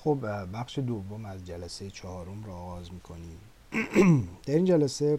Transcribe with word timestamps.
خب 0.00 0.18
بخش 0.54 0.78
دوم 0.78 1.24
از 1.24 1.46
جلسه 1.46 1.90
چهارم 1.90 2.44
را 2.44 2.54
آغاز 2.54 2.92
می‌کنیم. 2.92 3.38
در 4.46 4.54
این 4.54 4.64
جلسه 4.64 5.18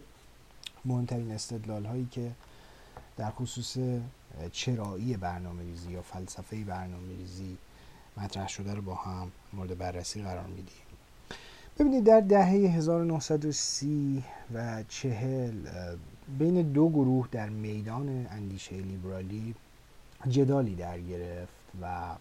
مهمترین 0.86 1.32
استدلال 1.32 1.85
هایی 1.85 2.08
که 2.11 2.32
در 3.17 3.31
خصوص 3.31 3.77
چرایی 4.51 5.17
برنامه 5.17 5.63
ریزی 5.63 5.92
یا 5.92 6.01
فلسفه 6.01 6.63
برنامه 6.63 7.15
ریزی 7.17 7.57
مطرح 8.18 8.47
شده 8.47 8.73
رو 8.73 8.81
با 8.81 8.95
هم 8.95 9.31
مورد 9.54 9.78
بررسی 9.78 10.21
قرار 10.21 10.48
میدیم. 10.48 10.82
ببینید 11.80 12.04
در 12.04 12.21
دهه 12.21 12.48
1930 12.48 14.23
و 14.54 14.84
چهل 14.89 15.54
بین 16.39 16.61
دو 16.61 16.89
گروه 16.89 17.27
در 17.32 17.50
میدان 17.50 18.27
اندیشه 18.30 18.75
لیبرالی 18.75 19.55
جدالی 20.30 20.75
در 20.75 21.00
گرفت 21.00 21.54
و 21.82 22.16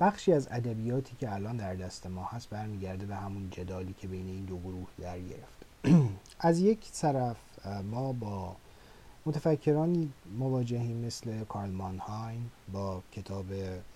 بخشی 0.00 0.32
از 0.32 0.48
ادبیاتی 0.50 1.16
که 1.20 1.32
الان 1.32 1.56
در 1.56 1.74
دست 1.74 2.06
ما 2.06 2.24
هست 2.24 2.50
برمیگرده 2.50 3.06
به 3.06 3.16
همون 3.16 3.50
جدالی 3.50 3.94
که 3.98 4.08
بین 4.08 4.26
این 4.26 4.44
دو 4.44 4.58
گروه 4.58 4.88
در 5.00 5.18
گرفت. 5.18 5.58
از 6.48 6.60
یک 6.60 6.92
طرف 6.92 7.36
ما 7.90 8.12
با 8.12 8.56
متفکرانی 9.26 10.12
مواجهیم 10.38 10.96
مثل 10.96 11.44
کارل 11.44 11.70
مانهایم 11.70 12.50
با 12.72 13.02
کتاب 13.12 13.46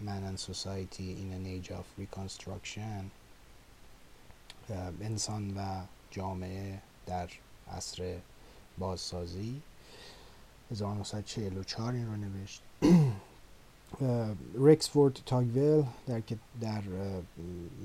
Man 0.04 0.22
and 0.30 0.40
Society 0.52 1.16
in 1.22 1.32
an 1.32 1.46
Age 1.46 1.70
of 1.70 1.86
Reconstruction. 2.02 3.10
انسان 5.00 5.56
و 5.56 5.82
جامعه 6.10 6.78
در 7.06 7.28
عصر 7.72 8.18
بازسازی. 8.78 9.62
1944 10.70 11.92
این 11.92 12.06
رو 12.06 12.16
نوشت. 12.16 12.62
رکسفورد 14.54 15.20
تاگویل 15.26 15.84
در 16.06 16.22
در 16.60 16.82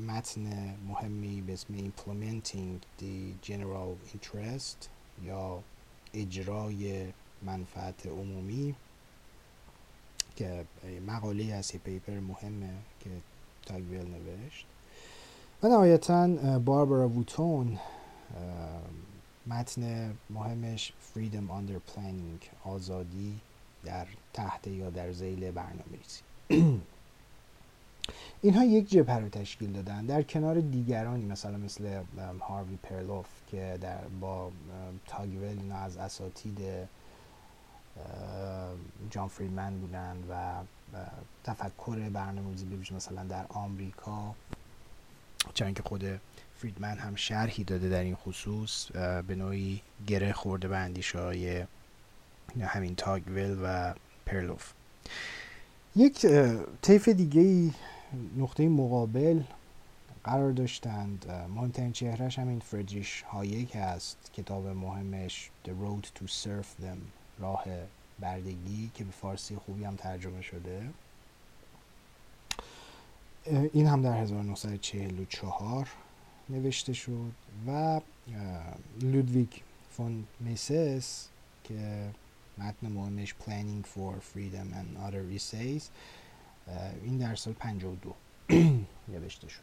متن 0.08 0.76
مهمی 0.88 1.42
به 1.42 1.54
اسم 1.54 1.74
Implementing 1.78 3.02
the 3.02 3.48
General 3.48 4.16
Interest. 4.16 4.90
یا 5.26 5.64
اجرای 6.14 7.06
منفعت 7.42 8.06
عمومی 8.06 8.76
که 10.36 10.66
مقاله 11.08 11.44
یه 11.44 11.62
پیپر 11.84 12.20
مهمه 12.20 12.70
که 13.00 13.10
تاگویل 13.66 14.06
نوشت 14.08 14.66
و 15.64 15.68
نهایتا 15.68 16.28
باربارا 16.60 17.10
ووتون 17.10 17.80
متن 19.48 20.14
مهمش 20.30 20.94
Freedom 21.14 21.52
Under 21.52 21.92
Planning. 21.92 22.68
آزادی 22.68 23.40
در 23.88 24.08
تحت 24.34 24.68
یا 24.68 24.90
در 24.90 25.12
زیل 25.12 25.52
برنامه 25.52 25.84
ریزی 25.92 26.22
اینها 28.42 28.64
یک 28.64 28.90
جبهه 28.90 29.18
رو 29.18 29.30
تشکیل 29.30 29.72
دادن. 29.72 30.06
در 30.06 30.22
کنار 30.22 30.60
دیگرانی 30.60 31.26
مثلا 31.26 31.58
مثل 31.58 32.04
هاروی 32.40 32.76
پرلوف 32.84 33.28
که 33.52 33.78
در 33.82 33.98
با 34.22 34.52
تاگویل 35.08 35.60
اینا 35.60 35.78
از 35.78 35.98
اساتید 35.98 36.60
جان 39.10 39.28
فریدمن 39.28 39.80
بودن 39.80 40.18
و 40.30 40.54
تفکر 41.44 42.10
برنامه 42.10 42.50
ریزی 42.50 42.96
مثلا 42.96 43.24
در 43.24 43.46
آمریکا. 43.50 44.36
چون 45.54 45.74
که 45.74 45.84
خود 45.84 46.20
فریدمن 46.58 46.98
هم 46.98 47.16
شرحی 47.16 47.64
داده 47.64 47.90
در 47.90 48.04
این 48.04 48.16
خصوص 48.16 48.92
به 49.28 49.36
نوعی 49.36 49.82
گره 50.08 50.34
خورده 50.34 50.68
به 50.68 50.78
اندیشه 50.78 51.20
های 51.20 51.66
همین 52.62 52.96
تاگویل 52.96 53.58
و 53.64 53.94
پرلوف. 54.26 54.74
یک 55.96 56.26
طیف 56.82 57.10
دیگه 57.10 57.74
نقطه 58.38 58.68
مقابل 58.68 59.42
قرار 60.24 60.52
داشتند. 60.52 61.26
مهمترین 61.56 61.92
چهرهش 61.92 62.40
همین 62.40 62.60
فردریش 62.60 63.22
هایک 63.22 63.76
هست. 63.76 64.32
کتاب 64.34 64.68
مهمش 64.68 65.50
The 65.66 65.70
Road 65.70 66.06
to 66.06 66.28
Surf 66.28 66.84
Them 66.84 66.98
راه 67.40 67.66
بردگی 68.20 68.92
که 68.94 69.04
به 69.04 69.12
فارسی 69.12 69.56
خوبی 69.56 69.84
هم 69.84 69.96
ترجمه 69.96 70.42
شده. 70.42 70.90
این 73.74 73.88
هم 73.88 74.02
در 74.02 74.18
1944 74.18 75.88
نوشته 76.50 76.94
شد 76.94 77.32
و 77.68 78.02
لودویگ 79.02 79.50
فون 79.92 80.24
میسس 80.40 81.28
که 81.64 82.10
متن 82.58 82.88
مهمش 82.88 83.36
Planning 83.42 83.86
for 83.86 84.14
Freedom 84.34 84.74
and 84.74 85.08
Other 85.08 85.40
Essays. 85.40 85.84
این 87.04 87.18
در 87.18 87.36
سال 87.36 87.54
52 87.54 88.16
نوشته 89.14 89.48
شد. 89.48 89.62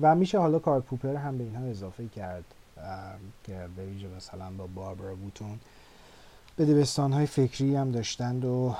و 0.00 0.14
میشه 0.14 0.38
حالا 0.38 0.58
کار 0.58 0.80
پوپر 0.80 1.16
هم 1.16 1.38
به 1.38 1.44
اینها 1.44 1.64
اضافه 1.64 2.08
کرد 2.08 2.44
که 3.44 3.68
به 3.76 3.86
ویژه 3.86 4.08
مثلا 4.08 4.50
با 4.50 4.66
باربارا 4.66 5.14
بوتون 5.14 5.58
به 6.56 6.64
دبستان 6.64 7.12
های 7.12 7.26
فکری 7.26 7.76
هم 7.76 7.90
داشتند 7.90 8.44
و 8.44 8.76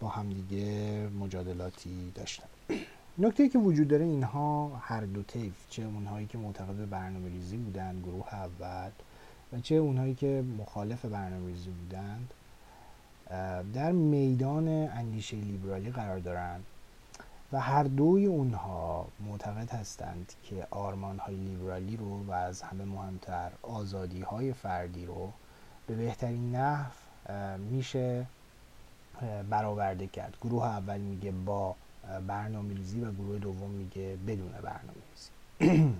با 0.00 0.08
همدیگه 0.08 1.08
مجادلاتی 1.20 2.12
داشتن 2.14 2.46
نکته 3.18 3.48
که 3.48 3.58
وجود 3.58 3.88
داره 3.88 4.04
اینها 4.04 4.76
هر 4.82 5.00
دو 5.00 5.22
طیف 5.22 5.52
چه 5.70 5.82
اونهایی 5.82 6.26
که 6.26 6.38
معتقد 6.38 6.74
به 6.74 6.86
برنامه 6.86 7.28
ریزی 7.28 7.56
بودند 7.56 8.02
گروه 8.02 8.34
اول 8.34 8.90
و 9.52 9.60
چه 9.60 9.74
اونهایی 9.74 10.14
که 10.14 10.44
مخالف 10.58 11.04
برنامه 11.04 11.46
ریزی 11.46 11.70
بودند 11.70 12.30
در 13.74 13.92
میدان 13.92 14.68
اندیشه 14.68 15.36
لیبرالی 15.36 15.90
قرار 15.90 16.18
دارند. 16.18 16.64
و 17.52 17.60
هر 17.60 17.82
دوی 17.82 18.26
اونها 18.26 19.06
معتقد 19.20 19.70
هستند 19.70 20.32
که 20.44 20.66
آرمان 20.70 21.18
های 21.18 21.34
لیبرالی 21.34 21.96
رو 21.96 22.24
و 22.24 22.32
از 22.32 22.62
همه 22.62 22.84
مهمتر 22.84 23.50
آزادی 23.62 24.20
های 24.20 24.52
فردی 24.52 25.06
رو 25.06 25.32
به 25.86 25.94
بهترین 25.94 26.56
نحو 26.56 26.90
میشه 27.58 28.26
برآورده 29.50 30.06
کرد. 30.06 30.36
گروه 30.42 30.64
اول 30.64 31.00
میگه 31.00 31.30
با 31.30 31.74
برنامه 32.26 32.74
ریزی 32.74 33.00
و 33.00 33.12
گروه 33.12 33.38
دوم 33.38 33.70
میگه 33.70 34.16
بدون 34.26 34.52
برنامه 34.52 35.00
ریزی 35.60 35.94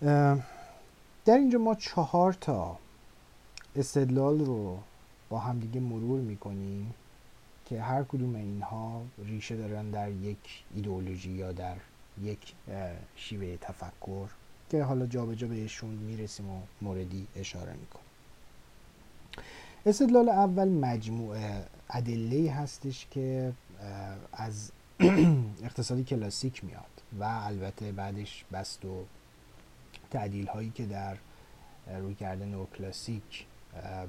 در 1.24 1.34
اینجا 1.34 1.58
ما 1.58 1.74
چهار 1.74 2.32
تا 2.32 2.78
استدلال 3.76 4.40
رو 4.40 4.78
با 5.28 5.38
همدیگه 5.38 5.80
مرور 5.80 6.20
می‌کنیم 6.20 6.94
که 7.64 7.82
هر 7.82 8.02
کدوم 8.02 8.34
اینها 8.34 9.02
ریشه 9.18 9.56
دارن 9.56 9.90
در 9.90 10.10
یک 10.10 10.64
ایدئولوژی 10.74 11.30
یا 11.30 11.52
در 11.52 11.76
یک 12.22 12.54
شیوه 13.16 13.56
تفکر 13.56 14.28
که 14.70 14.82
حالا 14.82 15.06
جابجا 15.06 15.34
جا 15.34 15.46
بهشون 15.46 15.90
می‌رسیم 15.90 16.50
و 16.50 16.60
موردی 16.82 17.26
اشاره 17.36 17.72
می‌کنیم. 17.72 18.06
استدلال 19.86 20.28
اول 20.28 20.68
مجموعه 20.68 21.64
ادله 21.90 22.50
هستش 22.52 23.06
که 23.10 23.52
از 24.32 24.72
اقتصادی 25.64 26.04
کلاسیک 26.04 26.64
میاد 26.64 27.02
و 27.20 27.24
البته 27.24 27.92
بعدش 27.92 28.44
بست 28.52 28.84
و 28.84 29.04
تعدیل 30.10 30.46
هایی 30.46 30.70
که 30.70 30.86
در 30.86 31.16
روی 31.98 32.14
کرده 32.14 32.44
نو 32.44 32.66
کلاسیک 32.78 33.46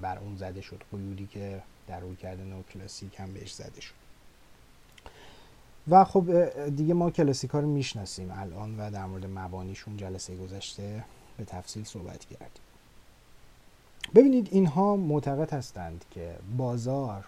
بر 0.01 0.17
اون 0.17 0.35
زده 0.35 0.61
شد 0.61 0.83
قیودی 0.91 1.27
که 1.27 1.61
در 1.87 1.99
روی 1.99 2.15
کرده 2.15 2.43
نو 2.43 2.63
کلاسیک 2.63 3.19
هم 3.19 3.33
بهش 3.33 3.53
زده 3.53 3.81
شد. 3.81 3.93
و 5.87 6.03
خب 6.05 6.49
دیگه 6.69 6.93
ما 6.93 7.11
کلاسیک 7.11 7.51
ها 7.51 7.59
رو 7.59 7.67
می‌شناسیم 7.67 8.31
الان 8.31 8.79
و 8.79 8.91
در 8.91 9.05
مورد 9.05 9.25
مبانیشون 9.25 9.97
جلسه 9.97 10.35
گذشته 10.35 11.03
به 11.37 11.45
تفصیل 11.45 11.83
صحبت 11.83 12.25
کردیم. 12.25 12.63
ببینید 14.15 14.47
اینها 14.51 14.95
معتقد 14.95 15.53
هستند 15.53 16.05
که 16.11 16.35
بازار 16.57 17.25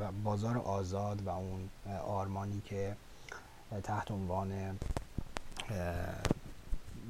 و 0.00 0.12
بازار 0.24 0.58
آزاد 0.58 1.22
و 1.22 1.28
اون 1.28 1.68
آرمانی 2.06 2.62
که 2.64 2.96
تحت 3.82 4.10
عنوان 4.10 4.78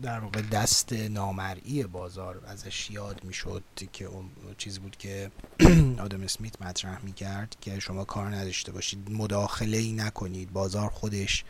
در 0.02 0.18
واقع 0.18 0.42
دست 0.42 0.92
نامرئی 0.92 1.84
بازار 1.84 2.40
ازش 2.46 2.90
یاد 2.90 3.24
می‌شد 3.24 3.62
که 3.92 4.04
اون 4.04 4.30
چیزی 4.58 4.80
بود 4.80 4.96
که 4.96 5.30
آدم 6.04 6.22
اسمیت 6.22 6.62
مطرح 6.62 7.04
می‌کرد 7.04 7.56
که 7.60 7.78
شما 7.78 8.04
کار 8.04 8.34
نداشته 8.34 8.72
باشید 8.72 9.10
مداخله 9.10 9.76
ای 9.76 9.92
نکنید 9.92 10.52
بازار 10.52 10.88
خودش 10.90 11.44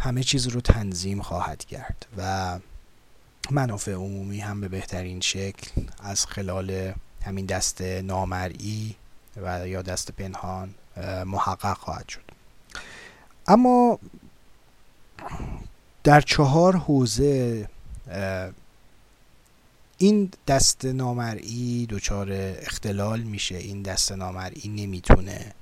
همه 0.00 0.22
چیز 0.22 0.46
رو 0.46 0.60
تنظیم 0.60 1.22
خواهد 1.22 1.64
کرد 1.64 2.06
و 2.18 2.58
منافع 3.50 3.92
عمومی 3.92 4.40
هم 4.40 4.60
به 4.60 4.68
بهترین 4.68 5.20
شکل 5.20 5.82
از 5.98 6.26
خلال 6.26 6.92
همین 7.24 7.46
دست 7.46 7.80
نامرئی 7.80 8.96
و 9.36 9.68
یا 9.68 9.82
دست 9.82 10.10
پنهان 10.10 10.74
محقق 11.26 11.76
خواهد 11.76 12.08
شد. 12.08 12.20
اما 13.46 13.98
در 16.04 16.20
چهار 16.20 16.76
حوزه 16.76 17.68
این 19.98 20.30
دست 20.46 20.84
نامرئی 20.84 21.86
دچار 21.90 22.28
اختلال 22.32 23.20
میشه. 23.20 23.56
این 23.56 23.82
دست 23.82 24.12
نامرئی 24.12 24.68
نمی‌تونه 24.68 25.52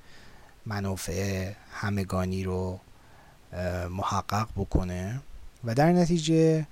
منافع 0.66 1.52
همگانی 1.72 2.44
رو 2.44 2.80
محقق 3.90 4.48
بکنه 4.56 5.20
و 5.64 5.74
در 5.74 5.92
نتیجه 5.92 6.66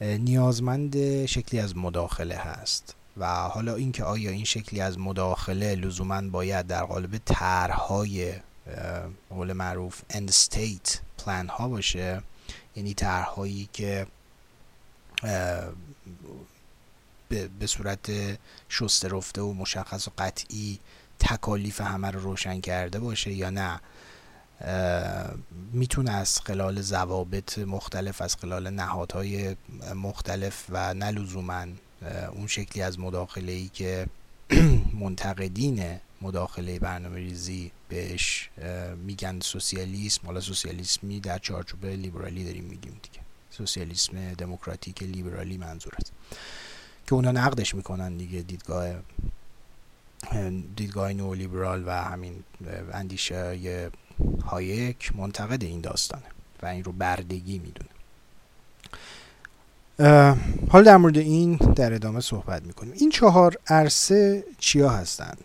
نیازمند 0.00 1.26
شکلی 1.26 1.60
از 1.60 1.76
مداخله 1.76 2.36
هست 2.36 2.94
و 3.16 3.26
حالا 3.26 3.74
اینکه 3.74 4.04
آیا 4.04 4.30
این 4.30 4.44
شکلی 4.44 4.80
از 4.80 4.98
مداخله 4.98 5.74
لزوما 5.74 6.22
باید 6.22 6.66
در 6.66 6.84
قالب 6.84 7.18
طرحهای 7.24 8.32
قول 9.30 9.52
معروف 9.52 10.02
end 10.10 10.30
state 10.30 10.90
plan 11.24 11.48
ها 11.50 11.68
باشه 11.68 12.22
یعنی 12.76 12.94
طرحهایی 12.94 13.68
که 13.72 14.06
به 17.58 17.66
صورت 17.66 18.10
شسته 18.68 19.08
رفته 19.08 19.40
و 19.42 19.52
مشخص 19.52 20.08
و 20.08 20.10
قطعی 20.18 20.78
تکالیف 21.18 21.80
همه 21.80 22.10
رو 22.10 22.20
روشن 22.20 22.60
کرده 22.60 22.98
باشه 22.98 23.32
یا 23.32 23.50
نه. 23.50 23.80
می‌تونه 25.72 26.10
از 26.10 26.40
خلال 26.40 26.80
ضوابط 26.80 27.58
مختلف 27.58 28.22
از 28.22 28.36
خلال 28.36 28.70
نهادهای 28.70 29.56
مختلف 29.94 30.64
و 30.68 30.94
نه 30.94 31.10
اون 32.32 32.46
شکلی 32.46 32.82
از 32.82 32.98
مداخله 32.98 33.52
ای 33.52 33.68
که 33.68 34.06
منتقدین 35.00 36.00
مداخله 36.22 36.78
برنامه 36.78 37.16
ریزی 37.16 37.70
بهش 37.88 38.50
میگن 38.96 39.40
سوسیالیسم. 39.40 40.26
حالا 40.26 40.40
سوسیالیسمی 40.40 41.20
در 41.20 41.38
چارچوب 41.38 41.86
لیبرالی 41.86 42.44
داریم 42.44 42.64
میگیم 42.64 43.00
دیگه. 43.02 43.20
سوسیالیسم 43.50 44.34
دموکراتیک 44.34 45.02
لیبرالی 45.02 45.56
منظور 45.56 45.92
است. 46.00 46.12
که 47.06 47.14
اونا 47.14 47.30
نقدش 47.30 47.74
می‌کنن 47.74 48.16
دیگه 48.16 48.42
دیدگاه 48.42 48.94
دیدگاه 50.76 51.12
نو 51.12 51.34
لیبرال 51.34 51.82
و 51.86 51.90
همین 51.90 52.44
اندیشه 52.92 53.90
هایک 54.46 55.16
منتقد 55.16 55.64
این 55.64 55.80
داستانه 55.80 56.22
و 56.62 56.66
این 56.66 56.84
رو 56.84 56.92
بردگی 56.92 57.58
می‌دونه. 57.58 57.88
حال 60.70 60.84
در 60.84 60.96
مورد 60.96 61.18
این 61.18 61.56
در 61.56 61.92
ادامه 61.92 62.20
صحبت 62.20 62.62
می‌کنیم. 62.62 62.92
این 62.92 63.10
چهار 63.10 63.56
عرصه 63.66 64.44
چیا 64.58 64.90
هستند؟ 64.90 65.38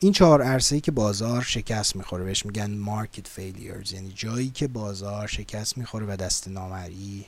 این 0.00 0.12
چهار 0.12 0.42
عرصه 0.42 0.74
ای 0.74 0.80
که 0.80 0.92
بازار 0.92 1.42
شکست 1.42 1.96
می‌خوره 1.96 2.24
بهش 2.24 2.46
میگن 2.46 2.70
مارکت 2.70 3.28
فیلیرز 3.28 3.92
یعنی 3.92 4.12
جایی 4.12 4.50
که 4.50 4.68
بازار 4.68 5.26
شکست 5.26 5.78
می‌خوره 5.78 6.06
و 6.06 6.16
دست 6.16 6.48
نامری 6.48 7.26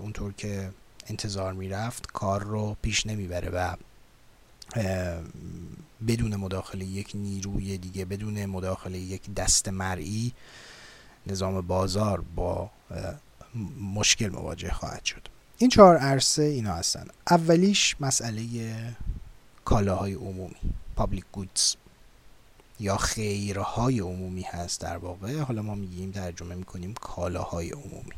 اونطور 0.00 0.32
که 0.32 0.70
انتظار 1.06 1.52
می‌رفت 1.52 2.06
کار 2.12 2.42
رو 2.42 2.76
پیش 2.82 3.06
نمی‌بره 3.06 3.50
و 3.50 3.76
بدون 6.08 6.36
مداخله 6.36 6.84
یک 6.84 7.10
نیروی 7.14 7.78
دیگه 7.78 8.04
بدون 8.04 8.46
مداخله 8.46 8.98
یک 8.98 9.34
دست 9.34 9.68
مرئی 9.68 10.32
نظام 11.26 11.60
بازار 11.60 12.20
با 12.20 12.70
مشکل 13.94 14.28
مواجه 14.28 14.72
خواهد 14.72 15.04
شد. 15.04 15.28
این 15.58 15.70
چهار 15.70 15.96
عرصه 15.96 16.42
اینا 16.42 16.74
هستن. 16.74 17.06
اولیش 17.30 17.96
مسئله 18.00 18.42
کالاهای 19.66 20.14
عمومی 20.14 20.56
public 20.98 21.38
goods 21.38 21.76
یا 22.80 22.96
خیرهای 22.96 23.98
عمومی 24.00 24.42
هست 24.42 24.80
در 24.80 24.96
واقع. 24.96 25.40
حالا 25.40 25.62
ما 25.62 25.74
میگیم 25.74 26.10
ترجمه 26.10 26.54
می‌کنیم 26.54 26.94
کالاهای 26.94 27.70
عمومی. 27.70 28.12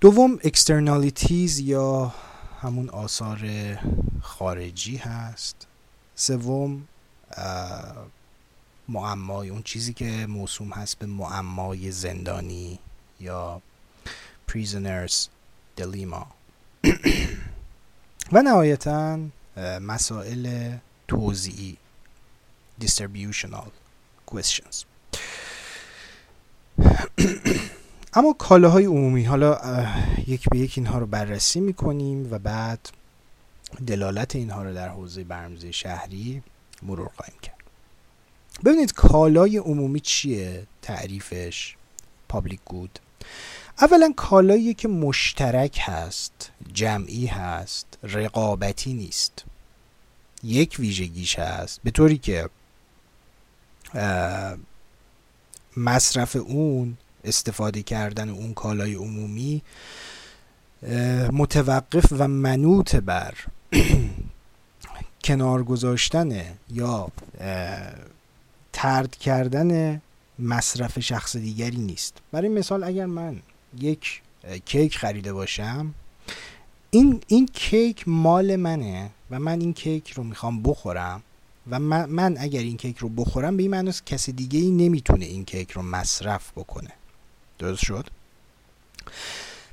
دوم 0.00 0.38
externalities 0.38 1.60
یا 1.60 2.14
همون 2.60 2.90
آثار 2.90 3.40
خارجی 4.22 4.96
هست. 4.96 5.66
سوم 6.14 6.88
معمای 8.88 9.48
اون 9.48 9.62
چیزی 9.62 9.92
که 9.92 10.26
موسوم 10.26 10.70
هست 10.70 10.98
به 10.98 11.06
معمای 11.06 11.90
زندانی 11.90 12.78
یا 13.20 13.62
prisoners 14.50 15.28
dilemma 15.80 16.24
و 18.32 18.42
نهایتا 18.42 19.18
مسائل 19.80 20.72
توزیعی 21.08 21.76
distributional 22.80 23.68
questions. 24.30 24.84
اما 28.14 28.32
کالاهای 28.32 28.84
عمومی 28.84 29.24
حالا 29.24 29.60
یک 30.26 30.48
به 30.48 30.58
یک 30.58 30.72
اینها 30.76 30.98
رو 30.98 31.06
بررسی 31.06 31.60
می‌کنیم 31.60 32.32
و 32.32 32.38
بعد 32.38 32.88
دلالت 33.86 34.36
اینها 34.36 34.62
رو 34.62 34.74
در 34.74 34.88
حوزه 34.88 35.24
برمزه 35.24 35.72
شهری 35.72 36.42
مرور 36.82 37.10
خواهیم 37.16 37.38
کرد. 37.42 37.54
ببینید 38.64 38.92
کالای 38.92 39.56
عمومی 39.56 40.00
چیه؟ 40.00 40.66
تعریفش 40.82 41.76
پابلیک 42.28 42.60
گود 42.64 42.98
اولا 43.80 44.12
کالایی 44.16 44.74
که 44.74 44.88
مشترک 44.88 45.78
هست 45.82 46.50
جمعی 46.72 47.26
هست 47.26 47.98
رقابتی 48.02 48.94
نیست. 48.94 49.44
یک 50.42 50.76
ویژگیش 50.78 51.38
هست 51.38 51.80
به 51.84 51.90
طوری 51.90 52.18
که 52.18 52.48
مصرف 55.76 56.36
اون 56.36 56.96
استفاده 57.24 57.82
کردن 57.82 58.28
اون 58.28 58.54
کالای 58.54 58.94
عمومی 58.94 59.62
متوقف 61.32 62.06
و 62.18 62.28
منوط 62.28 62.96
بر 62.96 63.34
کنار 65.24 65.62
گذاشتن 65.62 66.44
یا 66.70 67.08
ترد 68.72 69.16
کردن 69.16 70.00
مصرف 70.38 71.00
شخص 71.00 71.36
دیگری 71.36 71.76
نیست. 71.76 72.18
برای 72.32 72.48
مثال 72.48 72.84
اگر 72.84 73.06
من 73.06 73.42
یک 73.80 74.22
کیک 74.64 74.98
خریده 74.98 75.32
باشم. 75.32 75.94
این, 76.90 77.20
این 77.26 77.46
کیک 77.46 78.08
مال 78.08 78.56
منه 78.56 79.10
و 79.30 79.38
من 79.38 79.60
این 79.60 79.72
کیک 79.72 80.10
رو 80.10 80.24
می‌خوام 80.24 80.62
بخورم 80.62 81.22
و 81.70 81.78
من, 81.80 82.10
من 82.10 82.36
اگر 82.38 82.60
این 82.60 82.76
کیک 82.76 82.98
رو 82.98 83.08
بخورم 83.08 83.56
به 83.56 83.62
این 83.62 83.70
معنی 83.70 83.92
کسی 84.06 84.32
دیگه 84.32 84.58
ای 84.58 84.70
نمی‌تونه 84.70 85.24
این 85.24 85.44
کیک 85.44 85.70
رو 85.70 85.82
مصرف 85.82 86.52
بکنه. 86.56 86.90
درست 87.58 87.84
شد؟ 87.84 88.06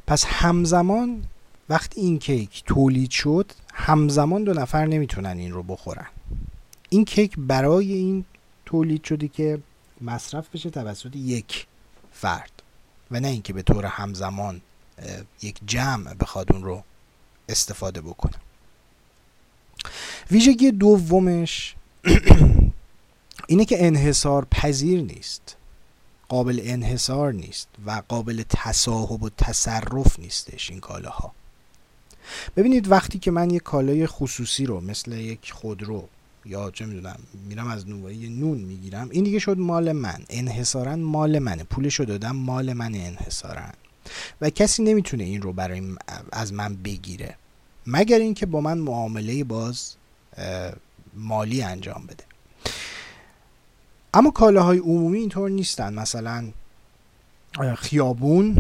پس 0.08 0.26
همزمان 0.26 1.24
وقتی 1.70 2.02
این 2.02 2.20
کیک 2.20 2.64
تولید 2.66 3.12
شد 3.12 3.52
همزمان 3.74 4.44
دو 4.44 4.54
نفر 4.54 4.86
نمی‌تونن 4.86 5.38
این 5.38 5.52
رو 5.52 5.64
بخورن. 5.64 6.08
این 6.90 7.06
کیک 7.06 7.34
برای 7.38 7.94
این 7.94 8.26
تولید 8.66 9.04
شده 9.04 9.28
که 9.28 9.60
مصرف 10.02 10.50
بشه 10.50 10.70
توسط 10.70 11.16
یک 11.16 11.68
فرد. 12.12 12.52
و 13.12 13.20
نه 13.20 13.28
اینکه 13.28 13.54
به 13.54 13.62
طور 13.62 13.86
همزمان 13.86 14.62
یک 15.42 15.60
جمع 15.66 16.14
بخواد 16.14 16.54
اون 16.54 16.64
رو 16.64 16.84
استفاده 17.50 18.02
بکنه. 18.02 18.36
ویژگی 20.32 20.72
دومش 20.72 21.76
اینه 23.48 23.66
که 23.66 23.86
انحصار 23.86 24.46
پذیر 24.46 25.02
نیست. 25.02 25.56
قابل 26.30 26.60
انحصار 26.64 27.34
نیست 27.34 27.68
و 27.86 28.02
قابل 28.08 28.44
تصاحب 28.50 29.24
و 29.24 29.30
تصرف 29.30 30.20
نیستش 30.20 30.70
این 30.70 30.80
کالاها. 30.80 31.32
ببینید 32.56 32.92
وقتی 32.92 33.20
که 33.20 33.32
من 33.32 33.50
یک 33.50 33.64
کالای 33.64 34.08
خصوصی 34.08 34.66
رو 34.66 34.82
مثل 34.82 35.12
یک 35.12 35.52
خودرو 35.52 36.08
یا 36.46 36.72
چه 36.72 36.86
می‌دونم 36.86 37.20
میرم 37.48 37.68
از 37.68 37.90
نوعی 37.90 38.30
نون 38.30 38.58
می‌گیرم. 38.58 39.10
این 39.12 39.24
دیگه 39.24 39.40
شد 39.40 39.58
مال 39.58 39.92
من. 39.92 40.24
انحصارا 40.30 40.96
مال 40.96 41.40
منه. 41.40 41.64
پولش 41.64 41.96
رو 41.96 42.06
دادم 42.06 42.36
مال 42.36 42.74
من 42.74 42.96
انحصارا. 42.96 43.66
و 44.42 44.50
کسی 44.50 44.84
نمی‌تونه 44.84 45.24
این 45.24 45.42
رو 45.42 45.54
برای 45.54 45.96
از 46.32 46.54
من 46.54 46.76
بگیره. 46.76 47.36
مگر 47.88 48.20
اینکه 48.20 48.46
با 48.46 48.62
من 48.62 48.78
معامله 48.78 49.44
باز 49.44 49.96
مالی 51.14 51.62
انجام 51.62 52.06
بده. 52.08 52.24
اما 54.14 54.32
کالاهای 54.32 54.78
عمومی 54.78 55.20
اینطور 55.20 55.50
نیستن. 55.50 55.94
مثلا 55.94 56.52
خیابون 57.78 58.56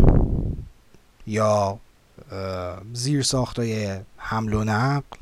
یا 1.28 1.80
زیر 2.94 3.22
ساختای 3.22 4.00
حمل 4.18 4.54
و 4.54 4.64
نقل 4.64 5.18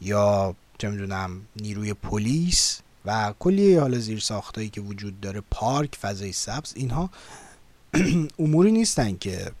یا 0.00 0.54
چه 0.80 0.88
می‌دونم 0.88 1.46
نیروی 1.56 1.94
پلیس 1.94 2.80
و 3.04 3.34
کلی 3.38 3.76
حالا 3.76 3.98
زیر 3.98 4.18
ساختایی 4.18 4.68
که 4.68 4.80
وجود 4.80 5.20
داره 5.20 5.40
پارک 5.50 5.96
فضای 5.96 6.32
سبز 6.32 6.72
اینها 6.76 7.10
اموری 8.38 8.72
نیستن 8.72 9.16
که 9.16 9.52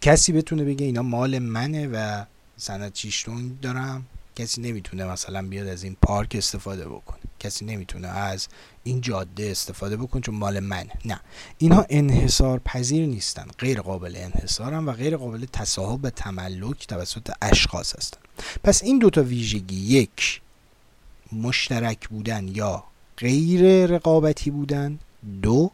کسی 0.00 0.32
بتونه 0.32 0.64
بگه 0.64 0.86
اینا 0.86 1.02
مال 1.02 1.38
منه 1.38 1.86
و 1.86 2.24
سند 2.56 2.92
چیشتون 2.92 3.58
دارم. 3.62 4.06
کسی 4.36 4.60
نمی‌تونه 4.60 5.04
مثلا 5.04 5.42
بیاد 5.42 5.66
از 5.66 5.82
این 5.82 5.96
پارک 6.02 6.34
استفاده 6.38 6.88
بکنه. 6.88 7.20
کسی 7.46 7.64
نمی‌تونه 7.64 8.08
از 8.08 8.48
این 8.84 9.00
جاده 9.00 9.50
استفاده 9.50 9.96
بکن 9.96 10.20
چون 10.20 10.34
مال 10.34 10.60
منه. 10.60 10.92
نه. 11.04 11.20
اینها 11.58 11.86
انحصار 11.90 12.58
پذیر 12.58 13.06
نیستن. 13.06 13.46
غیر 13.58 13.80
قابل 13.80 14.16
انحصارن 14.16 14.84
و 14.84 14.92
غیر 14.92 15.16
قابل 15.16 15.46
تصاحب 15.52 16.04
و 16.04 16.10
تملک 16.10 16.86
توسط 16.86 17.30
اشخاص 17.42 17.96
هستن. 17.96 18.20
پس 18.64 18.82
این 18.82 18.98
دوتا 18.98 19.22
ویژگی 19.22 19.76
یک 19.76 20.40
مشترک 21.32 22.08
بودن 22.08 22.48
یا 22.48 22.84
غیر 23.18 23.86
رقابتی 23.86 24.50
بودن. 24.50 24.98
دو 25.42 25.70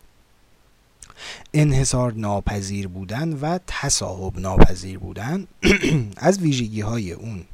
انحصار 1.55 2.13
ناپذیر 2.13 2.89
بودن 2.89 3.33
و 3.33 3.59
تصاحب 3.67 4.39
ناپذیر 4.39 4.99
بودن. 4.99 5.47
از 6.17 6.39
ویژگی 6.39 6.81
های 6.81 7.13
اون 7.13 7.45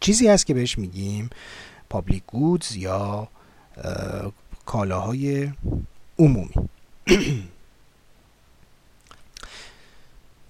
چیزی 0.00 0.28
هست 0.28 0.46
که 0.46 0.54
بهش 0.54 0.78
میگیم 0.78 1.30
پابلیک 1.90 2.22
گودز 2.26 2.76
یا 2.76 3.28
کالاهای 4.66 5.52
عمومی. 6.18 6.54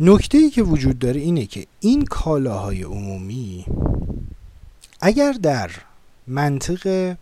نکته 0.01 0.39
ای 0.39 0.51
که 0.51 0.63
وجود 0.63 0.99
داره 0.99 1.21
اینه 1.21 1.47
که 1.47 1.67
این 1.81 2.05
کالاهای 2.05 2.83
عمومی 2.83 3.67
اگر 5.01 5.33
در 5.33 5.71
منطق 6.27 7.17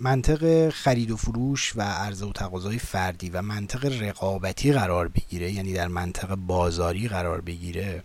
منطق 0.00 0.68
خرید 0.68 1.10
و 1.10 1.16
فروش 1.16 1.72
و 1.76 1.82
عرضه 1.82 2.26
و 2.26 2.32
تقاضای 2.32 2.78
فردی 2.78 3.30
و 3.30 3.42
منطق 3.42 4.02
رقابتی 4.02 4.72
قرار 4.72 5.08
بگیره 5.08 5.52
یعنی 5.52 5.72
در 5.72 5.88
منطق 5.88 6.34
بازاری 6.34 7.08
قرار 7.08 7.40
بگیره 7.40 8.04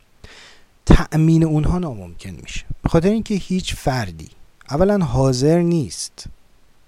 تأمین 0.86 1.44
اونها 1.44 1.79
ناممکن 1.79 2.29
میشه. 2.29 2.65
به 2.84 2.89
خاطر 2.89 3.10
اینکه 3.10 3.36
هیچ 3.36 3.75
فردی 3.75 4.29
اولا 4.70 5.06
حاضر 5.06 5.60
نیست 5.60 6.26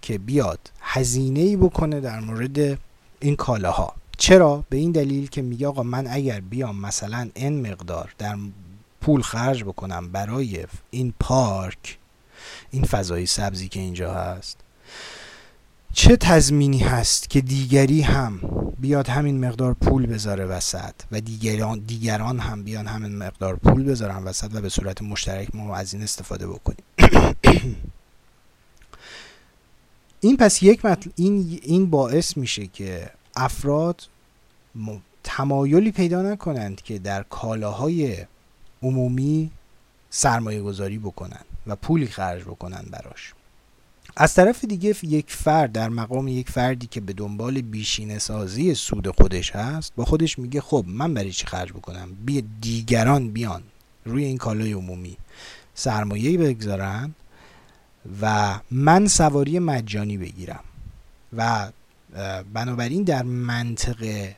که 0.01 0.17
بیاد 0.17 0.59
هزینه 0.81 1.39
ای 1.39 1.55
بکنه 1.55 1.99
در 1.99 2.19
مورد 2.19 2.79
این 3.19 3.35
کالاها. 3.35 3.93
چرا؟ 4.17 4.63
به 4.69 4.77
این 4.77 4.91
دلیل 4.91 5.27
که 5.27 5.41
میگه 5.41 5.67
آقا 5.67 5.83
من 5.83 6.07
اگر 6.09 6.39
بیام 6.39 6.81
مثلا 6.81 7.29
ان 7.35 7.71
مقدار 7.71 8.13
در 8.17 8.37
پول 9.01 9.21
خرج 9.21 9.63
بکنم 9.63 10.11
برای 10.11 10.65
این 10.91 11.13
پارک 11.19 11.97
این 12.71 12.83
فضای 12.83 13.25
سبزی 13.25 13.67
که 13.67 13.79
اینجا 13.79 14.13
هست 14.13 14.57
چه 15.93 16.17
تضمینی 16.17 16.79
هست 16.79 17.29
که 17.29 17.41
دیگری 17.41 18.01
هم 18.01 18.39
بیاد 18.79 19.07
همین 19.07 19.45
مقدار 19.45 19.73
پول 19.73 20.05
بذاره 20.05 20.45
وسط 20.45 20.93
و 21.11 21.21
دیگران, 21.21 21.79
دیگران 21.79 22.39
هم 22.39 22.63
بیان 22.63 22.87
همین 22.87 23.17
مقدار 23.17 23.55
پول 23.55 23.83
بذارن 23.83 24.23
وسط 24.23 24.49
و 24.53 24.61
به 24.61 24.69
صورت 24.69 25.01
مشترک 25.01 25.55
ما 25.55 25.75
از 25.75 25.93
این 25.93 26.03
استفاده 26.03 26.47
بکنیم؟ 26.47 26.83
این 30.21 30.37
پس 30.37 30.63
یک 30.63 30.85
مطل... 30.85 31.09
این, 31.15 31.59
این 31.63 31.89
باعث 31.89 32.37
میشه 32.37 32.67
که 32.67 33.09
افراد 33.35 34.01
تمایلی 35.23 35.91
پیدا 35.91 36.21
نکنند 36.21 36.81
که 36.81 36.99
در 36.99 37.23
کالاهای 37.23 38.25
عمومی 38.83 39.51
سرمایه 40.09 40.61
گذاری 40.61 40.97
بکنن 40.97 41.41
و 41.67 41.75
پولی 41.75 42.07
خرج 42.07 42.41
بکنن 42.41 42.85
براش. 42.91 43.33
از 44.15 44.33
طرف 44.33 44.65
دیگه 44.65 44.95
یک 45.03 45.31
فرد 45.31 45.71
در 45.71 45.89
مقام 45.89 46.27
یک 46.27 46.49
فردی 46.49 46.87
که 46.87 47.01
به 47.01 47.13
دنبال 47.13 47.61
بیشینه 47.61 48.19
سازی 48.19 48.73
سود 48.73 49.15
خودش 49.15 49.51
هست 49.51 49.93
با 49.95 50.05
خودش 50.05 50.39
میگه 50.39 50.61
خب 50.61 50.85
من 50.87 51.13
برای 51.13 51.31
چی 51.31 51.45
خرج 51.45 51.71
بکنم؟ 51.71 52.09
بیا 52.25 52.41
دیگران 52.61 53.29
بیان 53.29 53.63
روی 54.05 54.23
این 54.23 54.37
کالای 54.37 54.73
عمومی. 54.73 55.17
سرمایه 55.75 56.37
بگذارن 56.37 57.15
و 58.21 58.59
من 58.71 59.07
سواری 59.07 59.59
مجانی 59.59 60.17
بگیرم. 60.17 60.63
و 61.37 61.71
بنابراین 62.53 63.03
در 63.03 63.23
منطق 63.23 64.29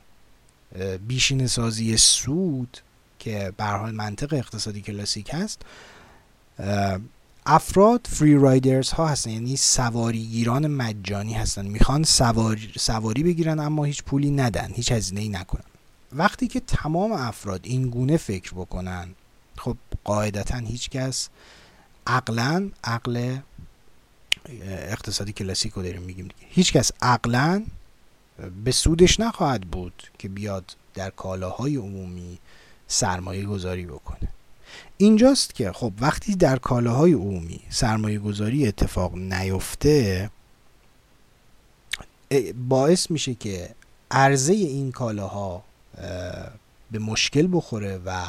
بیشینه 1.08 1.48
سازی 1.48 1.98
سود 1.98 2.78
که 3.20 3.54
به 3.58 3.64
حال 3.64 3.92
منطق 3.92 4.34
اقتصادی 4.34 4.82
کلاسیک 4.82 5.30
هست 5.34 5.62
افراد 7.46 8.08
فری 8.10 8.36
رایدرز 8.36 8.90
ها 8.90 9.08
هستن. 9.08 9.30
یعنی 9.30 9.58
سواریگیران 9.58 10.68
مجانی 10.68 11.34
هستن. 11.34 11.66
می‌خوان 11.66 12.04
سواری, 12.04 12.72
سواری 12.80 13.24
بگیرن 13.24 13.60
اما 13.60 13.84
هیچ 13.84 14.04
پولی 14.04 14.32
ندن 14.32 14.72
هیچ 14.74 14.92
هزینه 14.92 15.22
ای 15.22 15.30
نکنن. 15.30 15.64
وقتی 16.14 16.48
که 16.48 16.60
تمام 16.60 17.12
افراد 17.12 17.60
این 17.64 17.90
گونه 17.90 18.18
فکر 18.18 18.52
بکنن 18.52 19.10
خب 19.58 19.78
قاعدتا 20.04 20.58
هیچ 20.58 20.90
کس 20.90 21.30
عقلا 22.08 22.70
عقل 22.84 23.38
اقتصادی 24.64 25.34
کلاسیک 25.34 25.74
رو 25.74 25.84
داریم 25.84 26.02
میگیم 26.02 26.28
هیچ 26.40 26.74
کس 26.74 26.92
عقلا 27.02 27.66
به 28.64 28.72
سودش 28.72 29.20
نخواهد 29.20 29.62
بود 29.62 30.04
که 30.18 30.30
بیاد 30.30 30.76
در 30.94 31.10
کالاهای 31.10 31.76
عمومی 31.76 32.40
سرمایه 32.88 33.46
گذاری 33.46 33.86
بکنه. 33.86 34.28
اینجاست 34.98 35.56
که 35.56 35.72
خب 35.72 35.94
وقتی 36.02 36.36
در 36.36 36.58
کالاهای 36.58 37.14
عمومی 37.14 37.60
سرمایه 37.70 38.20
گذاری 38.20 38.68
اتفاق 38.68 39.16
نیفته 39.16 40.30
باعث 42.70 43.12
میشه 43.12 43.34
که 43.36 43.70
عرضه 44.12 44.54
این 44.54 44.92
کالاها 44.92 45.64
به 46.92 47.00
مشکل 47.00 47.48
بخوره 47.52 48.00
و 48.06 48.26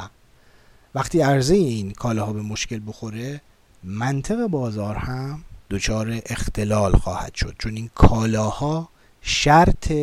وقتی 0.95 1.21
عرضه 1.21 1.55
این 1.55 1.91
کالاها 1.91 2.33
به 2.33 2.41
مشکل 2.41 2.79
بخوره 2.87 3.41
منطق 3.83 4.47
بازار 4.47 4.95
هم 4.95 5.43
دچار 5.71 6.21
اختلال 6.25 6.97
خواهد 6.97 7.35
شد. 7.35 7.55
چون 7.59 7.75
این 7.75 7.89
کالاها 7.95 8.89
شرط 9.21 9.93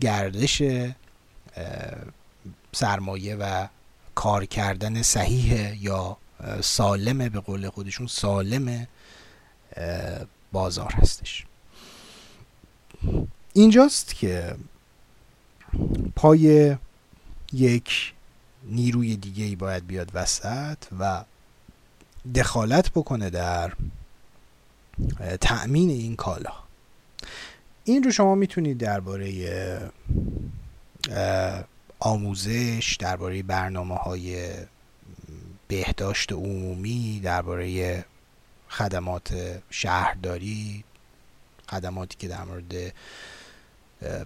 گردش 0.00 0.62
سرمایه 2.72 3.36
و 3.36 3.66
کار 4.14 4.44
کردن 4.44 5.02
صحیح 5.02 5.76
یا 5.82 6.16
سالمه 6.60 7.28
به 7.28 7.40
قول 7.40 7.68
خودشون 7.68 8.06
سالم 8.06 8.86
بازار 10.52 10.92
هستش. 10.92 11.44
اینجاست 13.52 14.14
که 14.14 14.54
پای 16.16 16.76
یک 17.52 18.12
نیروی 18.64 19.16
دیگه 19.16 19.44
ای 19.44 19.56
باید 19.56 19.86
بیاد 19.86 20.10
وسط 20.14 20.78
و 20.98 21.24
دخالت 22.34 22.90
بکنه 22.90 23.30
در 23.30 23.72
تأمین 25.40 25.90
این 25.90 26.16
کالا. 26.16 26.52
این 27.84 28.02
رو 28.02 28.10
شما 28.10 28.34
می‌تونید 28.34 28.78
درباره 28.78 29.90
آموزش 32.00 32.96
درباره 33.00 33.42
برنامه 33.42 33.94
های 33.94 34.52
بهداشت 35.68 36.32
عمومی 36.32 37.20
درباره 37.20 38.04
خدمات 38.68 39.60
شهرداری 39.70 40.84
خدماتی 41.68 42.16
که 42.18 42.28
در 42.28 42.44
مورد 42.44 42.94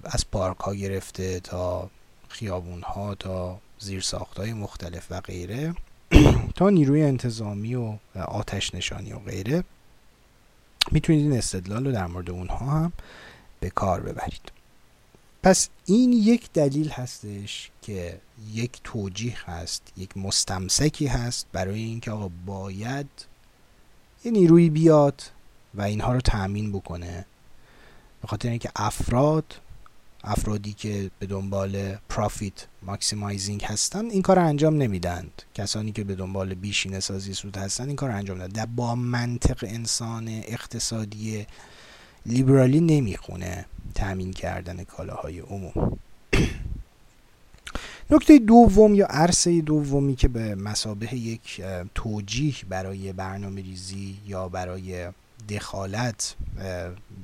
از 0.04 0.30
پارک 0.30 0.58
ها 0.58 0.74
گرفته 0.74 1.40
تا 1.40 1.90
خیابون 2.28 2.82
ها 2.82 3.14
تا 3.14 3.60
زیر 3.78 4.00
ساخت 4.00 4.38
های 4.38 4.52
مختلف 4.52 5.06
و 5.10 5.20
غیره. 5.20 5.74
تا 6.56 6.70
نیروی 6.70 7.02
انتظامی 7.02 7.74
و 7.74 7.98
آتش 8.14 8.74
نشانی 8.74 9.12
و 9.12 9.18
غیره. 9.18 9.64
می‌تونید 10.92 11.22
این 11.22 11.38
استدلال 11.38 11.86
رو 11.86 11.92
در 11.92 12.06
مورد 12.06 12.30
اونها 12.30 12.66
هم 12.66 12.92
به 13.60 13.70
کار 13.70 14.00
ببرید. 14.00 14.52
پس 15.42 15.68
این 15.84 16.12
یک 16.12 16.52
دلیل 16.52 16.88
هستش 16.88 17.70
که 17.82 18.20
یک 18.52 18.80
توجیه 18.84 19.50
هست 19.50 19.92
یک 19.96 20.16
مستمسکی 20.16 21.06
هست 21.06 21.46
برای 21.52 21.80
اینکه 21.80 22.10
آقا 22.10 22.30
باید 22.46 23.08
یه 24.24 24.32
نیروی 24.32 24.70
بیاد 24.70 25.22
و 25.74 25.82
اینها 25.82 26.12
رو 26.12 26.20
تأمین 26.20 26.72
بکنه. 26.72 27.26
به 28.22 28.28
خاطر 28.28 28.48
اینکه 28.48 28.70
افراد 28.76 29.60
افرادی 30.24 30.72
که 30.72 31.10
به 31.18 31.26
دنبال 31.26 31.94
پرافیت 32.08 32.66
ماکسیمایزینگ 32.82 33.64
هستن 33.64 34.04
این 34.04 34.22
کار 34.22 34.38
انجام 34.38 34.76
نمیدند 34.76 35.42
کسانی 35.54 35.92
که 35.92 36.04
به 36.04 36.14
دنبال 36.14 36.54
بیشینه 36.54 37.00
سازی 37.00 37.34
سود 37.34 37.56
هستن 37.56 37.86
این 37.86 37.96
کار 37.96 38.10
انجام 38.10 38.42
نمیدن 38.42 38.66
با 38.76 38.94
منطق 38.94 39.64
انسان 39.68 40.28
اقتصادی 40.28 41.46
لیبرالی 42.26 42.80
نمی‌خونه 42.80 43.64
تامین 43.94 44.32
کردن 44.32 44.84
کالاهای 44.84 45.40
عموم. 45.40 45.98
نکته 48.10 48.38
دوم 48.38 48.94
یا 48.94 49.06
عرصه 49.06 49.60
دومی 49.60 50.16
که 50.16 50.28
به 50.28 50.54
مثابه 50.54 51.14
یک 51.14 51.62
توجیه 51.94 52.54
برای 52.68 53.12
برنامه 53.12 53.62
ریزی 53.62 54.16
یا 54.26 54.48
برای 54.48 55.08
دخالت 55.48 56.34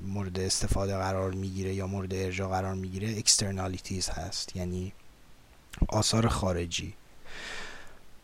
مورد 0.07 0.41
استفاده 0.41 0.97
قرار 0.97 1.31
می‌گیره 1.31 1.75
یا 1.75 1.87
مورد 1.87 2.15
ارجاع 2.15 2.49
قرار 2.49 2.75
می‌گیره 2.75 3.19
externalities 3.19 4.09
هست 4.09 4.57
یعنی 4.57 4.93
آثار 5.89 6.29
خارجی. 6.29 6.95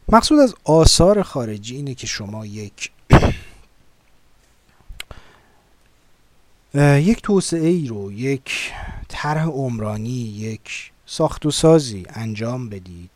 مقصود 0.08 0.38
از 0.38 0.54
آثار 0.64 1.22
خارجی 1.22 1.76
اینه 1.76 1.94
که 1.94 2.06
شما 2.06 2.46
یک 2.46 2.90
یک 7.08 7.22
توسعه 7.22 7.68
ای 7.68 7.86
رو 7.86 8.12
یک 8.12 8.72
طرح 9.08 9.44
عمرانی 9.44 10.10
یک 10.10 10.92
ساخت 11.06 11.46
و 11.46 11.50
سازی 11.50 12.06
انجام 12.08 12.68
بدید. 12.68 13.10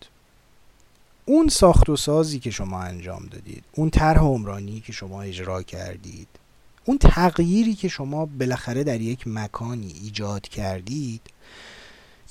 اون 1.25 1.49
ساخت 1.49 1.89
و 1.89 1.97
سازی 1.97 2.41
که 2.41 2.51
شما 2.51 2.81
انجام 2.81 3.27
دادید 3.27 3.65
اون 3.73 3.91
طرح 3.91 4.21
عمرانی 4.21 4.81
که 4.81 4.93
شما 4.93 5.23
اجرا 5.23 5.63
کردید 5.63 6.29
اون 6.85 6.99
تغییری 6.99 7.75
که 7.75 7.89
شما 7.89 8.27
بالاخره 8.27 8.85
در 8.85 9.01
یک 9.01 9.23
مکانی 9.27 9.93
ایجاد 10.03 10.49
کردید 10.49 11.21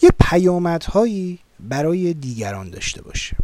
یه 0.02 0.10
پیامدهایی 0.20 1.40
برای 1.60 2.14
دیگران 2.14 2.70
داشته 2.70 3.02
باشه. 3.02 3.38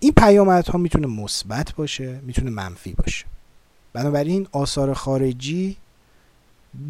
این 0.00 0.12
پیامدها 0.12 0.78
می‌تونه 0.78 1.06
مثبت 1.06 1.74
باشه 1.74 2.20
می‌تونه 2.22 2.50
منفی 2.50 2.92
باشه. 2.92 3.24
بنابراین 3.92 4.48
آثار 4.52 4.94
خارجی 4.94 5.76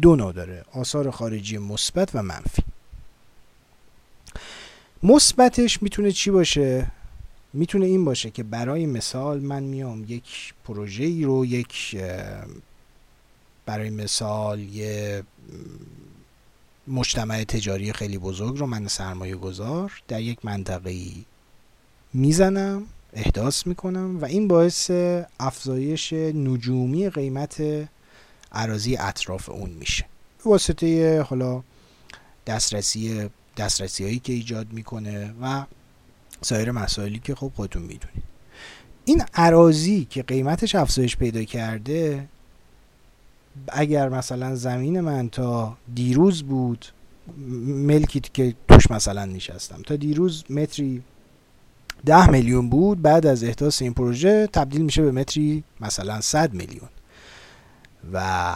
دو 0.01 0.15
نوع 0.15 0.33
داره 0.33 0.65
آثار 0.73 1.11
خارجی 1.11 1.57
مثبت 1.57 2.15
و 2.15 2.23
منفی. 2.23 2.63
مثبتش 5.03 5.83
می‌تونه 5.83 6.11
چی 6.11 6.31
باشه؟ 6.31 6.91
می‌تونه 7.53 7.85
این 7.85 8.05
باشه 8.05 8.31
که 8.31 8.43
برای 8.43 8.85
مثال 8.85 9.39
من 9.39 9.63
میام 9.63 10.05
یک 10.07 10.53
پروژه 10.63 11.03
ای 11.03 11.23
رو 11.23 11.45
یک 11.45 11.97
برای 13.67 13.89
مثال 13.89 14.59
یه 14.59 15.23
مجتمع 16.87 17.43
تجاری 17.43 17.93
خیلی 17.93 18.17
بزرگ 18.17 18.57
رو 18.57 18.65
من 18.65 18.87
سرمایه 18.87 19.35
گذار 19.35 20.01
در 20.07 20.21
یک 20.21 20.45
منطقه 20.45 20.89
ای 20.89 21.25
می‌زنم 22.13 22.83
احداث 23.13 23.67
می‌کنم 23.67 24.21
و 24.21 24.25
این 24.25 24.47
باعث 24.47 24.91
افزایش 25.39 26.13
نجومی 26.13 27.09
قیمت 27.09 27.63
عراضی 28.51 28.97
اطراف 28.97 29.49
اون 29.49 29.69
میشه. 29.69 30.05
به 30.43 30.49
واسطه 30.49 31.21
حالا 31.21 31.63
دسترسی 32.47 33.29
دسترسی 33.57 34.03
هایی 34.03 34.19
که 34.19 34.33
ایجاد 34.33 34.73
می‌کنه 34.73 35.33
و 35.41 35.65
سایر 36.41 36.71
مسائلی 36.71 37.19
که 37.19 37.35
خب 37.35 37.51
خودتون 37.55 37.81
می‌دونید. 37.81 38.23
این 39.05 39.23
عراضی 39.33 40.07
که 40.09 40.23
قیمتش 40.23 40.75
افزایش 40.75 41.17
پیدا 41.17 41.43
کرده 41.43 42.27
اگر 43.67 44.09
مثلا 44.09 44.55
زمین 44.55 44.99
من 44.99 45.29
تا 45.29 45.77
دیروز 45.95 46.43
بود 46.43 46.85
ملکی 47.67 48.19
که 48.19 48.55
توش 48.67 48.91
مثلا 48.91 49.25
نشستم 49.25 49.81
تا 49.81 49.95
دیروز 49.95 50.43
متری 50.51 51.03
ده 52.05 52.29
میلیون 52.29 52.69
بود 52.69 53.01
بعد 53.01 53.25
از 53.25 53.43
احداث 53.43 53.81
این 53.81 53.93
پروژه 53.93 54.47
تبدیل 54.47 54.81
میشه 54.81 55.01
به 55.01 55.11
متری 55.11 55.63
مثلا 55.81 56.21
100 56.21 56.53
میلیون. 56.53 56.89
و 58.13 58.55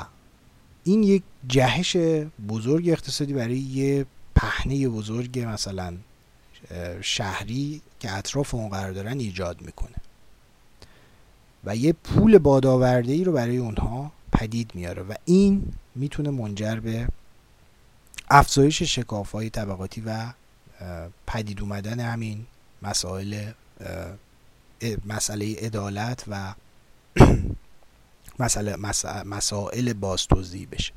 این 0.83 1.03
یک 1.03 1.23
جهش 1.47 1.97
بزرگ 2.49 2.89
اقتصادی 2.89 3.33
برای 3.33 3.57
یه 3.57 4.05
پهنه 4.35 4.87
بزرگ 4.87 5.39
مثلا 5.39 5.93
شهری 7.01 7.81
که 7.99 8.17
اطراف 8.17 8.55
اون 8.55 8.69
قرار 8.69 8.91
دارن 8.91 9.19
ایجاد 9.19 9.61
می‌کنه. 9.61 9.95
و 11.63 11.75
یه 11.75 11.93
پول 11.93 12.37
بادآورده 12.37 13.13
ای 13.13 13.23
رو 13.23 13.31
برای 13.31 13.57
اونها 13.57 14.11
پدید 14.31 14.71
میاره 14.75 15.01
و 15.01 15.13
این 15.25 15.73
می‌تونه 15.95 16.29
منجر 16.29 16.75
به 16.75 17.07
افزایش 18.29 18.83
شکاف 18.83 19.31
های 19.31 19.49
طبقاتی 19.49 20.01
و 20.05 20.33
پدید 21.27 21.61
اومدن 21.61 21.99
همین 21.99 22.45
مسائل 22.81 23.51
مسئله 25.05 25.55
عدالت 25.55 26.23
و 26.27 26.53
مسئله 28.39 28.75
مسائل 29.25 29.93
بازتوزیع 29.93 30.67
بشه. 30.71 30.93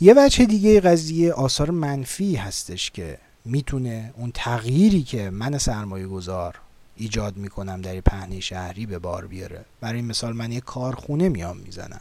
یه 0.00 0.14
وجه 0.16 0.44
دیگه 0.44 0.80
قضیه 0.80 1.32
آثار 1.32 1.70
منفی 1.70 2.36
هستش 2.36 2.90
که 2.90 3.18
می‌تونه 3.44 4.12
اون 4.16 4.30
تغییری 4.34 5.02
که 5.02 5.30
من 5.30 5.58
سرمایه 5.58 6.06
گذار 6.06 6.58
ایجاد 6.96 7.36
می‌کنم 7.36 7.80
در 7.80 8.00
پهنه 8.00 8.40
شهری 8.40 8.86
به 8.86 8.98
بار 8.98 9.26
بیاره. 9.26 9.64
برای 9.80 10.02
مثال 10.02 10.32
من 10.32 10.52
یه 10.52 10.60
کارخونه 10.60 11.28
میام 11.28 11.56
می‌زنم. 11.56 12.00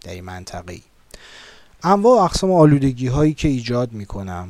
در 0.00 0.12
این 0.12 0.24
منطقه 0.24 0.72
ای. 0.72 0.82
انواع 1.82 2.24
اقسام 2.24 2.52
آلودگی 2.52 3.06
هایی 3.06 3.34
که 3.34 3.48
ایجاد 3.48 3.92
می‌کنم 3.92 4.48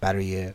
برای 0.00 0.52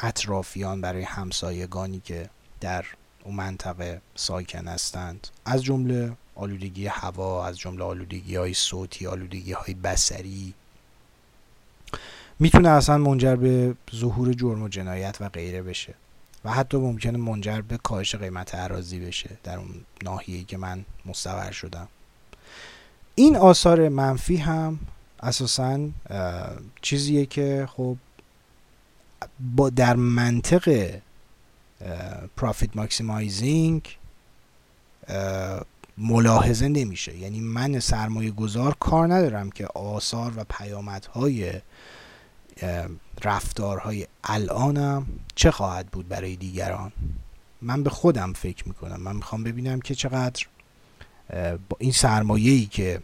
اطرافیان 0.00 0.80
برای 0.80 1.02
همسایگانی 1.02 2.00
که 2.00 2.30
در 2.60 2.84
اون 3.24 3.34
منطقه 3.34 4.00
ساکن 4.14 4.68
هستند 4.68 5.28
از 5.44 5.62
جمله 5.62 6.12
آلودگی 6.34 6.86
هوا 6.86 7.46
از 7.46 7.58
جمله 7.58 7.84
آلودگی 7.84 8.36
های 8.36 8.54
صوتی 8.54 9.06
آلودگی 9.06 9.52
های 9.52 9.74
بسری 9.74 10.54
می‌تونه 12.38 12.68
اصلا 12.68 12.98
منجر 12.98 13.36
به 13.36 13.74
ظهور 13.94 14.32
جرم 14.32 14.62
و 14.62 14.68
جنایت 14.68 15.16
و 15.20 15.28
غیره 15.28 15.62
بشه 15.62 15.94
و 16.44 16.50
حتی 16.50 16.76
ممکنه 16.76 17.18
منجر 17.18 17.60
به 17.60 17.76
کاهش 17.76 18.14
قیمت 18.14 18.54
عراضی 18.54 19.00
بشه 19.00 19.30
در 19.44 19.58
اون 19.58 19.84
ناحیه‌ای 20.02 20.44
که 20.44 20.56
من 20.56 20.84
مستقر 21.06 21.50
شدم. 21.50 21.88
این 23.18 23.36
آثار 23.36 23.88
منفی 23.88 24.36
هم 24.36 24.78
اساسا 25.20 25.88
چیزیه 26.82 27.26
که 27.26 27.68
خب 27.76 27.96
با 29.56 29.70
در 29.70 29.96
منطق 29.96 30.94
پرافیت 32.36 32.76
ماکسیمایزینگ 32.76 33.96
ملاحظه 35.98 36.68
نمیشه. 36.68 37.16
یعنی 37.16 37.40
من 37.40 37.80
سرمایه 37.80 38.30
گذار 38.30 38.76
کار 38.80 39.14
ندارم 39.14 39.50
که 39.50 39.66
آثار 39.66 40.32
و 40.36 40.44
پیامدهای 40.44 41.52
رفتارهای 43.24 44.06
الانم 44.24 45.06
چه 45.34 45.50
خواهد 45.50 45.86
بود 45.86 46.08
برای 46.08 46.36
دیگران. 46.36 46.92
من 47.62 47.82
به 47.82 47.90
خودم 47.90 48.32
فکر 48.32 48.68
می‌کنم. 48.68 49.00
من 49.00 49.16
می‌خوام 49.16 49.44
ببینم 49.44 49.80
که 49.80 49.94
چقدر 49.94 50.46
با 51.30 51.76
این 51.78 51.92
سرمایه 51.92 52.52
ای 52.52 52.66
که 52.66 53.00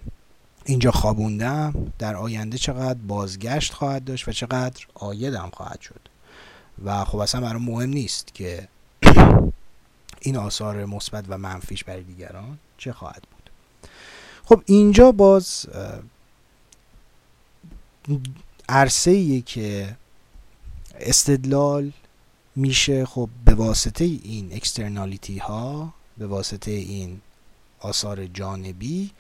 اینجا 0.65 0.91
خوابوندم 0.91 1.93
در 1.99 2.17
آینده 2.17 2.59
چقدر 2.59 2.99
بازگشت 2.99 3.73
خواهد 3.73 4.05
داشت 4.05 4.29
و 4.29 4.33
چقدر 4.33 4.87
آیدم 4.95 5.51
خواهد 5.53 5.81
شد. 5.81 6.01
و 6.85 7.05
خب 7.05 7.19
اصلا 7.19 7.41
برای 7.41 7.63
مهم 7.63 7.91
نیست 7.91 8.35
که 8.35 8.69
این 10.21 10.37
آثار 10.37 10.85
مثبت 10.85 11.25
و 11.29 11.39
منفیش 11.39 11.85
برای 11.85 12.03
دیگران 12.03 12.59
چه 12.79 12.93
خواهد 12.93 13.23
بود. 13.31 13.51
خب 14.45 14.63
اینجا 14.67 15.13
باز 15.13 15.67
عرصه 18.69 19.41
که 19.41 19.97
استدلال 21.01 21.93
میشه 22.57 23.07
خب 23.07 23.29
به 23.45 23.55
واسطه 23.55 24.05
این 24.05 24.53
اکسترنالیتی 24.53 25.39
ها 25.39 25.95
به 26.19 26.27
واسطه 26.27 26.71
این 26.71 27.21
آثار 27.83 28.27
جانبی 28.27 29.11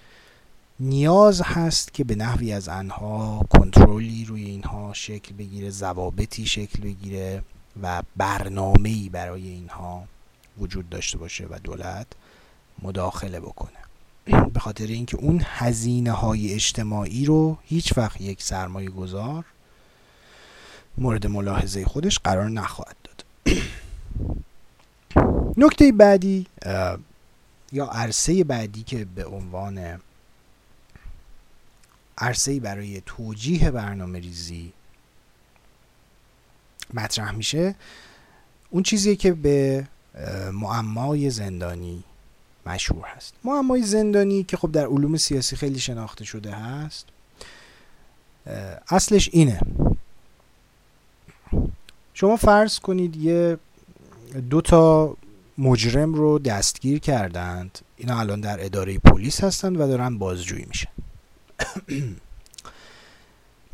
نیاز 0.81 1.43
هست 1.43 1.95
که 1.95 2.05
به 2.05 2.15
نحوی 2.15 2.53
از 2.53 2.69
انها 2.69 3.47
کنترلی 3.51 4.25
روی 4.25 4.45
اینها 4.45 4.93
شکل 4.93 5.35
بگیره 5.35 5.71
ضوابطی 5.71 6.47
شکل 6.47 6.83
بگیره 6.83 7.43
و 7.83 8.03
برنامه‌ای 8.17 9.09
برای 9.09 9.49
اینها 9.49 10.05
وجود 10.59 10.89
داشته 10.89 11.19
باشه 11.19 11.47
و 11.51 11.59
دولت 11.65 12.07
مداخله 12.83 13.41
بکنه. 13.41 13.79
به 14.55 14.61
خاطر 14.61 14.87
اینکه 14.87 15.17
اون 15.17 15.43
هزینه 15.45 16.13
های 16.13 16.55
اجتماعی 16.55 17.25
رو 17.25 17.59
هیچ 17.63 17.99
وقت 17.99 18.21
یک 18.21 18.43
سرمایه 18.43 18.91
گذار 18.91 19.45
مورد 20.99 21.27
ملاحظه 21.27 21.85
خودش 21.85 22.19
قرار 22.19 22.51
نخواهد 22.51 22.97
داد. 23.05 23.25
نکته 25.63 25.93
بعدی 25.93 26.47
یا 27.73 27.87
عرصه 27.87 28.45
بعدی 28.45 28.83
که 28.83 29.05
به 29.05 29.27
عنوان 29.27 30.01
عرصه 32.19 32.61
برای 32.61 33.03
توجیه 33.07 33.71
برنامه 33.71 34.19
ریزی 34.19 34.73
مطرح 36.95 37.33
میشه 37.33 37.75
اون 38.71 38.83
چیزی 38.83 39.17
که 39.17 39.33
به 39.33 39.87
معمای 40.53 41.31
زندانی 41.31 42.05
مشهور 42.67 43.05
هست. 43.07 43.35
معمای 43.45 43.83
زندانی 43.83 44.45
که 44.45 44.57
خب 44.57 44.73
در 44.73 44.87
علوم 44.87 45.17
سیاسی 45.17 45.57
خیلی 45.57 45.79
شناخته 45.79 46.25
شده 46.25 46.51
هست 46.51 47.07
اصلش 48.89 49.29
اینه. 49.33 49.61
شما 52.15 52.37
فرض 52.37 52.79
کنید 52.79 53.17
یه 53.17 53.59
دو 54.51 54.61
تا 54.61 55.17
مجرم 55.59 56.15
رو 56.15 56.39
دستگیر 56.39 56.99
کردند. 56.99 57.79
اینا 57.97 58.21
الان 58.21 58.41
در 58.41 58.65
اداره 58.65 58.99
پلیس 58.99 59.45
هستند 59.45 59.81
و 59.81 59.87
دارن 59.87 60.19
بازجویی 60.19 60.67
میشن. 60.69 60.91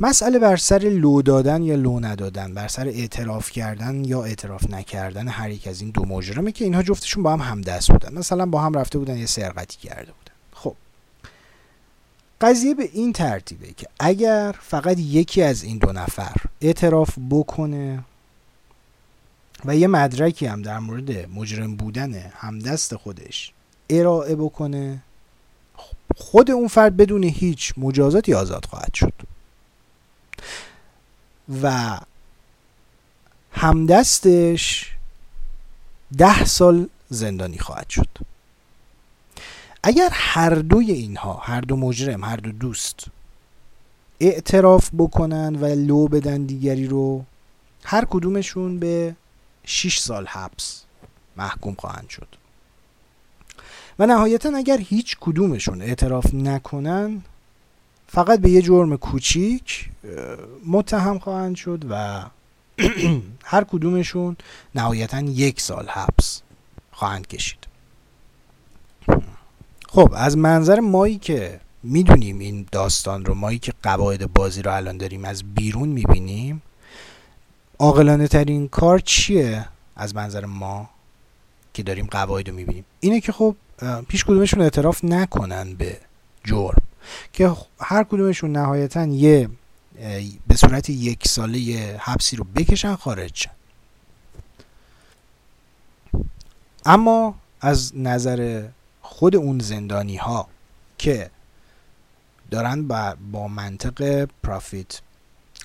مسئله 0.00 0.38
بر 0.38 0.56
سر 0.56 0.78
لو 0.78 1.22
دادن 1.22 1.62
یا 1.62 1.74
لو 1.74 2.00
ندادن 2.00 2.54
بر 2.54 2.68
سر 2.68 2.86
اعتراف 2.88 3.50
کردن 3.50 4.04
یا 4.04 4.24
اعتراف 4.24 4.70
نکردن 4.70 5.28
هر 5.28 5.50
یک 5.50 5.68
از 5.68 5.80
این 5.80 5.90
دو 5.90 6.04
مجرمه 6.04 6.52
که 6.52 6.64
اینها 6.64 6.82
جفتشون 6.82 7.22
با 7.22 7.32
هم 7.32 7.40
همدست 7.40 7.90
بودن. 7.90 8.18
مثلا 8.18 8.46
با 8.46 8.60
هم 8.60 8.74
رفته 8.74 8.98
بودن 8.98 9.18
یه 9.18 9.26
سرقتی 9.26 9.78
کرده 9.88 10.12
بودن. 10.12 10.34
خب. 10.52 10.74
قضیه 12.40 12.74
به 12.74 12.88
این 12.92 13.12
ترتیبه 13.12 13.72
که 13.72 13.86
اگر 14.00 14.54
فقط 14.60 14.98
یکی 14.98 15.42
از 15.42 15.62
این 15.62 15.78
دو 15.78 15.92
نفر 15.92 16.34
اعتراف 16.60 17.18
بکنه 17.30 18.04
و 19.64 19.76
یه 19.76 19.86
مدرکی 19.86 20.46
هم 20.46 20.62
در 20.62 20.78
مورد 20.78 21.30
مجرم 21.30 21.76
بودن 21.76 22.14
همدست 22.14 22.96
خودش 22.96 23.52
ارائه 23.90 24.36
بکنه. 24.36 25.02
خود 26.16 26.50
اون 26.50 26.68
فرد 26.68 26.96
بدون 26.96 27.24
هیچ 27.24 27.74
مجازاتی 27.76 28.34
آزاد 28.34 28.64
خواهد 28.64 28.94
شد. 28.94 29.12
و 31.62 31.98
همدستش 33.52 34.92
ده 36.18 36.44
سال 36.44 36.88
زندانی 37.10 37.58
خواهد 37.58 37.88
شد. 37.88 38.08
اگر 39.82 40.08
هر 40.12 40.54
دوی 40.54 40.92
اینها 40.92 41.34
هر 41.34 41.60
دو 41.60 41.76
مجرم 41.76 42.24
هر 42.24 42.36
دو 42.36 42.52
دوست 42.52 43.04
اعتراف 44.20 44.90
بکنن 44.98 45.56
و 45.56 45.66
لو 45.66 46.08
بدن 46.08 46.44
دیگری 46.44 46.86
رو 46.86 47.24
هر 47.84 48.04
کدومشون 48.04 48.78
به 48.78 49.14
6 49.68 49.98
سال 49.98 50.26
حبس 50.26 50.82
محکوم 51.36 51.74
خواهند 51.74 52.08
شد. 52.08 52.28
و 53.98 54.06
نهایتا 54.06 54.56
اگر 54.56 54.78
هیچ 54.78 55.16
کدومشون 55.20 55.82
اعتراف 55.82 56.34
نکنن 56.34 57.22
فقط 58.06 58.40
به 58.40 58.50
یه 58.50 58.62
جرم 58.62 58.96
کوچیک 58.96 59.90
متهم 60.66 61.18
خواهند 61.18 61.56
شد 61.56 61.84
و 61.90 62.24
هر 63.52 63.64
کدومشون 63.64 64.36
نهایتا 64.74 65.20
یک 65.20 65.60
سال 65.60 65.88
حبس 65.88 66.42
خواهند 66.92 67.26
کشید. 67.26 67.58
خب 69.88 70.12
از 70.16 70.36
منظر 70.36 70.80
مایی 70.80 71.18
که 71.18 71.60
می‌دونیم 71.82 72.38
این 72.38 72.66
داستان 72.72 73.24
رو 73.24 73.34
مایی 73.34 73.58
که 73.58 73.72
قواعد 73.82 74.32
بازی 74.32 74.62
رو 74.62 74.74
الان 74.74 74.96
داریم 74.96 75.24
از 75.24 75.54
بیرون 75.54 75.88
می‌بینیم 75.88 76.62
عاقلانه 77.78 78.28
ترین 78.28 78.68
کار 78.68 78.98
چیه 78.98 79.64
از 79.96 80.14
منظر 80.14 80.44
ما 80.44 80.90
که 81.74 81.82
داریم 81.82 82.06
قواعد 82.06 82.48
رو 82.48 82.54
می‌بینیم؟ 82.54 82.84
اینه 83.00 83.20
که 83.20 83.32
خب 83.32 83.56
پیش 84.08 84.24
کدومشون 84.24 84.62
اعتراف 84.62 85.04
نکنن 85.04 85.74
به 85.74 85.98
جرم. 86.44 86.82
که 87.32 87.52
هر 87.80 88.04
کدومشون 88.04 88.52
نهایتا 88.52 89.06
یه 89.06 89.48
به 90.46 90.56
صورت 90.56 90.90
یک 90.90 91.28
ساله 91.28 91.58
یه 91.58 91.96
حبسی 92.00 92.36
رو 92.36 92.44
بکشن 92.44 92.94
خارج 92.94 93.46
اما 96.86 97.34
از 97.60 97.96
نظر 97.96 98.68
خود 99.02 99.36
اون 99.36 99.58
زندانی 99.58 100.16
ها 100.16 100.48
که 100.98 101.30
دارن 102.50 102.88
با, 102.88 103.16
با 103.32 103.48
منطق 103.48 104.28
profit 104.42 105.00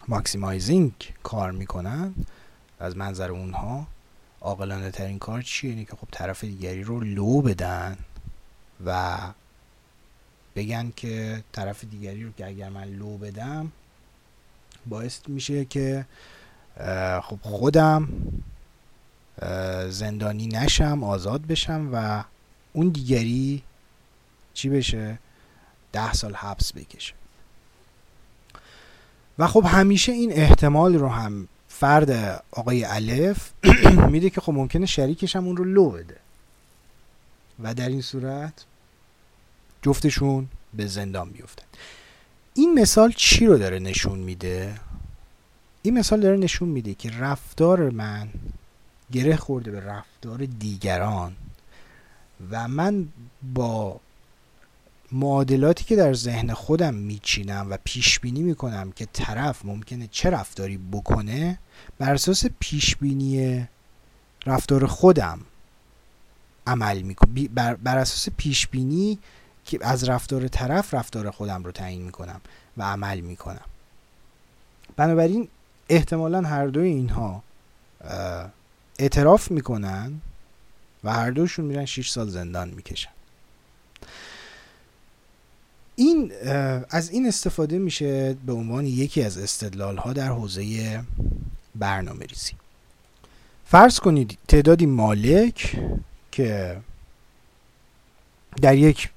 maximizing 0.08 0.94
کار 1.24 1.52
می‌کنن 1.52 2.14
از 2.80 2.98
منظر 2.98 3.32
اونها 3.32 3.88
عاقلانه 4.42 4.92
ترین 4.92 5.20
کار 5.20 5.42
چیه؟ 5.42 5.70
اینه 5.70 5.86
که 5.86 5.96
خب 5.96 6.08
طرف 6.12 6.44
دیگری 6.44 6.84
رو 6.84 7.00
لو 7.00 7.42
بدن 7.42 7.98
و 8.86 9.20
بگن 10.56 10.92
که 10.96 11.44
طرف 11.52 11.84
دیگری 11.84 12.24
رو 12.24 12.32
که 12.32 12.48
اگر 12.48 12.70
من 12.70 12.84
لو 12.84 13.18
بدم 13.18 13.72
باعث 14.86 15.20
میشه 15.28 15.66
که 15.66 16.06
خب 17.24 17.40
خودم 17.42 18.10
زندانی 19.90 20.48
نشم 20.48 21.04
آزاد 21.04 21.42
بشم 21.42 21.90
و 21.94 22.24
اون 22.74 22.90
دیگری 22.90 23.64
چی 24.54 24.70
بشه؟ 24.70 25.20
ده 25.92 26.14
سال 26.14 26.36
حبس 26.36 26.74
بکشه. 26.74 27.14
و 29.40 29.48
خب 29.48 29.66
همیشه 29.68 30.12
این 30.12 30.32
احتمال 30.34 30.96
رو 30.96 31.08
هم 31.08 31.48
فرد 31.68 32.44
آقای 32.52 32.86
الف 32.86 33.52
میده 34.12 34.30
که 34.30 34.42
خب 34.42 34.54
ممکنه 34.54 34.86
شریکش 34.86 35.36
هم 35.36 35.46
اون 35.46 35.58
رو 35.58 35.64
لو 35.64 35.90
بده. 35.90 36.18
و 37.64 37.74
در 37.74 37.90
این 37.90 38.02
صورت 38.02 38.66
جفتشون 39.82 40.48
به 40.74 40.88
زندان 40.88 41.30
بیفتن. 41.30 41.66
این 42.54 42.80
مثال 42.80 43.14
چی 43.16 43.46
رو 43.46 43.58
داره 43.58 43.80
نشون 43.80 44.20
میده؟ 44.20 44.76
این 45.82 46.00
مثال 46.00 46.20
داره 46.20 46.38
نشون 46.38 46.70
میده 46.70 46.94
که 46.94 47.12
رفتار 47.20 47.90
من 47.90 48.30
گره 49.12 49.36
خورده 49.36 49.72
به 49.72 49.80
رفتار 49.80 50.46
دیگران 50.46 51.36
و 52.52 52.68
من 52.68 53.08
با 53.54 54.00
معادلاتی 55.14 55.84
که 55.84 55.96
در 55.96 56.14
ذهن 56.14 56.54
خودم 56.54 56.94
میچینم 56.94 57.68
و 57.70 57.78
پیش 57.84 58.20
بینی 58.20 58.42
می‌کنم 58.42 58.92
که 58.92 59.08
طرف 59.14 59.66
ممکنه 59.66 60.08
چه 60.12 60.30
رفتاری 60.30 60.80
بکنه 60.92 61.60
بر 61.98 62.14
اساس 62.14 62.46
پیش 62.60 62.96
بینی 62.96 63.68
رفتار 64.46 64.88
خودم 64.88 65.40
عمل 66.68 67.02
می‌کنم 67.02 67.34
بر, 67.54 67.76
بر 67.76 67.98
اساس 67.98 68.34
پیش 68.38 68.68
بینی 68.68 69.20
که 69.66 69.80
از 69.82 70.04
رفتار 70.04 70.48
طرف 70.48 70.94
رفتار 70.94 71.32
خودم 71.32 71.64
رو 71.64 71.72
تعیین 71.72 72.02
می‌کنم 72.02 72.42
و 72.78 72.84
عمل 72.84 73.20
می‌کنم. 73.20 73.66
بنابراین 74.96 75.48
احتمالا 75.90 76.42
هر 76.42 76.68
دوی 76.68 76.88
اینها 76.88 77.44
اعتراف 79.00 79.52
می‌کنن 79.52 80.22
و 81.04 81.14
هر 81.14 81.32
دوشون 81.32 81.66
میرن 81.66 81.86
6 81.86 82.10
سال 82.10 82.30
زندان 82.30 82.70
می‌کشن. 82.70 83.10
این 85.96 86.32
از 86.90 87.10
این 87.10 87.28
استفاده 87.28 87.78
میشه 87.78 88.34
به 88.46 88.54
عنوان 88.54 88.86
یکی 88.86 89.24
از 89.24 89.38
استدلال 89.38 89.98
ها 89.98 90.14
در 90.14 90.28
حوزه 90.28 91.04
برنامه 91.76 92.26
ریزی. 92.26 92.54
فرض 93.66 94.00
کنید 94.00 94.38
تعدادی 94.48 94.86
مالک 94.86 95.80
که 96.32 96.78
در 98.62 98.76
یک 98.76 99.10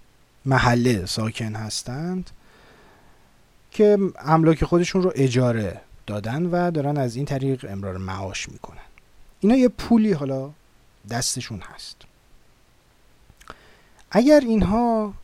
محله 0.45 1.07
ساکن 1.07 1.55
هستند 1.55 2.31
که 3.71 3.99
املاک 4.19 4.65
خودشون 4.65 5.03
رو 5.03 5.13
اجاره 5.15 5.81
دادن 6.07 6.47
و 6.47 6.71
دارن 6.71 6.99
از 6.99 7.17
این 7.17 7.25
طریق 7.25 7.67
امرار 7.69 7.97
معاش 7.97 8.49
می‌کنن. 8.49 8.79
اینا 9.41 9.57
یه 9.57 9.69
پولی 9.69 10.13
حالا 10.13 10.51
دستشون 11.11 11.61
هست. 11.61 11.97
اگر 14.11 14.41
اینها 14.41 15.15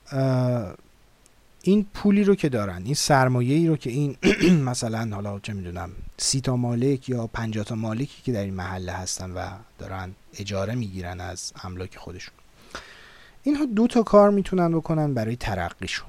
این 1.62 1.86
پولی 1.94 2.24
رو 2.24 2.34
که 2.34 2.48
دارن 2.48 2.82
این 2.84 2.94
سرمایه 2.94 3.56
ای 3.56 3.66
رو 3.66 3.76
که 3.76 3.90
این 3.90 4.16
مثلا 4.70 5.08
حالا 5.14 5.40
چه 5.40 5.52
می‌دونم 5.52 5.90
سی 6.16 6.40
تا 6.40 6.56
مالک 6.56 7.08
یا 7.08 7.26
پنجاه 7.26 7.64
تا 7.64 7.74
مالکی 7.74 8.22
که 8.22 8.32
در 8.32 8.42
این 8.42 8.54
محله 8.54 8.92
هستن 8.92 9.30
و 9.30 9.48
دارن 9.78 10.14
اجاره 10.38 10.74
می‌گیرن 10.74 11.20
از 11.20 11.52
املاک 11.64 11.96
خودشون. 11.96 12.34
اینها 13.42 13.64
دو 13.64 13.86
تا 13.86 14.02
کار 14.02 14.30
می‌تونن 14.30 14.72
بکنن 14.72 15.14
برای 15.14 15.36
ترقیشون. 15.36 16.08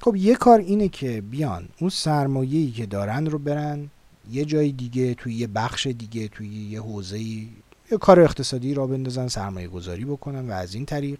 خب 0.00 0.16
یه 0.16 0.34
کار 0.34 0.58
اینه 0.58 0.88
که 0.88 1.20
بیان 1.20 1.68
اون 1.78 1.90
سرمایه‌ای 1.90 2.70
که 2.70 2.86
دارن 2.86 3.26
رو 3.26 3.38
برن 3.38 3.90
یه 4.30 4.44
جای 4.44 4.72
دیگه 4.72 5.14
توی 5.14 5.34
یه 5.34 5.46
بخش 5.46 5.86
دیگه 5.86 6.28
توی 6.28 6.48
یه 6.48 6.80
حوزه 6.80 7.18
یه 7.20 7.98
کار 8.00 8.20
اقتصادی 8.20 8.74
را 8.74 8.86
بندازن 8.86 9.28
سرمایه 9.28 9.68
گذاری 9.68 10.04
بکنن 10.04 10.48
و 10.48 10.52
از 10.52 10.74
این 10.74 10.86
طریق 10.86 11.18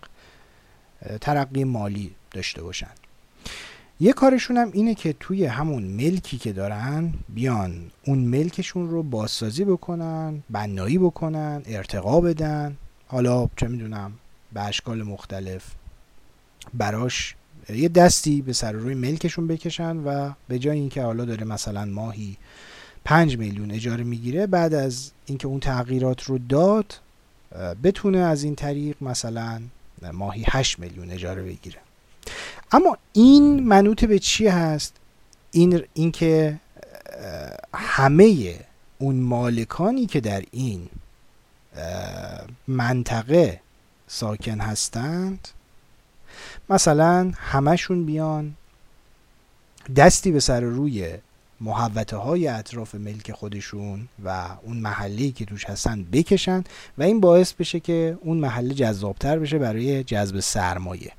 ترقی 1.20 1.64
مالی 1.64 2.14
داشته 2.30 2.62
باشن. 2.62 2.90
یه 4.02 4.12
کارشون 4.12 4.56
هم 4.56 4.70
اینه 4.72 4.94
که 4.94 5.14
توی 5.20 5.44
همون 5.44 5.82
ملکی 5.82 6.38
که 6.38 6.52
دارن 6.52 7.12
بیان 7.28 7.90
اون 8.06 8.18
ملکشون 8.18 8.90
رو 8.90 9.02
بازسازی 9.02 9.64
بکنن 9.64 10.42
بنایی 10.50 10.98
بکنن 10.98 11.62
ارتقا 11.66 12.20
بدن. 12.20 12.76
حالا 13.06 13.48
چه 13.56 13.68
می‌دونم 13.68 14.12
به 14.52 14.60
اشکال 14.60 15.02
مختلف 15.02 15.64
براش 16.74 17.34
یه 17.68 17.88
دستی 17.88 18.42
به 18.42 18.52
سر 18.52 18.72
روی 18.72 18.94
ملکشون 18.94 19.46
بکشن 19.46 19.96
و 19.96 20.30
به 20.48 20.58
جای 20.58 20.78
اینکه 20.78 21.02
حالا 21.02 21.24
داره 21.24 21.44
مثلا 21.44 21.84
ماهی 21.84 22.36
پنج 23.04 23.38
میلیون 23.38 23.70
اجاره 23.70 24.04
می‌گیره 24.04 24.46
بعد 24.46 24.74
از 24.74 25.10
اینکه 25.26 25.46
اون 25.46 25.60
تغییرات 25.60 26.22
رو 26.22 26.38
داد 26.38 26.94
بتونه 27.82 28.18
از 28.18 28.42
این 28.42 28.54
طریق 28.54 28.96
مثلا 29.00 29.62
ماهی 30.12 30.44
8 30.46 30.78
میلیون 30.78 31.10
اجاره 31.10 31.42
بگیره. 31.42 31.78
اما 32.72 32.98
این 33.12 33.60
منوط 33.60 34.04
به 34.04 34.18
چی 34.18 34.46
هست؟ 34.46 34.96
این 35.50 35.82
اینکه 35.94 36.60
همه 37.74 38.56
اون 38.98 39.16
مالکانی 39.16 40.06
که 40.06 40.20
در 40.20 40.42
این 40.50 40.88
منطقه 42.68 43.60
ساکن 44.06 44.60
هستند 44.60 45.48
مثلا 46.70 47.32
همشون 47.36 48.06
بیان 48.06 48.54
دستی 49.96 50.32
به 50.32 50.40
سر 50.40 50.60
روی 50.60 51.14
محوطه 51.60 52.16
های 52.16 52.48
اطراف 52.48 52.94
ملک 52.94 53.32
خودشون 53.32 54.08
و 54.24 54.48
اون 54.62 54.76
محله 54.76 55.30
که 55.30 55.44
توش 55.44 55.64
هستن 55.64 56.04
بکشن 56.12 56.64
و 56.98 57.02
این 57.02 57.20
باعث 57.20 57.52
بشه 57.52 57.80
که 57.80 58.18
اون 58.20 58.36
محله 58.36 58.74
جذابتر 58.74 59.38
بشه 59.38 59.58
برای 59.58 60.04
جذب 60.04 60.40
سرمایه. 60.40 61.12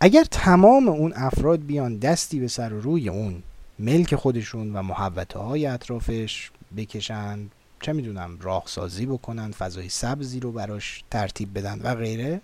اگر 0.00 0.24
تمام 0.24 0.88
اون 0.88 1.12
افراد 1.16 1.66
بیان 1.66 1.98
دستی 1.98 2.40
به 2.40 2.48
سر 2.48 2.72
و 2.72 2.80
روی 2.80 3.08
اون 3.08 3.42
ملک 3.78 4.14
خودشون 4.14 4.76
و 4.76 4.82
محوطه 4.82 5.38
های 5.38 5.66
اطرافش 5.66 6.50
بکشن 6.76 7.38
چه 7.80 7.92
می‌دونم 7.92 8.38
راهسازی 8.40 9.06
بکنن 9.06 9.52
فضای 9.52 9.88
سبزی 9.88 10.40
رو 10.40 10.52
براش 10.52 11.04
ترتیب 11.10 11.58
بدن 11.58 11.80
و 11.82 11.94
غیره 11.94 12.40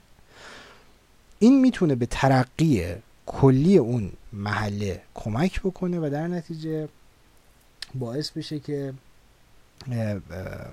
این 1.38 1.60
می‌تونه 1.60 1.94
به 1.94 2.06
ترقی 2.06 2.94
کلی 3.26 3.78
اون 3.78 4.12
محله 4.32 5.02
کمک 5.14 5.60
بکنه 5.60 5.98
و 5.98 6.10
در 6.12 6.26
نتیجه 6.26 6.88
باعث 7.94 8.30
بشه 8.30 8.60
که 8.60 8.94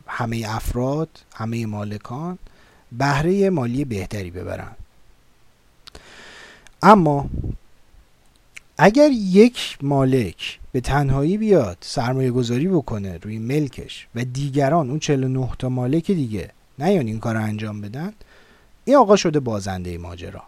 همه 0.08 0.46
افراد 0.48 1.10
همه 1.36 1.66
مالکان 1.66 2.38
بهره 2.92 3.50
مالی 3.50 3.86
بهتری 3.86 4.32
ببرن. 4.32 4.76
اما 6.82 7.30
اگر 8.78 9.10
یک 9.12 9.78
مالک 9.82 10.60
به 10.72 10.82
تنهایی 10.82 11.38
بیاد 11.38 11.78
سرمایه 11.82 12.32
گذاری 12.32 12.68
بکنه 12.68 13.18
روی 13.18 13.40
ملکش 13.40 14.08
و 14.16 14.24
دیگران 14.24 14.90
اون 14.90 15.00
49 15.00 15.50
تا 15.60 15.70
مالک 15.70 16.12
دیگه 16.12 16.52
نیان 16.80 17.08
این 17.08 17.20
کار 17.20 17.36
رو 17.36 17.44
انجام 17.44 17.82
بدن 17.82 18.14
این 18.86 18.96
آقا 18.96 19.16
شده 19.16 19.40
بازنده 19.40 19.98
ماجرا. 19.98 20.44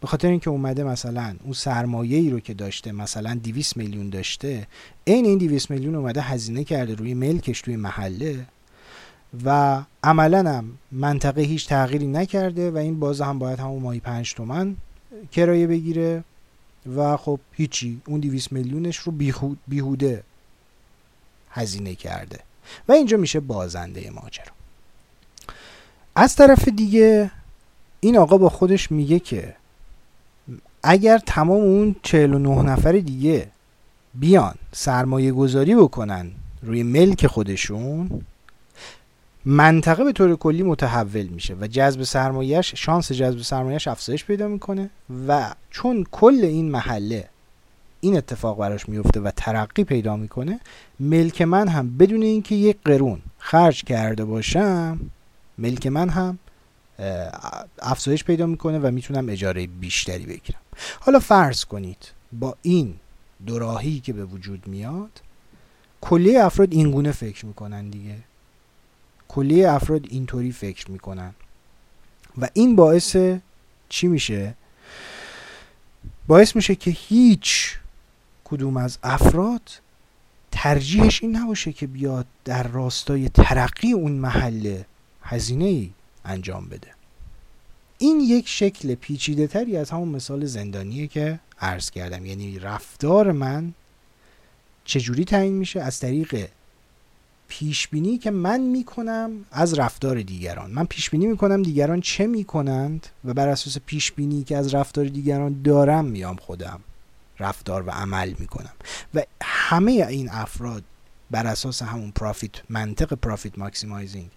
به 0.00 0.06
خاطر 0.06 0.28
اینکه 0.28 0.50
اومده 0.50 0.84
مثلا 0.84 1.36
اون 1.44 1.52
سرمایه 1.52 2.18
ای 2.18 2.30
رو 2.30 2.40
که 2.40 2.54
داشته 2.54 2.92
مثلا 2.92 3.40
200 3.42 3.76
میلیون 3.76 4.10
داشته 4.10 4.66
عین 5.06 5.24
این 5.24 5.38
200 5.38 5.70
میلیون 5.70 5.94
اومده 5.94 6.20
هزینه 6.20 6.64
کرده 6.64 6.94
روی 6.94 7.14
ملکش 7.14 7.60
توی 7.60 7.76
محله 7.76 8.46
و 9.44 9.80
عملا 10.02 10.50
هم 10.50 10.78
منطقه 10.92 11.42
هیچ 11.42 11.68
تغییری 11.68 12.06
نکرده 12.06 12.70
و 12.70 12.76
این 12.76 13.00
باز 13.00 13.20
هم 13.20 13.38
باید 13.38 13.60
همون 13.60 13.82
ماهی 13.82 14.00
5 14.00 14.34
تومن 14.34 14.76
کرایه 15.32 15.66
بگیره 15.66 16.24
و 16.96 17.16
خب 17.16 17.40
هیچی 17.52 18.00
اون 18.06 18.20
200 18.20 18.52
میلیونش 18.52 18.96
رو 18.96 19.12
بیهوده 19.66 20.22
هزینه 21.50 21.94
کرده. 21.94 22.38
و 22.88 22.92
اینجا 22.92 23.16
میشه 23.16 23.40
بازنده 23.40 24.10
ماجرا. 24.10 24.52
از 26.14 26.36
طرف 26.36 26.68
دیگه 26.68 27.30
این 28.00 28.16
آقا 28.16 28.38
با 28.38 28.48
خودش 28.48 28.90
میگه 28.90 29.18
که 29.18 29.56
اگر 30.82 31.18
تمام 31.18 31.60
اون 31.60 31.96
49 32.02 32.62
نفر 32.62 32.92
دیگه 32.92 33.48
بیان 34.14 34.54
سرمایه 34.72 35.32
گذاری 35.32 35.74
بکنن 35.74 36.30
روی 36.62 36.82
ملک 36.82 37.26
خودشون 37.26 38.24
منطقه 39.46 40.04
به 40.04 40.12
طور 40.12 40.36
کلی 40.36 40.62
متحول 40.62 41.26
میشه 41.26 41.54
و 41.60 41.66
جذب 41.66 42.02
سرمایهش 42.02 42.74
شانس 42.76 43.12
جذب 43.12 43.38
سرمایهش 43.38 43.88
افزایش 43.88 44.24
پیدا 44.24 44.48
می‌کنه 44.48 44.90
و 45.28 45.54
چون 45.70 46.06
کل 46.12 46.40
این 46.42 46.70
محله 46.70 47.28
این 48.00 48.16
اتفاق 48.16 48.58
براش 48.58 48.88
میفته 48.88 49.20
و 49.20 49.30
ترقی 49.36 49.84
پیدا 49.84 50.16
می‌کنه 50.16 50.60
ملک 51.00 51.42
من 51.42 51.68
هم 51.68 51.96
بدون 51.96 52.22
اینکه 52.22 52.54
یک 52.54 52.76
قرون 52.84 53.20
خرج 53.38 53.84
کرده 53.84 54.24
باشم 54.24 55.00
ملک 55.58 55.86
من 55.86 56.08
هم 56.08 56.38
افزایش 57.78 58.24
پیدا 58.24 58.46
می‌کنه 58.46 58.78
و 58.78 58.90
می‌تونم 58.90 59.28
اجاره 59.28 59.66
بیشتری 59.66 60.26
بگیرم. 60.26 60.60
حالا 61.00 61.18
فرض 61.18 61.64
کنید 61.64 62.10
با 62.32 62.56
این 62.62 62.94
دوراهی 63.46 64.00
که 64.00 64.12
به 64.12 64.24
وجود 64.24 64.66
میاد 64.66 65.22
کلیه 66.00 66.44
افراد 66.44 66.72
اینگونه 66.72 67.12
فکر 67.12 67.46
می‌کنن 67.46 67.88
دیگه. 67.90 68.14
کلیه 69.28 69.70
افراد 69.70 70.06
اینطوری 70.08 70.52
فکر 70.52 70.90
می‌کنن. 70.90 71.34
و 72.38 72.48
این 72.52 72.76
باعث 72.76 73.16
چی 73.88 74.06
میشه؟ 74.06 74.54
باعث 76.26 76.56
میشه 76.56 76.74
که 76.74 76.90
هیچ 76.90 77.78
کدوم 78.44 78.76
از 78.76 78.98
افراد 79.02 79.70
ترجیحش 80.50 81.22
این 81.22 81.36
نباشه 81.36 81.72
که 81.72 81.86
بیاد 81.86 82.26
در 82.44 82.68
راستای 82.68 83.28
ترقی 83.28 83.92
اون 83.92 84.12
محله 84.12 84.86
هزینه 85.22 85.64
ای 85.64 85.90
انجام 86.24 86.68
بده. 86.68 86.94
این 87.98 88.20
یک 88.20 88.48
شکل 88.48 88.94
پیچیده 88.94 89.46
تری 89.46 89.76
از 89.76 89.90
همون 89.90 90.08
مثال 90.08 90.44
زندانیه 90.44 91.06
که 91.06 91.40
عرض 91.60 91.90
کردم. 91.90 92.26
یعنی 92.26 92.58
رفتار 92.58 93.32
من 93.32 93.74
چجوری 94.84 95.24
تعیین 95.24 95.54
میشه؟ 95.54 95.80
از 95.80 96.00
طریق 96.00 96.48
پیش 97.58 97.88
بینی 97.88 98.18
که 98.18 98.30
من 98.30 98.60
می‌کنم 98.60 99.30
از 99.52 99.74
رفتار 99.74 100.22
دیگران. 100.22 100.70
من 100.70 100.84
پیش 100.84 101.10
بینی 101.10 101.26
می‌کنم 101.26 101.62
دیگران 101.62 102.00
چه 102.00 102.26
می‌کنند 102.26 103.06
و 103.24 103.34
بر 103.34 103.48
اساس 103.48 103.78
پیش 103.86 104.12
بینی 104.12 104.44
که 104.44 104.56
از 104.56 104.74
رفتار 104.74 105.04
دیگران 105.04 105.62
دارم 105.62 106.04
میام 106.04 106.36
خودم 106.36 106.80
رفتار 107.38 107.82
و 107.82 107.90
عمل 107.90 108.34
می‌کنم. 108.38 108.72
و 109.14 109.22
همه 109.42 109.90
این 109.92 110.28
افراد 110.30 110.84
بر 111.30 111.46
اساس 111.46 111.82
همون 111.82 112.10
پرافیت 112.10 112.52
منطق 112.68 113.14
پرافیت 113.14 113.58
ماکسیمایزینگ 113.58 114.30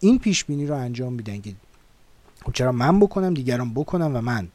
این 0.00 0.18
پیش 0.18 0.44
بینی 0.44 0.66
رو 0.66 0.74
انجام 0.74 1.12
میدن 1.12 1.40
که 1.40 1.54
چرا 2.52 2.72
من 2.72 3.00
بکنم 3.00 3.34
دیگران 3.34 3.74
بکنم 3.74 4.16
و 4.16 4.20
من 4.20 4.48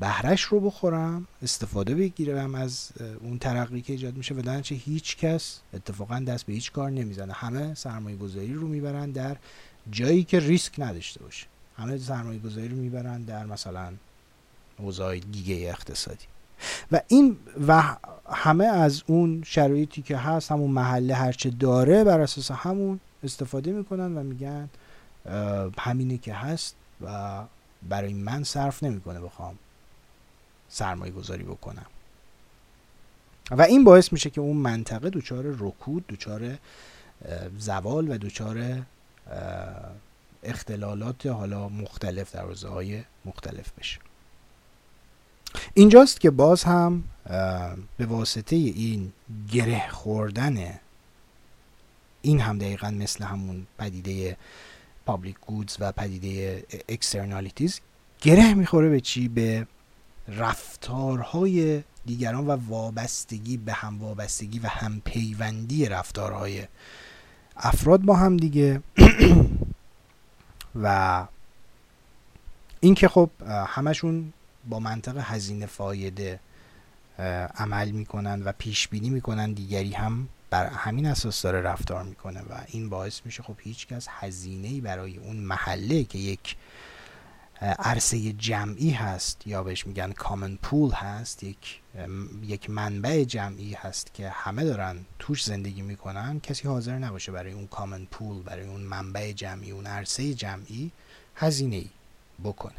بهرش 0.00 0.42
رو 0.42 0.60
بخورم 0.60 1.26
استفاده 1.42 1.94
بگیرم 1.94 2.54
از 2.54 2.90
اون 3.20 3.38
ترقی 3.38 3.82
که 3.82 3.92
ایجاد 3.92 4.16
میشه 4.16 4.34
و 4.34 4.42
در 4.42 4.62
هیچ 4.62 5.16
کس 5.16 5.60
اتفاقا 5.74 6.20
دست 6.20 6.46
به 6.46 6.52
هیچ 6.52 6.72
کار 6.72 6.90
نمی‌زنه. 6.90 7.32
همه 7.32 7.74
سرمایه 7.74 8.16
گذاری 8.16 8.54
رو 8.54 8.68
می‌برن 8.68 9.10
در 9.10 9.36
جایی 9.90 10.24
که 10.24 10.40
ریسک 10.40 10.74
نداشته 10.78 11.22
باشه. 11.22 11.46
همه 11.76 11.98
سرمایه 11.98 12.38
گذاری 12.38 12.68
رو 12.68 12.76
می‌برن 12.76 13.22
در 13.22 13.46
مثلا 13.46 13.92
اوضاع 14.78 15.18
دیگه 15.18 15.54
اقتصادی. 15.54 16.24
و 16.92 17.00
این 17.08 17.36
و 17.68 17.96
همه 18.30 18.64
از 18.64 19.02
اون 19.06 19.42
شرایطی 19.46 20.02
که 20.02 20.16
هست 20.16 20.52
همون 20.52 20.70
محله 20.70 21.14
هرچه 21.14 21.50
داره 21.50 22.04
بر 22.04 22.20
اساس 22.20 22.50
همون 22.50 23.00
استفاده 23.22 23.72
می‌کنن 23.72 24.16
و 24.16 24.22
میگن 24.22 24.68
همینه 25.78 26.18
که 26.18 26.34
هست 26.34 26.76
و 27.00 27.42
برای 27.88 28.12
من 28.12 28.44
صرف 28.44 28.82
نمی‌کنه 28.82 29.20
بخوام 29.20 29.58
سرمایه 30.68 31.12
گذاری 31.12 31.44
بکنم. 31.44 31.86
و 33.50 33.62
این 33.62 33.84
باعث 33.84 34.12
میشه 34.12 34.30
که 34.30 34.40
اون 34.40 34.56
منطقه 34.56 35.10
دچار 35.10 35.44
رکود 35.58 36.06
دچار 36.06 36.58
زوال 37.58 38.10
و 38.10 38.18
دچار 38.18 38.82
اختلالات 40.42 41.26
حالا 41.26 41.68
مختلف 41.68 42.32
در 42.32 42.68
های 42.68 43.02
مختلف 43.24 43.72
بشه. 43.78 43.98
اینجاست 45.74 46.20
که 46.20 46.30
باز 46.30 46.64
هم 46.64 47.04
به 47.96 48.06
واسطه 48.06 48.56
این 48.56 49.12
گره 49.52 49.88
خوردن 49.88 50.80
این 52.22 52.40
هم 52.40 52.58
دقیقا 52.58 52.90
مثل 52.90 53.24
همون 53.24 53.66
پدیده 53.78 54.36
public 55.06 55.36
goods 55.46 55.76
و 55.80 55.92
پدیده 55.92 56.64
externalities 56.88 57.80
گره 58.20 58.54
می‌خوره 58.54 58.88
به 58.88 59.00
چی؟ 59.00 59.28
به 59.28 59.66
رفتارهای 60.28 61.82
دیگران 62.06 62.46
و 62.46 62.50
وابستگی 62.68 63.56
به 63.56 63.72
هم 63.72 63.98
وابستگی 63.98 64.58
و 64.58 64.66
هم 64.66 65.00
پیوندی 65.04 65.86
رفتارهای 65.86 66.66
افراد 67.56 68.00
با 68.00 68.16
هم 68.16 68.36
دیگه. 68.36 68.82
و 70.82 71.26
اینکه 72.80 73.08
خب 73.08 73.30
همشون 73.66 74.32
با 74.68 74.80
منطق 74.80 75.18
هزینه 75.22 75.66
فایده 75.66 76.40
عمل 77.54 77.90
می‌کنن 77.90 78.42
و 78.42 78.52
پیش 78.58 78.88
بینی 78.88 79.10
می‌کنن 79.10 79.52
دیگری 79.52 79.92
هم 79.92 80.28
بر 80.50 80.66
همین 80.66 81.06
اساس 81.06 81.42
داره 81.42 81.60
رفتار 81.60 82.02
می‌کنه 82.02 82.40
و 82.40 82.60
این 82.66 82.88
باعث 82.88 83.20
میشه 83.24 83.42
خب 83.42 83.54
هیچکس 83.58 84.06
هزینه 84.10 84.80
برای 84.80 85.16
اون 85.16 85.36
محله 85.36 86.04
که 86.04 86.18
یک 86.18 86.56
عرصه 87.60 88.32
جمعی 88.32 88.90
هست 88.90 89.46
یا 89.46 89.62
بهش 89.62 89.86
میگن 89.86 90.12
کامن 90.12 90.56
پول 90.56 90.90
هست. 90.90 91.42
یک 91.42 91.80
یک 92.42 92.70
منبع 92.70 93.24
جمعی 93.24 93.74
هست 93.74 94.14
که 94.14 94.28
همه 94.28 94.64
دارن 94.64 94.96
توش 95.18 95.44
زندگی 95.44 95.82
می‌کنن. 95.82 96.40
کسی 96.40 96.68
حاضر 96.68 96.98
نباشه 96.98 97.32
برای 97.32 97.52
اون 97.52 97.66
کامن 97.66 98.04
پول 98.04 98.42
برای 98.42 98.66
اون 98.66 98.80
منبع 98.80 99.32
جمعی 99.32 99.70
اون 99.70 99.86
عرصه 99.86 100.34
جمعی 100.34 100.90
هزینه 101.34 101.76
ای 101.76 101.88
بکنه. 102.44 102.74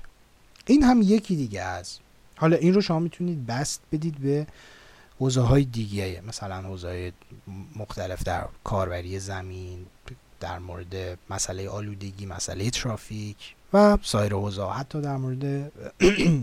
این 0.65 0.83
هم 0.83 1.01
یکی 1.01 1.35
دیگه 1.35 1.61
از 1.61 1.99
حالا 2.35 2.57
این 2.57 2.73
رو 2.73 2.81
شما 2.81 2.99
می‌تونید 2.99 3.45
بست 3.45 3.81
بدید 3.91 4.17
به 4.17 4.47
حوزه 5.19 5.41
های 5.41 5.65
دیگه. 5.65 6.23
مثلا 6.27 6.61
حوزه 6.61 7.13
مختلف 7.75 8.23
در 8.23 8.47
کاربری 8.63 9.19
زمین 9.19 9.85
در 10.39 10.59
مورد 10.59 11.19
مسئله 11.29 11.69
آلودگی 11.69 12.25
مسئله 12.25 12.69
ترافیک. 12.69 13.55
و 13.73 13.97
سایر 14.01 14.33
حوزه 14.33 14.69
حتی 14.69 15.01
در 15.01 15.17
مورد 15.17 15.71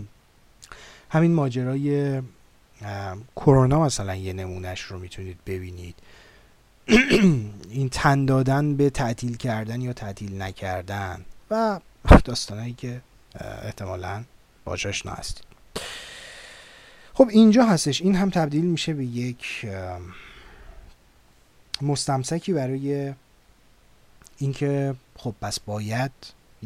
همین 1.15 1.33
ماجرای 1.33 2.21
کرونا 3.35 3.79
مثلا 3.79 4.15
یه 4.15 4.33
نمونهش 4.33 4.81
رو 4.81 4.99
می‌تونید 4.99 5.37
ببینید. 5.45 5.95
این 7.69 7.89
تن 7.91 8.25
دادن 8.25 8.75
به 8.75 8.89
تعطیل 8.89 9.37
کردن 9.37 9.81
یا 9.81 9.93
تعطیل 9.93 10.41
نکردن 10.41 11.25
و 11.51 11.79
داستانهایی 12.23 12.73
که 12.73 13.01
احتمالا 13.39 14.23
باجاش 14.65 15.05
هستید. 15.05 15.45
خب 17.13 17.27
اینجا 17.29 17.65
هستش. 17.65 18.01
این 18.01 18.15
هم 18.15 18.29
تبدیل 18.29 18.65
میشه 18.65 18.93
به 18.93 19.05
یک 19.05 19.67
مستمسکی 21.81 22.53
برای 22.53 23.13
اینکه 24.37 24.95
خب 25.17 25.33
پس 25.41 25.59
باید 25.59 26.11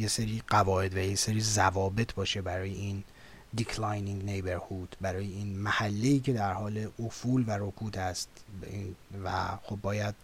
یه 0.00 0.08
سری 0.08 0.42
قواعد 0.48 0.94
و 0.94 0.98
یه 0.98 1.14
سری 1.14 1.40
ضوابط 1.40 2.14
باشه 2.14 2.42
برای 2.42 2.74
این 2.74 3.04
declining 3.56 4.28
neighborhood 4.28 4.96
برای 5.00 5.26
این 5.32 5.58
محله 5.58 6.18
که 6.18 6.32
در 6.32 6.52
حال 6.52 6.88
افول 6.98 7.44
و 7.46 7.50
رکود 7.50 7.98
است. 7.98 8.28
و 9.24 9.48
خب 9.62 9.78
باید 9.82 10.14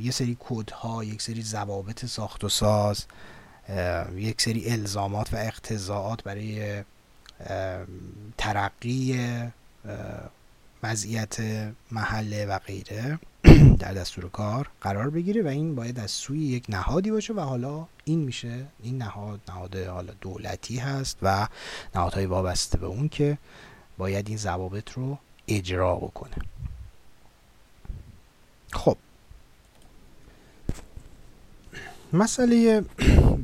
یه 0.00 0.10
سری 0.10 0.34
کودها 0.34 1.04
یک 1.04 1.22
سری 1.22 1.42
ضوابط 1.42 2.04
ساخت 2.04 2.44
و 2.44 2.48
ساز 2.48 3.04
یک 4.14 4.42
سری 4.42 4.70
الزامات 4.70 5.34
و 5.34 5.36
اقتضاعات 5.36 6.22
برای 6.22 6.84
ترقی 8.38 9.18
وضعیت 10.82 11.36
محله 11.90 12.46
و 12.46 12.58
غیره. 12.58 13.18
در 13.82 13.92
دستور 13.92 14.28
کار 14.28 14.68
قرار 14.80 15.10
بگیره 15.10 15.42
و 15.42 15.46
این 15.46 15.74
باید 15.74 16.00
از 16.00 16.10
سوی 16.10 16.38
یک 16.38 16.64
نهادی 16.68 17.10
باشه 17.10 17.32
و 17.32 17.40
حالا 17.40 17.86
این 18.04 18.18
میشه 18.18 18.66
این 18.82 18.98
نهاد 18.98 19.40
نهاد 19.48 19.76
حالا 19.76 20.12
دولتی 20.20 20.76
هست 20.76 21.18
و 21.22 21.48
نهادهای 21.94 22.26
وابسته 22.26 22.78
به 22.78 22.86
اون 22.86 23.08
که 23.08 23.38
باید 23.98 24.28
این 24.28 24.38
ضوابط 24.38 24.90
رو 24.92 25.18
اجرا 25.48 25.96
بکنه. 25.96 26.34
خب. 28.72 28.96
مسئله 32.12 32.84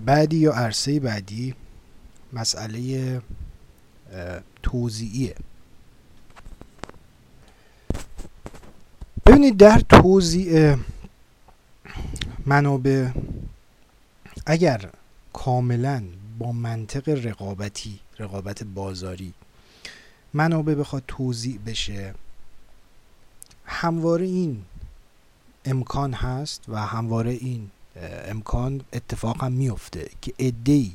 بعدی 0.06 0.36
یا 0.36 0.52
عرصه 0.52 1.00
بعدی 1.00 1.54
مسئله 2.32 3.22
توضیعیه 4.62 5.34
ببینید 9.28 9.56
در 9.56 9.80
توضیع 9.88 10.76
منابع 12.46 13.08
اگر 14.46 14.90
کاملا 15.32 16.02
با 16.38 16.52
منطق 16.52 17.26
رقابتی 17.26 17.98
رقابت 18.18 18.64
بازاری 18.64 19.32
منابع 20.34 20.74
بخواد 20.74 21.02
توضیع 21.08 21.58
بشه 21.66 22.14
همواره 23.64 24.26
این 24.26 24.64
امکان 25.64 26.12
هست 26.12 26.64
و 26.68 26.86
همواره 26.86 27.30
این 27.30 27.70
امکان 28.28 28.80
اتفاق 28.92 29.44
هم 29.44 29.52
میفته 29.52 30.10
که 30.22 30.32
ادهی 30.38 30.92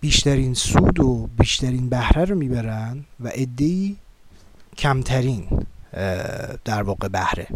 بیشترین 0.00 0.54
سود 0.54 1.00
و 1.00 1.28
بیشترین 1.38 1.88
بهره 1.88 2.24
رو 2.24 2.34
می‌برن 2.34 3.04
و 3.20 3.30
عده‌ی 3.34 3.96
کمترین 4.78 5.66
در 6.64 6.82
واقع 6.82 7.08
بهره. 7.08 7.46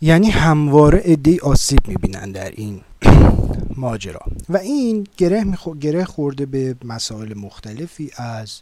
یعنی 0.00 0.30
همواره 0.30 1.02
عده‌ای 1.04 1.38
آسیب 1.38 1.88
می‌بینن 1.88 2.32
در 2.32 2.50
این 2.50 2.80
ماجرا. 3.76 4.20
و 4.48 4.56
این 4.56 5.06
گره, 5.16 5.44
گره 5.80 6.04
خورده 6.04 6.46
به 6.46 6.76
مسائل 6.84 7.38
مختلفی 7.38 8.10
از 8.16 8.60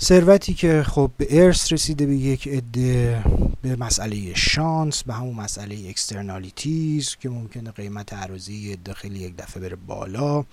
ثروتی 0.00 0.54
که 0.54 0.82
خب 0.86 1.10
به 1.16 1.44
ارث 1.44 1.72
رسیده 1.72 2.06
به 2.06 2.16
یک 2.16 2.48
عده 2.48 3.24
به 3.62 3.76
مسئله 3.76 4.34
شانس 4.34 5.02
به 5.02 5.14
همون 5.14 5.34
مسئله 5.34 5.88
externalities 5.88 7.16
که 7.16 7.28
ممکنه 7.28 7.70
قیمت 7.70 8.12
ارضی 8.12 8.72
عده 8.72 8.92
خیلی 8.94 9.18
یک 9.18 9.36
دفعه 9.36 9.62
بره 9.62 9.76
بالا. 9.86 10.44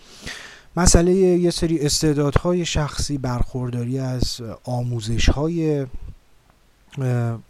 مسئله 0.77 1.13
یه 1.15 1.51
سری 1.51 1.79
استعدادهای 1.79 2.65
شخصی 2.65 3.17
برخورداری 3.17 3.99
از 3.99 4.41
آموزشهای 4.63 5.85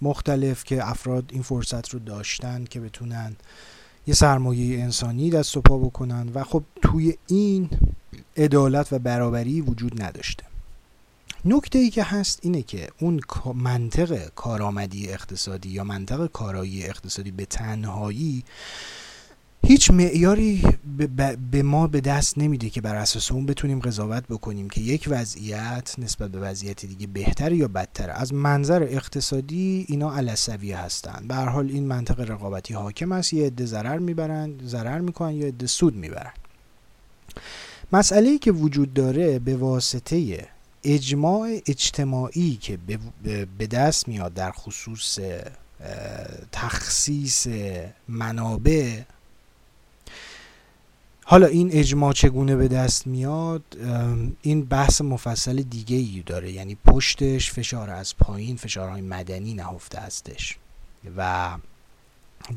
مختلف 0.01 0.63
که 0.63 0.89
افراد 0.89 1.29
این 1.34 1.41
فرصت 1.41 1.89
رو 1.89 1.99
داشتن 1.99 2.63
که 2.63 2.79
بتونن 2.79 3.36
یه 4.08 4.13
سرمایه 4.13 4.84
انسانی 4.84 5.29
دست 5.29 5.58
و 5.58 5.62
پا 5.62 5.77
بکنن 5.77 6.29
و 6.34 6.43
خب 6.43 6.63
توی 6.81 7.17
این 7.27 7.69
عدالت 8.38 8.93
و 8.93 8.99
برابری 8.99 9.62
وجود 9.62 10.03
نداشته. 10.03 10.43
نکته 11.45 11.79
ای 11.79 11.89
که 11.89 12.03
هست 12.03 12.39
اینه 12.41 12.62
که 12.62 12.89
اون 12.99 13.21
منطق 13.55 14.27
کارآمدی 14.36 15.10
اقتصادی 15.10 15.69
یا 15.69 15.84
منطق 15.84 16.27
کارایی 16.27 16.84
اقتصادی 16.84 17.31
به 17.31 17.45
تنهایی 17.45 18.43
هیچ 19.67 19.91
معیاری 19.91 20.63
به 21.51 21.63
ما 21.63 21.88
به 21.88 22.01
دست 22.01 22.38
نمیده 22.38 22.69
که 22.69 22.82
بر 22.82 22.95
اساس 22.95 23.32
اون 23.32 23.45
بتونیم 23.45 23.80
قضاوت 23.80 24.23
بکنیم 24.28 24.69
که 24.69 24.82
یک 24.82 25.08
وضعیت 25.12 25.95
نسبت 25.97 26.32
به 26.32 26.39
وضعیت 26.39 26.86
دیگه 26.86 27.08
بهتر 27.08 27.51
یا 27.51 27.67
بدتر. 27.67 28.10
از 28.10 28.34
منظر 28.34 28.84
اقتصادی 28.84 29.86
اینا 29.89 30.15
علسویه 30.15 30.78
هستن. 30.78 31.25
به 31.28 31.36
حال 31.36 31.69
این 31.69 31.88
منطق 31.88 32.32
رقابتی 32.32 32.73
حاکم 32.73 33.12
است. 33.12 33.34
یه 33.34 33.45
عده 33.45 33.65
ضرر 33.65 33.97
می‌برن 33.97 34.54
ضرر 34.65 34.99
می‌کنن 34.99 35.34
یا 35.34 35.47
عده 35.47 35.67
سود 35.67 35.95
می‌برن. 35.95 36.34
مسئله 37.91 38.30
ای 38.30 38.39
که 38.39 38.51
وجود 38.51 38.93
داره 38.93 39.39
به 39.39 39.56
واسطه 39.56 40.47
اجماع 40.84 41.49
اجتماعی 41.67 42.56
که 42.56 42.78
به 43.58 43.67
دست 43.67 44.08
میاد 44.08 44.34
در 44.34 44.51
خصوص 44.51 45.19
تخصیص 46.51 47.47
منابع 48.08 49.01
حالا 51.28 51.48
این 51.48 51.70
اجماع 51.72 52.14
چگونه 52.14 52.56
به 52.56 52.68
دست 52.68 53.08
میاد؟ 53.08 53.64
این 54.42 54.66
بحث 54.66 55.02
مفصل 55.02 55.62
دیگه 55.62 55.98
ای 55.98 56.24
داره. 56.26 56.52
یعنی 56.52 56.78
پشتش 56.86 57.52
فشار 57.52 57.90
از 57.90 58.18
پایین 58.18 58.56
فشارهای 58.56 59.02
مدنی 59.02 59.54
نهفته 59.54 60.00
هستش. 60.00 60.58
و 61.18 61.52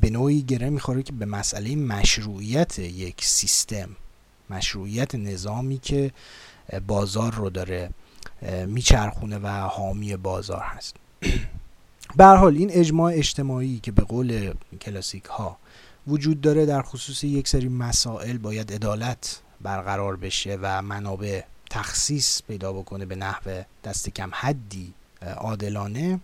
به 0.01 0.11
نوعی 0.11 0.43
گره 0.43 0.71
می‌خوره 0.71 1.03
که 1.03 1.13
به 1.13 1.27
مسئله 1.27 1.77
مشروعیت 1.77 2.79
یک 2.79 3.25
سیستم 3.25 3.89
مشروعیت 4.51 5.15
نظامی 5.15 5.79
که 5.79 6.11
بازار 6.87 7.35
رو 7.35 7.51
داره 7.51 7.91
میچرخونه 8.67 9.39
و 9.39 9.49
حامی 9.49 10.17
بازار 10.17 10.63
هست. 10.63 10.97
به 12.17 12.25
حال 12.25 12.57
این 12.57 12.71
اجماع 12.71 13.13
اجتماعی 13.13 13.81
که 13.83 13.93
به 13.93 14.03
قول 14.03 14.55
کلاسیک 14.81 15.25
ها 15.25 15.59
وجود 16.09 16.40
داره 16.40 16.66
در 16.66 16.83
خصوص 16.83 17.25
یک 17.25 17.49
سری 17.49 17.68
مسائل 17.68 18.38
باید 18.38 18.73
عدالت 18.73 19.40
برقرار 19.61 20.16
بشه 20.16 20.59
و 20.62 20.83
منابع 20.83 21.42
تخصیص 21.71 22.42
پیدا 22.42 22.73
بکنه 22.73 23.07
به 23.07 23.16
نحو 23.16 23.62
دست 23.85 24.09
کم 24.09 24.31
حدی 24.33 24.94
عادلانه. 25.37 26.21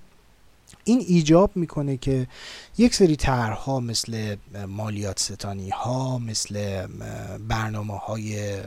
این 0.85 1.05
ایجاب 1.09 1.51
می‌کنه 1.55 1.97
که 1.97 2.27
یک 2.79 2.95
سری 2.95 3.17
طرحها 3.17 3.81
مثل 3.81 4.37
مالیات 4.69 5.19
ستانی 5.19 5.71
ها 5.71 6.19
مثل 6.19 6.87
برنامه 7.49 7.99
های 7.99 8.63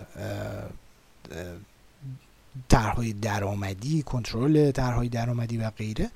طرحهای 2.70 3.14
درآمدی 3.14 4.04
کنترل 4.04 4.72
طرحهای 4.72 5.10
درآمدی 5.10 5.58
و 5.58 5.70
غیره 5.70 6.12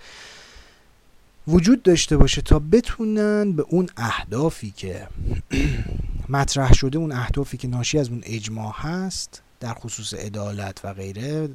وجود 1.47 1.83
داشته 1.83 2.17
باشه 2.17 2.41
تا 2.41 2.59
بتونن 2.59 3.51
به 3.51 3.65
اون 3.69 3.89
اهدافی 3.97 4.71
که 4.71 5.07
مطرح 6.29 6.73
شده 6.73 6.97
اون 6.97 7.11
اهدافی 7.11 7.57
که 7.57 7.67
ناشی 7.67 7.99
از 7.99 8.09
اون 8.09 8.21
اجماع 8.25 8.73
هست 8.75 9.41
در 9.59 9.73
خصوص 9.73 10.13
عدالت 10.13 10.81
و 10.83 10.93
غیره 10.93 11.49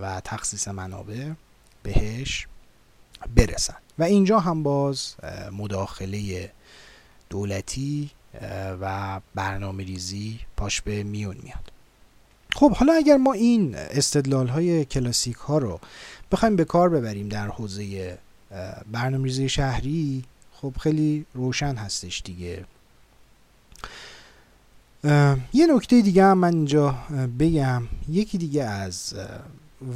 و 0.00 0.20
تخصیص 0.24 0.68
منابع 0.68 1.30
بهش 1.82 2.46
برسن. 3.36 3.76
و 3.98 4.02
اینجا 4.02 4.40
هم 4.40 4.62
باز 4.62 5.14
مداخله 5.52 6.50
دولتی 7.30 8.10
و 8.80 9.20
برنامه 9.34 9.84
ریزی 9.84 10.40
پاش 10.56 10.80
به 10.80 11.02
میون 11.02 11.36
میاد. 11.42 11.72
خب 12.54 12.72
حالا 12.72 12.92
اگر 12.92 13.16
ما 13.16 13.32
این 13.32 13.74
استدلال 13.74 14.48
های 14.48 14.84
کلاسیک 14.84 15.36
ها 15.36 15.58
رو 15.58 15.80
بخوایم 16.32 16.56
به 16.56 16.64
کار 16.64 16.88
ببریم 16.88 17.28
در 17.28 17.48
حوزه 17.48 18.18
برنامه‌ریزی 18.92 19.48
شهری 19.48 20.24
خب 20.52 20.74
خیلی 20.80 21.26
روشن 21.34 21.74
هستش 21.74 22.22
دیگه. 22.24 22.64
یه 25.52 25.66
نکته 25.76 26.02
دیگه 26.02 26.24
هم 26.24 26.38
من 26.38 26.54
اینجا 26.54 26.90
بگم. 27.38 27.82
یکی 28.08 28.38
دیگه 28.38 28.64
از 28.64 29.14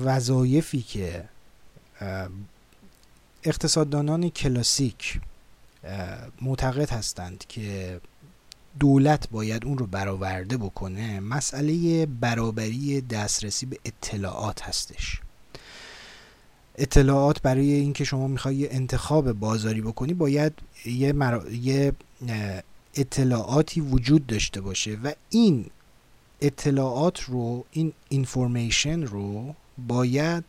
وظایفی 0.05 0.83
که 0.83 1.25
اقتصاددانان 3.45 4.29
کلاسیک 4.29 5.21
معتقد 6.43 6.91
هستند 6.91 7.45
که 7.49 8.01
دولت 8.81 9.31
باید 9.31 9.65
اون 9.65 9.79
رو 9.79 9.87
برآورده 9.87 10.57
بکنه 10.57 11.21
مسئله 11.21 12.07
برابری 12.07 13.01
دسترسی 13.01 13.67
به 13.67 13.79
اطلاعات 13.85 14.63
هستش. 14.63 15.21
اطلاعات 16.79 17.43
برای 17.43 17.72
اینکه 17.72 18.05
شما 18.05 18.29
می‌خوای 18.29 18.70
انتخاب 18.70 19.33
بازاری 19.33 19.81
بکنی 19.81 20.14
باید 20.14 20.53
یه, 20.85 21.14
یه 21.62 21.93
اطلاعاتی 22.95 23.81
وجود 23.81 24.27
داشته 24.27 24.61
باشه 24.61 24.99
و 25.05 25.12
این 25.31 25.66
اطلاعات 26.41 27.20
رو 27.20 27.64
این 27.70 27.93
اینفورمیشن 28.09 29.03
رو 29.03 29.55
باید 29.89 30.45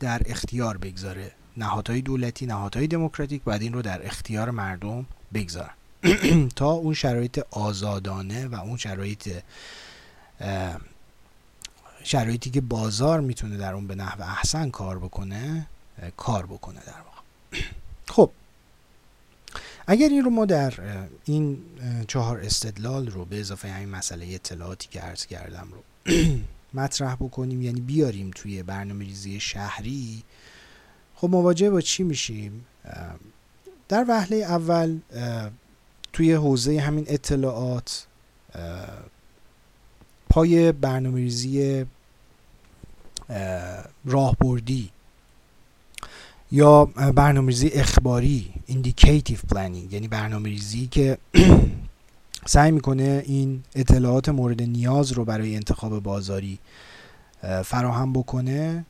در 0.00 0.22
اختیار 0.26 0.76
بگذاره. 0.76 1.32
نهادهای 1.56 2.00
دولتی 2.00 2.46
نهادهای 2.46 2.86
دموکراتیک 2.86 3.42
باید 3.42 3.62
این 3.62 3.72
رو 3.72 3.82
در 3.82 4.06
اختیار 4.06 4.50
مردم 4.50 5.06
بگذارن. 5.34 5.74
تا 6.56 6.70
اون 6.70 6.94
شرایط 6.94 7.40
آزادانه 7.50 8.46
و 8.46 8.54
اون 8.54 8.76
شرایط 8.76 9.28
شرایطی 12.08 12.50
که 12.50 12.60
بازار 12.60 13.20
می‌تونه 13.20 13.56
در 13.56 13.74
اون 13.74 13.86
به 13.86 13.94
نحو 13.94 14.22
احسن 14.22 14.70
کار 14.70 14.98
بکنه 14.98 15.66
کار 16.16 16.46
بکنه 16.46 16.80
در 16.86 16.92
واقع. 16.92 17.62
خب. 18.14 18.30
اگر 19.86 20.08
این 20.08 20.24
رو 20.24 20.30
ما 20.30 20.44
در 20.44 20.74
این 21.24 21.58
چهار 22.08 22.40
استدلال 22.40 23.06
رو 23.06 23.24
به 23.24 23.40
اضافه 23.40 23.68
همین 23.68 23.88
مسئله 23.88 24.26
اطلاعاتی 24.34 24.88
که 24.88 25.00
عرض 25.00 25.26
کردم 25.26 25.68
رو 25.72 26.12
مطرح 26.80 27.14
بکنیم 27.14 27.62
یعنی 27.62 27.80
بیاریم 27.80 28.30
توی 28.34 28.62
برنامه 28.62 29.04
ریزی 29.04 29.40
شهری 29.40 30.22
خب 31.14 31.28
مواجه 31.28 31.70
با 31.70 31.80
چی 31.80 32.02
میشیم؟ 32.02 32.66
در 33.88 34.04
وهله 34.08 34.36
اول 34.36 34.98
توی 36.12 36.32
حوزه 36.32 36.80
همین 36.80 37.04
اطلاعات 37.08 38.06
پای 40.30 40.72
برنامه 40.72 41.20
ریزی 41.20 41.86
راهبردی 44.04 44.90
یا 46.52 46.84
برنامه‌ریزی 47.14 47.68
اخباری 47.68 48.52
indicative 48.68 49.54
planning 49.54 49.92
یعنی 49.92 50.08
برنامه‌ریزی 50.08 50.86
که 50.86 51.18
سعی 52.46 52.70
می‌کنه 52.70 53.22
این 53.26 53.62
اطلاعات 53.74 54.28
مورد 54.28 54.62
نیاز 54.62 55.12
رو 55.12 55.24
برای 55.24 55.56
انتخاب 55.56 56.02
بازاری 56.02 56.58
فراهم 57.64 58.12
بکنه 58.12 58.84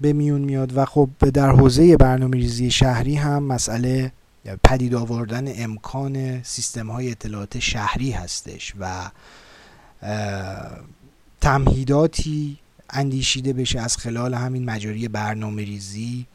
به 0.00 0.12
میون 0.12 0.40
میاد 0.40 0.76
و 0.76 0.84
خب 0.84 1.08
در 1.34 1.50
حوزه 1.50 1.96
برنامه 1.96 2.36
ریزی 2.36 2.70
شهری 2.70 3.14
هم 3.14 3.42
مسئله 3.42 4.12
پدید 4.64 4.94
آوردن 4.94 5.62
امکان 5.62 6.42
سیستم 6.42 6.90
های 6.90 7.10
اطلاعات 7.10 7.58
شهری 7.58 8.10
هستش 8.10 8.74
و 8.80 9.10
تمهیداتی 11.40 12.58
اندیشیده 12.92 13.52
بشه 13.52 13.80
از 13.80 13.96
خلال 13.96 14.34
همین 14.34 14.64
مجاری 14.64 15.08
برنامه 15.08 15.64
ریزی 15.64 16.26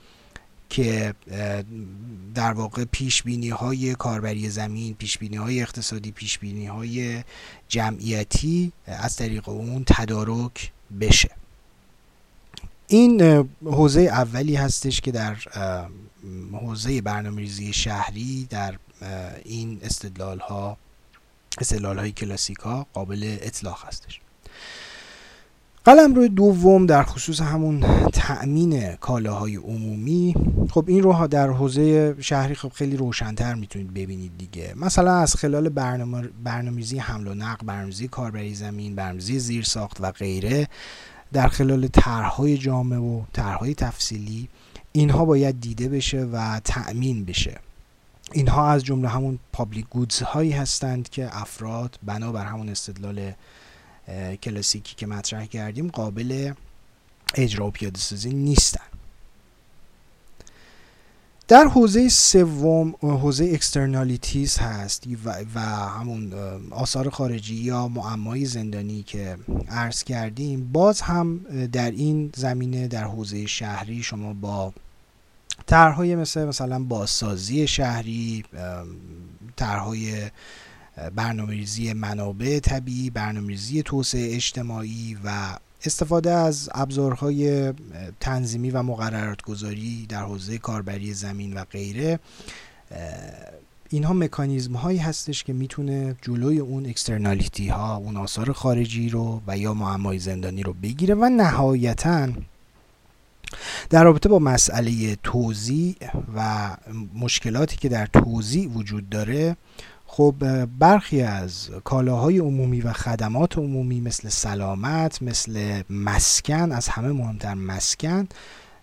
که 0.69 1.13
در 2.35 2.51
واقع 2.51 2.85
پیش 2.85 3.23
بینی 3.23 3.49
های 3.49 3.95
کاربری 3.95 4.49
زمین 4.49 4.93
پیش 4.93 5.17
بینی 5.17 5.35
های 5.35 5.61
اقتصادی 5.61 6.11
پیش 6.11 6.39
بینی 6.39 6.65
های 6.65 7.23
جمعیتی 7.67 8.71
از 8.87 9.15
طریق 9.15 9.49
اون 9.49 9.83
تدارک 9.87 10.71
بشه. 11.01 11.29
این 12.87 13.21
حوزه 13.65 14.01
اولی 14.01 14.55
هستش 14.55 15.01
که 15.01 15.11
در 15.11 15.35
حوزه 16.51 17.01
برنامه 17.01 17.71
شهری 17.71 18.47
در 18.49 18.75
این 19.45 19.79
استدلال 19.83 20.39
ها 20.39 20.77
استدلال 21.57 21.99
های 21.99 22.11
کلاسیک 22.11 22.57
ها 22.57 22.87
قابل 22.93 23.37
اطلاق 23.41 23.85
هستش. 23.85 24.21
قلم 25.87 26.15
روی 26.15 26.29
دوم 26.29 26.85
در 26.85 27.03
خصوص 27.03 27.41
همون 27.41 27.79
تأمین 28.13 28.95
کالاهای 28.95 29.55
عمومی. 29.55 30.35
خب 30.71 30.85
این 30.87 31.03
رو 31.03 31.27
در 31.27 31.49
حوزه 31.49 32.15
شهری 32.21 32.55
خب 32.55 32.69
خیلی 32.69 32.97
روشنتر 32.97 33.53
می‌تونید 33.53 33.93
ببینید 33.93 34.31
دیگه. 34.37 34.73
مثلا 34.75 35.15
از 35.15 35.35
خلال 35.35 35.69
برنامه 35.69 36.29
برنامه‌ریزی 36.43 36.97
حمل 36.97 37.27
و 37.27 37.33
نقل 37.33 37.65
برنامه‌ریزی 37.65 38.07
کاربری 38.07 38.55
زمین 38.55 38.95
برنامه‌ریزی 38.95 39.39
زیر 39.39 39.63
ساخت 39.63 39.97
و 40.01 40.11
غیره 40.11 40.67
در 41.33 41.47
خلال 41.47 41.87
طرحهای 41.87 42.57
جامع 42.57 42.97
و 42.97 43.21
طرحهای 43.33 43.75
تفصیلی 43.75 44.49
اینها 44.91 45.25
باید 45.25 45.61
دیده 45.61 45.89
بشه 45.89 46.23
و 46.33 46.59
تأمین 46.63 47.25
بشه. 47.25 47.59
اینها 48.31 48.71
از 48.71 48.83
جمله 48.83 49.09
همون 49.09 49.39
public 49.53 49.85
goods 49.89 50.21
هایی 50.21 50.51
هستند 50.51 51.09
که 51.09 51.29
افراد 51.41 51.99
بنابر 52.03 52.45
همون 52.45 52.69
استدلال 52.69 53.31
کلاسیکی 54.43 54.95
که 54.95 55.07
مطرح 55.07 55.45
کردیم 55.45 55.87
قابل 55.87 56.53
اجرا 57.35 57.67
و 57.67 57.71
پیاده 57.71 57.99
سازی 57.99 58.33
نیستن. 58.33 58.81
در 61.47 61.63
حوزه 61.63 62.09
سوم 62.09 62.95
حوزه 63.01 63.45
externalities 63.53 64.57
هست 64.57 65.03
و, 65.55 65.59
همون 65.59 66.33
آثار 66.71 67.09
خارجی 67.09 67.55
یا 67.55 67.87
معمای 67.87 68.45
زندانی 68.45 69.03
که 69.03 69.37
عرض 69.69 70.03
کردیم 70.03 70.71
باز 70.71 71.01
هم 71.01 71.37
در 71.71 71.91
این 71.91 72.31
زمینه 72.35 72.87
در 72.87 73.03
حوزه 73.03 73.45
شهری 73.45 74.03
شما 74.03 74.33
با 74.33 74.73
طرحهای 75.65 76.15
مثل 76.15 76.45
مثلا 76.45 76.79
بازسازی 76.83 77.67
شهری 77.67 78.43
طرحهای 79.55 80.29
برنامه‌ریزی 81.15 81.93
منابع 81.93 82.59
طبیعی 82.59 83.09
برنامه‌ریزی 83.09 83.83
توسعه 83.83 84.35
اجتماعی 84.35 85.17
و 85.23 85.57
استفاده 85.85 86.31
از 86.31 86.69
ابزارهای 86.73 87.73
تنظیمی 88.19 88.71
و 88.71 88.83
مقررات 88.83 89.41
گذاری 89.41 90.05
در 90.05 90.21
حوزه 90.21 90.57
کاربری 90.57 91.13
زمین 91.13 91.53
و 91.53 91.63
غیره. 91.63 92.19
اینها 93.89 94.13
مکانیزم 94.13 94.73
هایی 94.73 94.97
هستش 94.97 95.43
که 95.43 95.53
می‌تونه 95.53 96.15
جلوی 96.21 96.59
اون 96.59 96.85
اکسترنالیتی 96.85 97.67
ها 97.67 97.95
اون 97.95 98.17
آثار 98.17 98.51
خارجی 98.51 99.09
رو 99.09 99.41
و 99.47 99.57
یا 99.57 99.73
معمای 99.73 100.19
زندانی 100.19 100.63
رو 100.63 100.73
بگیره 100.73 101.15
و 101.15 101.29
نهایتا 101.29 102.29
در 103.89 104.03
رابطه 104.03 104.29
با 104.29 104.39
مسئله 104.39 105.15
توزیع 105.15 105.95
و 106.35 106.69
مشکلاتی 107.15 107.77
که 107.77 107.89
در 107.89 108.05
توزیع 108.05 108.69
وجود 108.69 109.09
داره 109.09 109.57
خب 110.07 110.65
برخی 110.65 111.21
از 111.21 111.69
کالاهای 111.83 112.37
عمومی 112.37 112.81
و 112.81 112.93
خدمات 112.93 113.57
عمومی 113.57 114.01
مثل 114.01 114.29
سلامت 114.29 115.21
مثل 115.21 115.81
مسکن 115.89 116.71
از 116.71 116.87
همه 116.87 117.07
مهمتر 117.07 117.53
مسکن 117.53 118.27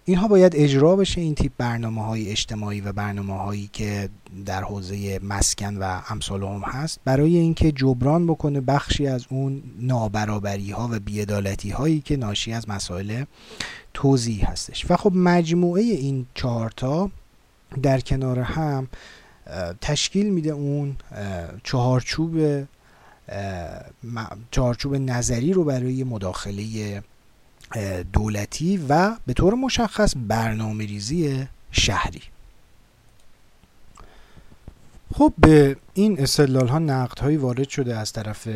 اینها 0.06 0.28
باید 0.28 0.56
اجرا 0.56 0.96
بشه 0.96 1.20
این 1.20 1.34
تیپ 1.34 1.52
برنامه 1.58 2.04
های 2.04 2.30
اجتماعی 2.30 2.80
و 2.80 2.92
برنامه 2.92 3.38
هایی 3.38 3.70
که 3.72 4.08
در 4.46 4.62
حوزه 4.62 5.20
مسکن 5.22 5.76
و 5.76 6.00
امثال 6.08 6.42
هم 6.42 6.62
هست. 6.64 7.00
برای 7.04 7.36
اینکه 7.36 7.72
جبران 7.72 8.26
بکنه 8.26 8.60
بخشی 8.60 9.06
از 9.06 9.26
اون 9.30 9.62
نابرابری 9.78 10.70
ها 10.70 10.88
و 10.92 10.98
بیعدالتی 10.98 11.70
هایی 11.70 12.00
که 12.00 12.16
ناشی 12.16 12.52
از 12.52 12.68
مسائل 12.68 13.24
توضیح 13.94 14.50
هستش. 14.50 14.90
و 14.90 14.96
خب 14.96 15.12
مجموعه 15.14 15.82
این 15.82 16.26
چهارتا 16.34 17.10
در 17.82 18.00
کنار 18.00 18.38
هم 18.38 18.88
تشکیل 19.80 20.30
میده 20.30 20.50
اون 20.50 20.96
چهارچوب 21.64 22.66
چهارچوب 24.50 24.94
نظری 24.94 25.52
رو 25.52 25.64
برای 25.64 26.04
مداخله 26.04 27.02
دولتی 28.12 28.76
و 28.88 29.16
به 29.26 29.32
طور 29.32 29.54
مشخص 29.54 30.14
برنامه 30.16 30.86
ریزی 30.86 31.46
شهری. 31.70 32.22
خب 35.14 35.32
به 35.38 35.76
این 35.94 36.20
استدلال 36.20 36.68
ها 36.68 36.78
نقد 36.78 37.18
هایی 37.18 37.36
وارد 37.36 37.68
شده 37.68 37.96
از 37.96 38.12
طرف 38.12 38.48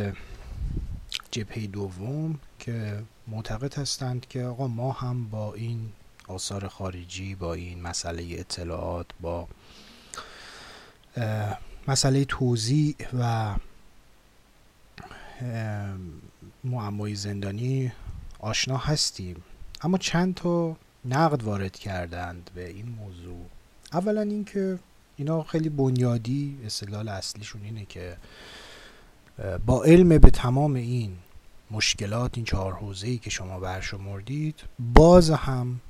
جبهه 1.30 1.66
دوم 1.66 2.38
که 2.58 3.02
معتقد 3.28 3.74
هستند 3.74 4.26
که 4.28 4.44
آقا 4.44 4.66
ما 4.66 4.92
هم 4.92 5.28
با 5.28 5.54
این 5.54 5.88
آثار 6.28 6.68
خارجی 6.68 7.34
با 7.34 7.54
این 7.54 7.82
مسئله 7.82 8.26
اطلاعات 8.30 9.06
با 9.20 9.48
مسئله 11.88 12.24
توزیع 12.24 12.94
و 13.18 13.54
معمای 16.64 17.14
زندانی 17.14 17.92
آشنا 18.38 18.76
هستیم. 18.76 19.42
اما 19.82 19.98
چند 19.98 20.34
تا 20.34 20.76
نقد 21.04 21.42
وارد 21.42 21.76
کردند 21.76 22.50
به 22.54 22.68
این 22.68 22.88
موضوع. 22.88 23.46
اولا 23.92 24.20
اینکه 24.20 24.78
اینا 25.16 25.42
خیلی 25.42 25.68
بنیادی 25.68 26.58
استدلال 26.64 27.08
اصلیشون 27.08 27.64
اینه 27.64 27.84
که 27.84 28.16
با 29.66 29.84
علم 29.84 30.08
به 30.08 30.30
تمام 30.30 30.74
این 30.74 31.16
مشکلات 31.70 32.30
این 32.34 32.44
چهار 32.44 32.72
حوزه‌ای 32.72 33.18
که 33.18 33.30
شما 33.30 33.60
برشمردید 33.60 34.60
باز 34.78 35.30
هم 35.30 35.80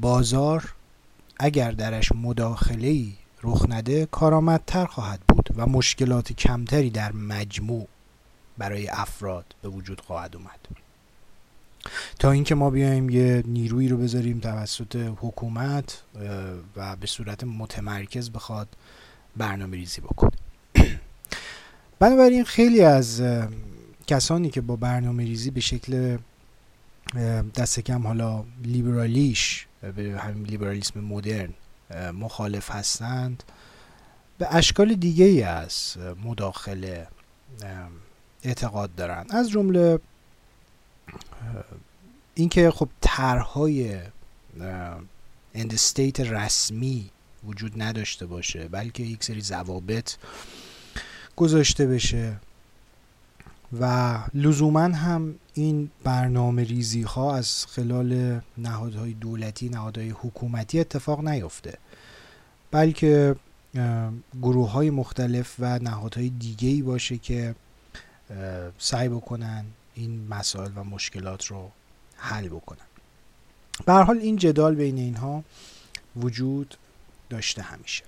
بازار 0.00 0.74
اگر 1.38 1.70
درش 1.70 2.12
مداخله‌ای 2.12 3.12
رخ 3.42 3.66
نده 3.68 4.06
کارآمدتر 4.06 4.86
خواهد 4.86 5.20
بود 5.20 5.48
و 5.56 5.66
مشکلات 5.66 6.32
کمتری 6.32 6.90
در 6.90 7.12
مجموع 7.12 7.88
برای 8.58 8.88
افراد 8.88 9.44
به 9.62 9.68
وجود 9.68 10.00
خواهد 10.00 10.36
اومد. 10.36 10.68
تا 12.18 12.30
اینکه 12.30 12.54
ما 12.54 12.70
بیایم 12.70 13.10
یه 13.10 13.42
نیرویی 13.46 13.88
رو 13.88 13.96
بذاریم 13.96 14.38
توسط 14.38 15.14
حکومت 15.16 16.02
و 16.76 16.96
به 16.96 17.06
صورت 17.06 17.44
متمرکز 17.44 18.30
بخواد 18.30 18.68
برنامه 19.36 19.76
ریزی 19.76 20.00
بکنه. 20.00 20.36
بنابراین 22.00 22.44
خیلی 22.44 22.80
از 22.82 23.22
کسانی 24.06 24.50
که 24.50 24.60
با 24.60 24.76
برنامه 24.76 25.24
ریزی 25.24 25.50
به 25.50 25.60
شکل 25.60 26.18
دست 27.56 27.80
کم 27.80 28.06
حالا 28.06 28.44
لیبرالیش 28.64 29.66
به 29.96 30.20
همین 30.20 30.46
لیبرالیسم 30.46 31.00
مدرن 31.00 31.54
مخالف 32.14 32.70
هستند. 32.70 33.42
به 34.38 34.54
اشکال 34.54 34.94
دیگه 34.94 35.24
ای 35.24 35.42
از 35.42 35.96
مداخله 36.24 37.08
اعتقاد 38.42 38.94
دارن. 38.94 39.26
از 39.30 39.50
جمله 39.50 39.98
اینکه 42.34 42.70
خب 42.70 42.88
طرحهای 43.00 43.98
اند 45.54 45.74
استیت 45.74 46.20
رسمی 46.20 47.10
وجود 47.44 47.82
نداشته 47.82 48.26
باشه 48.26 48.68
بلکه 48.68 49.02
یک 49.02 49.24
سری 49.24 49.40
ضوابط 49.40 50.14
گذاشته 51.36 51.86
بشه. 51.86 52.36
و 53.80 54.18
لزوما 54.34 54.80
هم 54.80 55.34
این 55.54 55.90
برنامه 56.04 56.64
ریزی 56.64 57.02
ها 57.02 57.36
از 57.36 57.66
خلال 57.66 58.40
نهادهای 58.58 59.12
دولتی 59.12 59.68
نهادهای 59.68 60.10
حکومتی 60.10 60.80
اتفاق 60.80 61.28
نیفته. 61.28 61.78
بلکه 62.70 63.36
گروه 64.42 64.70
های 64.70 64.90
مختلف 64.90 65.54
و 65.58 65.78
نهادهای 65.78 66.28
دیگه 66.28 66.68
ای 66.68 66.82
باشه 66.82 67.18
که 67.18 67.54
سعی 68.78 69.08
بکنن 69.08 69.64
این 69.94 70.28
مسائل 70.28 70.70
و 70.76 70.84
مشکلات 70.84 71.46
رو 71.46 71.70
حل 72.16 72.48
بکنن. 72.48 72.78
به 73.86 73.92
حال 73.92 74.18
این 74.18 74.36
جدال 74.36 74.74
بین 74.74 74.98
اینها 74.98 75.44
وجود 76.16 76.76
داشته 77.30 77.62
همیشه. 77.62 78.04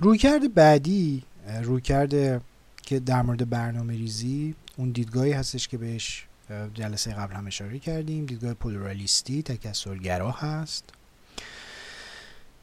رویکرد 0.00 0.54
بعدی 0.54 1.22
رویکرد 1.62 2.42
که 2.82 3.00
در 3.00 3.22
مورد 3.22 3.50
برنامه 3.50 3.96
ریزی 3.96 4.54
اون 4.76 4.90
دیدگاهی 4.90 5.32
هستش 5.32 5.68
که 5.68 5.78
بهش 5.78 6.26
جلسه 6.74 7.14
قبل 7.14 7.34
هم 7.34 7.46
اشاره 7.46 7.78
کردیم. 7.78 8.26
دیدگاه 8.26 8.54
پولورالیستی 8.54 9.42
تکسرگرا 9.42 10.30
هست. 10.30 10.84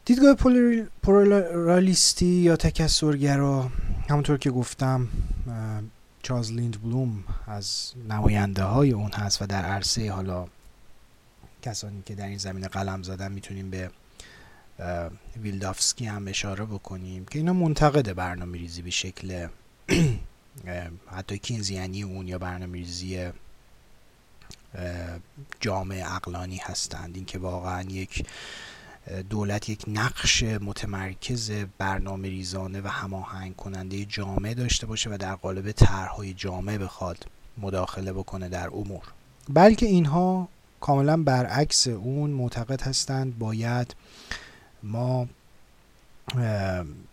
دیدگاه 0.05 0.35
پولورالیستی 1.03 2.25
یا 2.25 2.55
تکسرگرا 2.55 3.71
همونطور 4.09 4.37
که 4.37 4.51
گفتم 4.51 5.07
چارلز 6.23 6.51
لیند 6.51 6.81
بلوم 6.81 7.23
از 7.47 7.93
نماینده 8.09 8.63
های 8.63 8.91
اون 8.91 9.11
هست 9.11 9.41
و 9.41 9.45
در 9.45 9.65
عرصه 9.65 10.11
حالا 10.11 10.47
کسانی 11.61 12.01
که 12.05 12.15
در 12.15 12.27
این 12.27 12.37
زمینه 12.37 12.67
قلم 12.67 13.03
زدن 13.03 13.31
می‌تونیم 13.31 13.69
به 13.69 13.91
ویلدافسکی 15.41 16.05
هم 16.05 16.27
اشاره 16.27 16.65
بکنیم 16.65 17.25
که 17.25 17.39
اینا 17.39 17.53
منتقد 17.53 18.13
برنامه 18.13 18.57
ریزی 18.57 18.81
به 18.81 18.89
شکل 18.89 19.47
حتی 21.11 21.37
کینزیانی 21.37 22.03
اون 22.03 22.27
یا 22.27 22.37
برنامه 22.37 22.77
ریزی 22.77 23.29
جامعه 25.59 26.15
اقلانی 26.15 26.57
هستند. 26.57 27.15
اینکه 27.15 27.39
واقعا 27.39 27.81
یک 27.81 28.25
دولت 29.29 29.69
یک 29.69 29.83
نقش 29.87 30.43
متمرکز 30.43 31.51
برنامه 31.77 32.29
ریزانه 32.29 32.81
و 32.81 32.87
هماهنگ 32.87 33.55
کننده 33.55 34.05
جامعه 34.05 34.53
داشته 34.53 34.87
باشه 34.87 35.09
و 35.09 35.17
در 35.17 35.35
قالب 35.35 35.71
طرحهای 35.71 36.33
جامعه 36.33 36.77
بخواد 36.77 37.25
مداخله 37.57 38.13
بکنه 38.13 38.49
در 38.49 38.67
امور. 38.67 39.03
بلکه 39.49 39.85
اینها 39.85 40.49
کاملا 40.81 41.23
برعکس 41.23 41.87
اون 41.87 42.29
معتقد 42.29 42.81
هستند. 42.81 43.37
باید 43.37 43.95
ما 44.83 45.27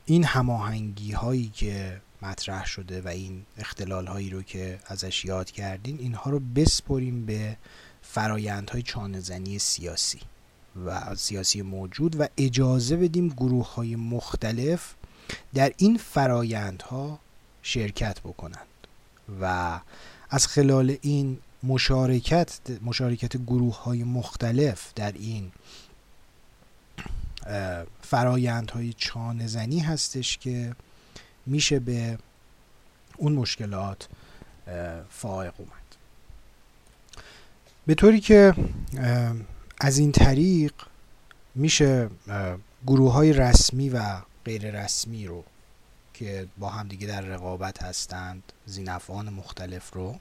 این 0.07 0.25
هماهنگی 0.25 1.13
هایی 1.13 1.49
که 1.49 2.01
مطرح 2.23 2.67
شده 2.67 3.01
و 3.01 3.09
این 3.09 3.43
اختلال 3.59 4.07
هایی 4.07 4.31
رو 4.31 4.43
که 4.43 4.79
ازش 4.87 5.25
یاد 5.25 5.51
کردین 5.51 5.99
اینها 5.99 6.31
رو 6.31 6.41
بسپریم 6.41 7.27
به 7.27 7.57
فرایندهای 8.03 8.83
چانهزنی 8.83 9.59
سیاسی 9.59 10.21
و 10.87 11.15
سیاسی 11.15 11.63
موجود 11.63 12.21
و 12.21 12.29
اجازه 12.37 12.97
بدیم 12.97 13.29
گروه 13.29 13.75
های 13.75 13.97
مختلف 13.97 14.95
در 15.55 15.73
این 15.77 15.97
فرایندها 15.97 17.19
شرکت 17.63 18.21
بکنند 18.21 18.67
و 19.41 19.81
از 20.31 20.47
خلال 20.47 20.97
این 21.01 21.39
مشارکت 21.63 22.61
مشارکت 22.83 23.37
گروه 23.37 23.83
های 23.83 24.05
مختلف 24.05 24.93
در 24.95 25.13
این 25.13 25.53
فرایندهای 28.03 28.93
چانه 28.93 29.47
زنی 29.47 29.79
هستش 29.79 30.39
که 30.39 30.75
میشه 31.47 31.79
به 31.79 32.19
اون 33.17 33.33
مشکلات 33.33 34.09
فائق 35.11 35.53
اومد. 35.59 35.71
به 37.87 37.95
طوری 37.95 38.21
که 38.21 38.55
از 39.81 39.99
این 39.99 40.13
طریق 40.13 40.73
میشه 41.55 42.11
گروه 42.87 43.13
های 43.13 43.33
رسمی 43.33 43.89
و 43.91 44.21
غیر 44.45 44.83
رسمی 44.83 45.27
رو 45.27 45.45
که 46.15 46.49
با 46.59 46.69
هم 46.69 46.89
دیگه 46.89 47.07
در 47.07 47.21
رقابت 47.21 47.83
هستند 47.83 48.43
زینفان 48.67 49.29
مختلف 49.29 49.91
رو 49.95 50.19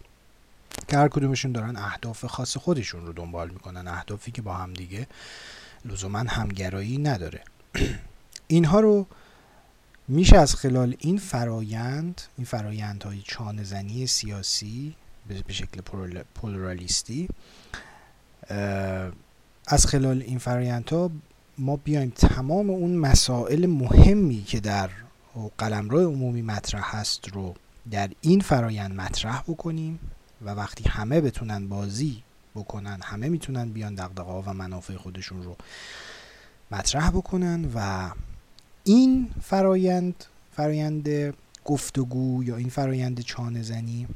که 0.87 0.97
هر 0.97 1.07
کدومشون 1.07 1.51
دارن 1.51 1.75
اهداف 1.75 2.25
خاص 2.25 2.57
خودشون 2.57 3.05
رو 3.05 3.13
دنبال 3.13 3.49
می‌کنن 3.49 3.87
اهدافی 3.87 4.31
که 4.31 4.41
با 4.41 4.53
هم 4.53 4.73
دیگه 4.73 5.07
لزوما 5.85 6.19
همگرایی 6.19 6.97
نداره. 6.97 7.41
اینها 8.47 8.79
رو 8.79 9.07
میشه 10.07 10.37
از 10.37 10.55
خلال 10.55 10.95
این 10.99 11.17
فرایند 11.17 12.21
این 12.37 12.45
فرایندهای 12.45 13.21
چانهزنی 13.21 14.07
سیاسی 14.07 14.95
به 15.27 15.53
شکل 15.53 15.81
پولرالیستی 16.35 17.29
از 19.67 19.85
خلال 19.85 20.21
این 20.21 20.37
فرایندها 20.39 21.11
ما 21.57 21.75
بیایم 21.75 22.09
تمام 22.09 22.69
اون 22.69 22.95
مسائل 22.95 23.65
مهمی 23.65 24.43
که 24.43 24.59
در 24.59 24.89
قلمرو 25.57 25.99
عمومی 25.99 26.41
مطرح 26.41 26.95
هست 26.95 27.29
رو 27.29 27.55
در 27.91 28.09
این 28.21 28.39
فرایند 28.39 28.95
مطرح 28.95 29.41
بکنیم 29.41 29.99
و 30.41 30.49
وقتی 30.49 30.89
همه 30.89 31.21
بتونن 31.21 31.69
بازی 31.69 32.23
بکنن 32.55 32.99
همه 33.03 33.29
می‌تونن 33.29 33.69
بیان 33.69 33.95
دقدقه 33.95 34.31
و 34.31 34.53
منافع 34.53 34.95
خودشون 34.95 35.43
رو 35.43 35.55
مطرح 36.71 37.09
بکنن 37.09 37.71
و 37.75 38.09
این 38.87 39.29
فرایند 39.41 40.25
فرایند 40.55 41.33
گفتگو 41.65 42.43
یا 42.43 42.55
این 42.57 42.69
فرایند 42.69 43.21
چانه 43.21 43.61
زنی 43.61 44.07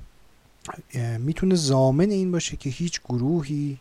می‌تونه 1.18 1.56
زامن 1.56 2.10
این 2.10 2.32
باشه 2.32 2.58
که 2.58 2.70
هیچ 2.70 3.02
گروهی 3.02 3.78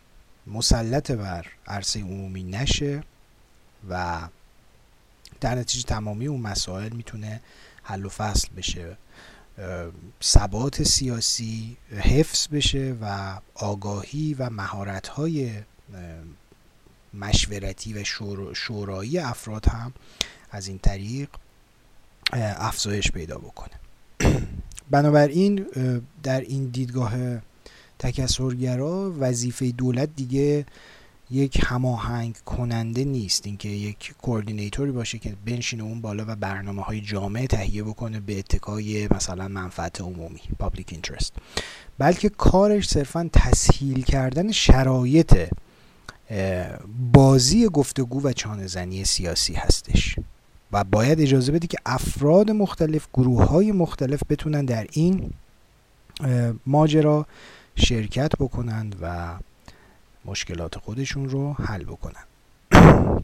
مسلط 0.47 1.11
بر 1.11 1.45
عرصه 1.67 1.99
عمومی 1.99 2.43
نشه 2.43 3.03
و 3.89 4.21
در 5.41 5.55
نتیجه 5.55 5.85
تمامی 5.85 6.27
اون 6.27 6.41
مسائل 6.41 6.93
می‌تونه 6.93 7.41
حل 7.83 8.05
و 8.05 8.09
فصل 8.09 8.49
بشه. 8.57 8.97
ثبات 10.23 10.83
سیاسی 10.83 11.77
حفظ 11.91 12.47
بشه 12.47 12.95
و 13.01 13.37
آگاهی 13.55 14.33
و 14.33 14.49
مهارت‌های 14.49 15.51
مشورتی 17.13 17.93
و 17.93 18.03
شورایی 18.53 19.19
افراد 19.19 19.65
هم 19.65 19.93
از 20.51 20.67
این 20.67 20.79
طریق 20.79 21.29
افزایش 22.33 23.11
پیدا 23.11 23.37
بکنه. 23.37 23.73
بنابراین 24.91 25.65
در 26.23 26.41
این 26.41 26.65
دیدگاه 26.65 27.13
تکسرگرا 27.99 29.13
وظیفه 29.19 29.71
دولت 29.71 30.09
دیگه 30.15 30.65
یک 31.31 31.61
هماهنگ 31.63 32.37
کننده 32.45 33.03
نیست. 33.03 33.45
اینکه 33.45 33.69
یک 33.69 34.13
کوردینیتوری 34.21 34.91
باشه 34.91 35.17
که 35.17 35.35
بنشینه 35.45 35.83
اون 35.83 36.01
بالا 36.01 36.25
و 36.27 36.35
برنامه 36.35 36.81
های 36.81 37.01
جامعه 37.01 37.47
تهیه 37.47 37.83
بکنه 37.83 38.19
به 38.19 38.39
اتکای 38.39 39.07
مثلا 39.11 39.47
منفعت 39.47 40.01
عمومی 40.01 40.41
public 40.63 40.93
interest. 40.93 41.31
بلکه 41.97 42.29
کارش 42.29 42.89
صرفا 42.89 43.29
تسهیل 43.33 44.03
کردن 44.03 44.51
شرایط 44.51 45.49
بازی 47.13 47.67
گفتگو 47.67 48.21
و 48.21 48.33
چانهزنی 48.33 49.05
سیاسی 49.05 49.53
هستش. 49.53 50.15
و 50.71 50.83
باید 50.83 51.21
اجازه 51.21 51.51
بدی 51.51 51.67
که 51.67 51.77
افراد 51.85 52.51
مختلف 52.51 53.07
گروه 53.13 53.45
های 53.45 53.71
مختلف 53.71 54.23
بتونن 54.29 54.65
در 54.65 54.87
این 54.91 55.31
ماجرا 56.65 57.25
شرکت 57.75 58.31
بکنند 58.39 58.95
و 59.01 59.35
مشکلات 60.25 60.77
خودشون 60.77 61.29
رو 61.29 61.53
حل 61.53 61.83
بکنن. 61.83 62.23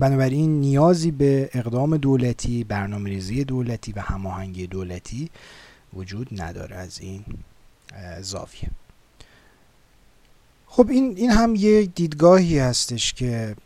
بنابراین 0.00 0.60
نیازی 0.60 1.10
به 1.10 1.50
اقدام 1.54 1.96
دولتی 1.96 2.64
برنامه 2.64 3.10
ریزی 3.10 3.44
دولتی 3.44 3.92
و 3.92 4.00
هماهنگی 4.00 4.66
دولتی 4.66 5.30
وجود 5.94 6.42
نداره 6.42 6.76
از 6.76 7.00
این 7.00 7.24
زاویه. 8.20 8.70
خب 10.66 10.90
این 10.90 11.14
این 11.16 11.30
هم 11.30 11.54
یه 11.54 11.86
دیدگاهی 11.86 12.58
هستش 12.58 13.12
که 13.12 13.56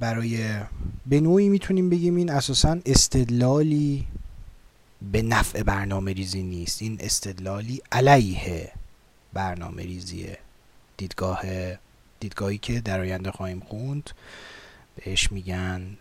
برای 0.00 0.60
به 1.06 1.20
نوعی 1.20 1.48
می‌تونیم 1.48 1.90
بگیم 1.90 2.16
این 2.16 2.30
اساسا 2.30 2.78
استدلالی 2.86 4.06
به 5.12 5.22
نفع 5.22 5.62
برنامه 5.62 6.12
ریزی 6.12 6.42
نیست. 6.42 6.82
این 6.82 6.96
استدلالی 7.00 7.82
علیه 7.92 8.72
برنامه 9.32 9.82
ریزیه 9.82 10.38
دیدگاه 10.96 11.42
دیدگاهی 12.20 12.58
که 12.58 12.80
در 12.80 13.00
آینده 13.00 13.30
خواهیم 13.30 13.60
خوند. 13.60 14.10
بهش 14.96 15.32
میگن 15.32 15.96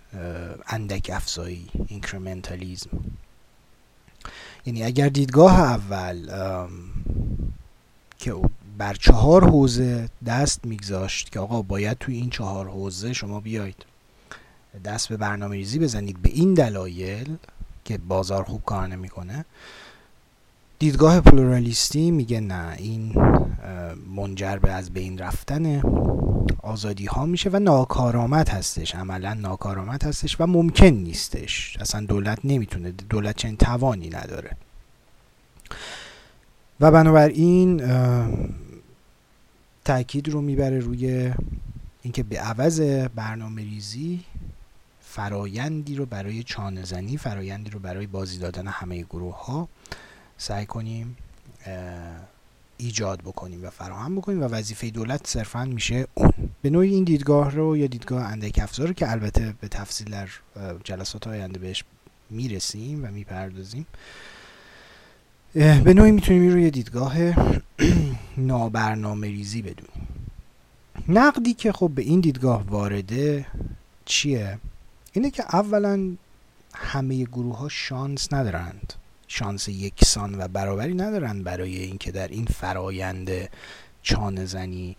اندک 0.68 1.12
افزایی 1.14 1.68
اینکرمنتالیزم 1.88 2.90
یعنی 4.66 4.84
اگر 4.84 5.10
دیدگاه 5.10 5.60
اول 5.60 6.30
که 8.18 8.34
بر 8.78 8.94
چهار 8.94 9.50
حوزه 9.50 10.10
دست 10.26 10.66
میگذاشت 10.66 11.32
که 11.32 11.40
آقا 11.40 11.62
باید 11.62 11.98
توی 11.98 12.16
این 12.16 12.30
چهار 12.30 12.68
حوزه 12.68 13.14
شما 13.14 13.40
بیاید. 13.40 13.86
دست 14.86 15.10
به 15.10 15.18
برنامه 15.18 15.56
ریزی 15.56 15.80
بزنید 15.80 16.22
به 16.22 16.30
این 16.30 16.54
دلایل 16.54 17.36
که 17.86 17.98
بازار 17.98 18.44
خوب 18.44 18.64
کار 18.66 18.88
نمی‌کنه. 18.88 19.46
دیدگاه 20.80 21.22
پلورالیستی 21.22 22.12
میگه 22.12 22.40
نه 22.40 22.76
این 22.78 23.14
منجر 24.16 24.58
به 24.58 24.72
از 24.72 24.90
بین 24.90 25.18
رفتن 25.18 25.82
آزادی 26.64 27.06
ها 27.06 27.26
میشه 27.26 27.50
و 27.54 27.60
ناکارآمد 27.60 28.50
هستش. 28.50 28.96
عملا 28.96 29.34
ناکارآمد 29.34 30.04
هستش 30.04 30.42
و 30.42 30.46
ممکن 30.46 30.86
نیستش. 30.86 31.78
اصلا 31.80 32.06
دولت 32.06 32.40
نمی‌تونه 32.44 32.92
دولت 32.92 33.36
چنین 33.36 33.58
توانی 33.58 34.10
نداره. 34.10 34.58
و 36.80 36.92
بنابراین 36.92 37.82
تاکید 39.88 40.30
رو 40.30 40.42
می‌بره 40.42 40.80
روی 40.80 41.34
اینکه 42.02 42.24
به 42.24 42.40
عوض 42.40 42.82
برنامه 43.16 43.62
ریزی 43.62 44.24
فرایندی 45.02 45.96
رو 45.96 46.06
برای 46.06 46.44
چانه 46.44 46.84
زنی 46.84 47.18
فرایندی 47.18 47.70
رو 47.70 47.80
برای 47.80 48.08
بازی 48.08 48.38
دادن 48.38 48.68
همه 48.68 49.02
گروه 49.02 49.46
ها 49.46 49.70
سعی 50.38 50.66
کنیم 50.66 51.18
ایجاد 52.78 53.22
بکنیم 53.22 53.64
و 53.64 53.70
فراهم 53.70 54.16
بکنیم 54.16 54.42
و 54.42 54.46
وظیفه 54.46 54.90
دولت 54.90 55.28
صرفا 55.28 55.66
میشه 55.66 56.08
اون. 56.14 56.32
به 56.62 56.70
نوعی 56.70 56.94
این 56.94 57.04
دیدگاه 57.04 57.52
رو 57.52 57.78
یا 57.78 57.88
دیدگاه 57.88 58.24
اندک 58.24 58.60
افزار 58.64 58.94
که 58.94 59.12
البته 59.12 59.54
به 59.62 59.68
تفصیل 59.68 60.10
در 60.10 60.30
جلسات 60.84 61.28
آینده 61.28 61.60
بهش 61.60 61.84
می‌رسیم 62.30 63.06
و 63.06 63.08
می‌پردازیم 63.08 63.86
به 65.58 65.94
نوعی 65.94 66.12
می‌تونیم 66.12 66.52
روی 66.52 66.72
دیدگاه 66.72 67.16
نابرنامه 68.38 69.28
ریزی 69.28 69.62
بدونیم 69.62 70.08
نقدی 71.10 71.54
که 71.54 71.72
خب 71.72 71.92
به 71.96 72.02
این 72.02 72.20
دیدگاه 72.20 72.64
وارده 72.64 73.46
چیه؟ 74.06 74.60
اینه 75.14 75.30
که 75.32 75.44
اولا 75.54 76.16
همه 76.74 77.24
گروه 77.24 77.58
ها 77.58 77.70
شانس 77.70 78.34
ندارند 78.34 78.94
شانس 79.28 79.68
یکسان 79.68 80.42
و 80.42 80.48
برابری 80.48 80.94
ندارند 80.94 81.44
برای 81.44 81.78
اینکه 81.78 82.12
در 82.12 82.28
این 82.28 82.46
فرایند 82.46 83.30
چانه 84.02 84.46
زنی 84.46 84.96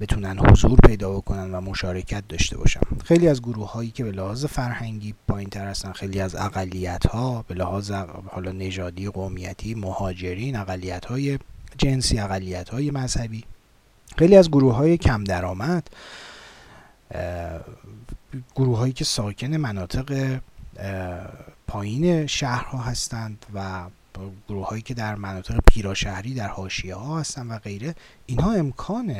بتونن 0.00 0.38
حضور 0.38 0.78
پیدا 0.86 1.10
بکنن 1.10 1.54
و 1.54 1.60
مشارکت 1.60 2.28
داشته 2.28 2.56
باشن. 2.56 2.80
خیلی 3.04 3.28
از 3.28 3.42
گروه 3.42 3.72
هایی 3.72 3.90
که 3.90 4.04
به 4.04 4.12
لحاظ 4.12 4.44
فرهنگی 4.44 5.14
پایین 5.28 5.50
تر 5.50 5.66
هستن 5.66 5.92
خیلی 5.92 6.20
از 6.20 6.34
اقلیت 6.34 7.06
ها 7.06 7.44
به 7.48 7.54
لحاظ 7.54 7.90
حالا 8.26 8.52
نژادی 8.52 9.08
قومیتی 9.08 9.74
مهاجرین 9.74 10.56
اقلیت 10.56 11.04
های 11.04 11.38
جنسی 11.78 12.18
اقلیت 12.18 12.68
های 12.68 12.90
مذهبی. 12.90 13.44
خیلی 14.18 14.36
از 14.36 14.50
گروه 14.50 14.74
های 14.74 14.96
کم 14.96 15.24
درآمد 15.24 15.90
گروه 18.56 18.78
هایی 18.78 18.92
که 18.92 19.04
ساکن 19.04 19.56
مناطق 19.56 20.40
پایین 21.66 22.26
شهرها 22.26 22.78
هستند 22.78 23.46
و 23.54 23.82
گروه 24.48 24.68
هایی 24.68 24.82
که 24.82 24.94
در 24.94 25.14
مناطق 25.14 25.58
پیراشهری 25.72 26.34
در 26.34 26.48
حاشیه 26.48 26.94
ها 26.94 27.20
هستند 27.20 27.50
و 27.50 27.58
غیره. 27.58 27.94
اینها 28.26 28.52
امکان 28.52 29.14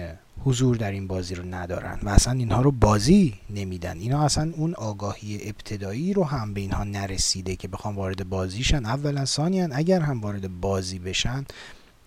حضور 0.45 0.77
در 0.77 0.91
این 0.91 1.07
بازی 1.07 1.35
رو 1.35 1.45
ندارن 1.45 1.99
و 2.03 2.09
اصلا 2.09 2.33
اینها 2.33 2.63
رو 2.63 2.71
بازی 2.71 3.35
نمیدن. 3.51 3.99
اینا 3.99 4.25
اصلا 4.25 4.53
اون 4.57 4.75
آگاهی 4.75 5.41
ابتدایی 5.43 6.13
رو 6.13 6.25
هم 6.25 6.55
به 6.55 6.61
اینها 6.61 6.85
نرسیده 6.85 7.57
که 7.57 7.69
بخوام 7.69 7.97
وارد 7.97 8.29
بازیشن 8.29 8.87
اولا 8.87 9.25
ثانیا 9.25 9.69
اگر 9.73 10.01
هم 10.01 10.21
وارد 10.21 10.61
بازی 10.61 10.99
بشن 10.99 11.45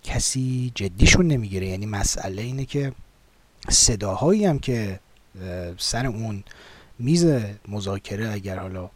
کسی 0.02 0.72
جدیشون 0.74 1.26
نمی‌گیره. 1.26 1.66
یعنی 1.66 1.86
مسئله 1.86 2.42
اینه 2.42 2.64
که 2.64 2.92
صداهایی 3.68 4.44
هم 4.44 4.58
که 4.58 5.00
سر 5.78 6.06
اون 6.06 6.44
میز 6.98 7.26
مذاکره 7.68 8.30
اگر 8.30 8.58
حالا 8.58 8.90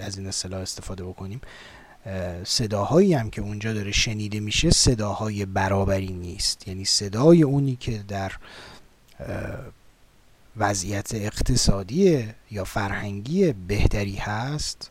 از 0.00 0.18
این 0.18 0.26
اصطلاح 0.26 0.60
استفاده 0.60 1.04
بکنیم 1.04 1.40
صداهایی 2.44 3.14
هم 3.14 3.30
که 3.30 3.42
اونجا 3.42 3.72
داره 3.72 3.92
شنیده 3.92 4.40
میشه 4.40 4.70
صداهای 4.70 5.44
برابری 5.44 6.12
نیست. 6.12 6.68
یعنی 6.68 6.84
صدای 6.84 7.42
اونی 7.42 7.76
که 7.76 8.04
در 8.08 8.32
وضعیت 10.56 11.14
اقتصادی 11.14 12.28
یا 12.50 12.64
فرهنگی 12.64 13.52
بهتری 13.52 14.16
هست 14.16 14.90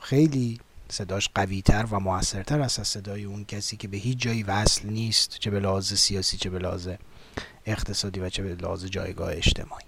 خیلی 0.00 0.60
صداش 0.88 1.28
قویتر 1.34 1.86
و 1.90 2.00
موثرتر 2.00 2.60
است 2.60 2.80
از 2.80 2.88
صدای 2.88 3.24
اون 3.24 3.44
کسی 3.44 3.76
که 3.76 3.88
به 3.88 3.96
هیچ 3.96 4.18
جایی 4.18 4.42
وصل 4.42 4.88
نیست 4.88 5.36
چه 5.40 5.50
به 5.50 5.60
لحاظ 5.60 5.92
سیاسی 5.92 6.36
چه 6.36 6.50
به 6.50 6.58
لحاظ 6.58 6.88
اقتصادی 7.66 8.20
و 8.20 8.28
چه 8.28 8.42
به 8.42 8.54
لحاظ 8.54 8.84
جایگاه 8.84 9.32
اجتماعی. 9.32 9.84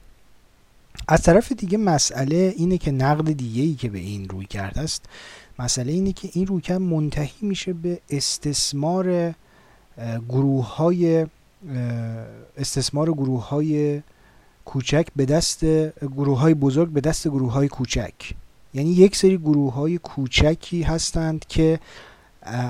از 1.08 1.22
طرف 1.22 1.52
دیگه 1.52 1.78
مسئله 1.78 2.54
اینه 2.56 2.78
که 2.78 2.90
نقد 2.90 3.32
دیگه 3.32 3.62
ای 3.62 3.74
که 3.74 3.90
به 3.90 3.98
این 3.98 4.28
روی 4.28 4.46
کرده 4.46 4.80
است 4.80 5.04
مسئله 5.58 5.92
اینه 5.92 6.12
که 6.12 6.28
این 6.32 6.46
رویکرد 6.46 6.80
منتهی 6.80 7.32
میشه 7.40 7.72
به 7.72 8.00
استثمار 8.10 9.34
گروه 10.28 10.74
های 10.76 11.26
استثمار 12.56 13.12
گروه 13.12 13.48
های 13.48 14.02
کوچک 14.64 15.06
به 15.16 15.24
دست 15.24 15.64
گروه 16.00 16.38
های 16.38 16.54
بزرگ 16.54 16.88
به 16.88 17.00
دست 17.00 17.28
گروه 17.28 17.52
های 17.52 17.68
کوچک. 17.68 18.14
یعنی 18.74 18.90
یک 18.90 19.16
سری 19.16 19.38
گروه 19.38 19.72
های 19.72 19.98
کوچکی 19.98 20.82
هستند 20.82 21.44
که 21.48 21.80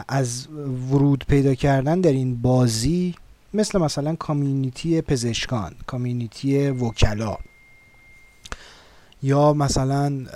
از 0.09 0.49
ورود 0.91 1.25
پیدا 1.29 1.55
کردن 1.55 2.01
در 2.01 2.13
این 2.13 2.43
بازی 2.43 3.15
مثل 3.55 3.79
مثلا 3.79 4.15
کامیونیتی 4.15 5.01
پزشکان 5.01 5.75
کامیونیتی 5.87 6.69
وکلا 6.69 7.39
یا 9.23 9.53
مثلا 9.53 10.27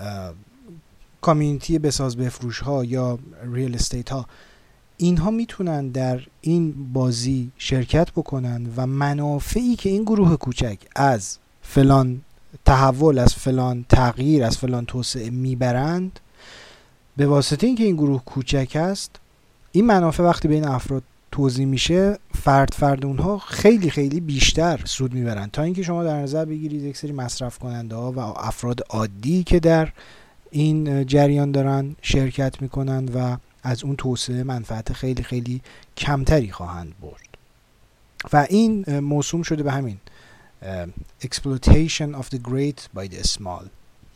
کامیونیتی 1.26 1.78
بساز 1.78 2.16
بفروش 2.16 2.58
ها 2.58 2.84
یا 2.84 3.18
ریل 3.52 3.74
استیت 3.74 4.08
ها 4.10 4.26
اینها 4.96 5.30
می‌تونن 5.30 5.88
در 5.88 6.20
این 6.40 6.92
بازی 6.92 7.50
شرکت 7.58 8.10
بکنن 8.10 8.66
و 8.76 8.86
منافعی 8.86 9.76
که 9.76 9.88
این 9.88 10.02
گروه 10.02 10.36
کوچک 10.36 10.78
از 10.96 11.38
فلان 11.62 12.20
تحول 12.64 13.18
از 13.18 13.34
فلان 13.34 13.84
تغییر 13.88 14.44
از 14.44 14.58
فلان 14.58 14.86
توسعه 14.86 15.30
می‌برند 15.30 16.20
به 17.16 17.26
واسطه 17.26 17.66
اینکه 17.66 17.84
این 17.84 17.96
گروه 17.96 18.24
کوچک 18.24 18.72
است 18.74 19.10
این 19.72 19.86
منافع 19.86 20.22
وقتی 20.22 20.48
بین 20.48 20.64
افراد 20.64 21.02
توضیح 21.32 21.66
میشه 21.66 22.18
فرد 22.34 22.70
فرد 22.72 23.06
اونها 23.06 23.38
خیلی 23.38 23.90
خیلی 23.90 24.20
بیشتر 24.20 24.80
سود 24.84 25.14
می‌برن. 25.14 25.50
تا 25.52 25.62
اینکه 25.62 25.82
شما 25.82 26.04
در 26.04 26.22
نظر 26.22 26.44
بگیرید 26.44 26.82
یک 26.82 26.96
سری 26.96 27.12
مصرف 27.12 27.58
کننده 27.58 27.96
ها 27.96 28.12
و 28.12 28.18
افراد 28.20 28.80
عادی 28.90 29.44
که 29.44 29.60
در 29.60 29.88
این 30.56 31.06
جریان 31.06 31.52
دارن 31.52 31.96
شرکت 32.02 32.62
می‌کنن 32.62 33.08
و 33.08 33.36
از 33.62 33.84
اون 33.84 33.96
توسعه 33.96 34.42
منفعت 34.42 34.92
خیلی 34.92 35.22
خیلی 35.22 35.60
کمتری 35.96 36.50
خواهند 36.50 36.94
برد. 37.00 37.36
و 38.32 38.46
این 38.50 38.98
موسوم 38.98 39.42
شده 39.42 39.62
به 39.62 39.72
همین 39.72 39.98
exploitation 41.24 42.20
of 42.20 42.26
the 42.34 42.38
great 42.38 42.98
by 42.98 43.08
the 43.08 43.28
small. 43.28 43.64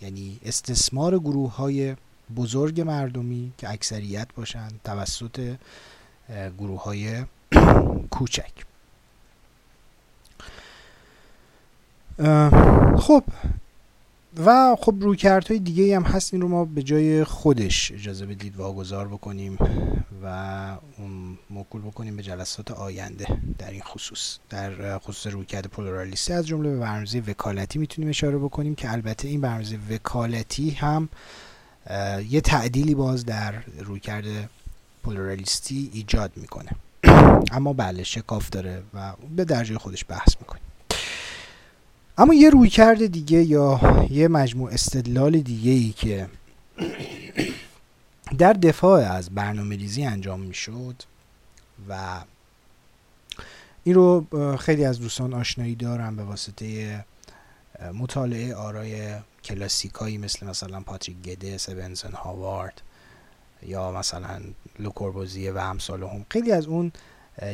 یعنی 0.03 0.41
استثمار 0.45 1.19
گروه 1.19 1.57
های 1.57 1.97
بزرگ 2.37 2.81
مردمی 2.81 3.53
که 3.59 3.71
اکثریت 3.71 4.29
باشند 4.37 4.81
توسط 4.85 5.57
گروه 6.59 6.83
های 6.83 7.25
کوچک. 8.11 8.53
خب 12.99 13.25
و 14.47 14.77
خب 14.81 14.95
رویکردهای 15.01 15.59
دیگه 15.59 15.97
هم 15.97 16.03
هست 16.03 16.35
این 16.35 16.43
رو 16.43 16.49
ما 16.49 16.65
به 16.65 16.83
جای 16.83 17.25
خودش 17.25 17.93
اجازه 17.93 18.27
بدید 18.27 18.57
واگذار 18.57 19.09
بکنیم 19.09 19.59
و 20.23 20.27
اون 20.99 21.39
موکول 21.51 21.83
بکنیم 21.83 22.17
به 22.17 22.23
جلسات 22.23 22.71
آینده. 22.71 23.27
در 23.59 23.71
این 23.71 23.83
خصوص 23.83 24.39
در 24.51 24.99
خصوص 24.99 25.33
رویکرد 25.33 25.67
پولورالیستی 25.67 26.33
از 26.33 26.47
جمله 26.47 26.77
به 27.21 27.21
وکالتی 27.31 27.79
می‌تونیم 27.79 28.11
اشاره 28.11 28.39
بکنیم 28.39 28.75
که 28.75 28.93
البته 28.93 29.29
این 29.29 29.41
برنامه‌ریزی 29.41 29.79
وکالتی 29.91 30.71
هم 30.71 31.09
یه 32.31 32.41
تعدیلی 32.41 32.95
باز 32.95 33.25
در 33.25 33.55
رویکرد 33.79 34.25
پولورالیستی 35.03 35.91
ایجاد 35.93 36.33
می‌کنه. 36.37 36.71
اما 37.57 37.73
بله 37.73 38.05
شکاف 38.05 38.51
داره 38.51 38.83
و 38.95 39.13
به 39.37 39.45
درجه 39.45 39.79
خودش 39.79 40.05
بحث 40.09 40.37
می‌کنیم. 40.41 40.70
اما 42.21 42.35
یه 42.35 42.51
رویکرد 42.51 43.07
دیگه 43.07 43.43
یا 43.43 43.81
یه 44.11 44.29
مجموع 44.29 44.73
استدلال 44.73 45.41
دیگه 45.41 45.71
ای 45.71 45.91
که 45.91 46.29
در 48.39 48.53
دفاع 48.53 49.13
از 49.13 49.31
برنامه 49.31 49.77
ریزی 49.77 50.05
انجام 50.05 50.41
می‌شد 50.41 51.03
و 51.89 52.21
این 53.85 53.95
رو 53.95 54.27
خیلی 54.57 54.85
از 54.85 55.01
دوستان 55.01 55.35
آشنایی 55.35 55.75
دارن 55.75 56.17
به 56.17 56.23
واسطه 56.23 57.05
مطالعه 57.95 58.55
آرای 58.55 59.15
کلاسیکایی 59.45 60.19
مثل 60.19 60.47
مثلا 60.47 60.81
پاتریک 60.81 61.23
گده 61.23 61.59
سبنسن 61.59 62.13
هاوارد 62.13 62.83
یا 63.63 63.93
مثلا 63.93 64.41
لوکوربوزیه 64.79 65.53
و 65.53 65.59
همسال 65.59 66.03
هم. 66.03 66.27
خیلی 66.29 66.53
از 66.53 66.67
اون 66.67 66.93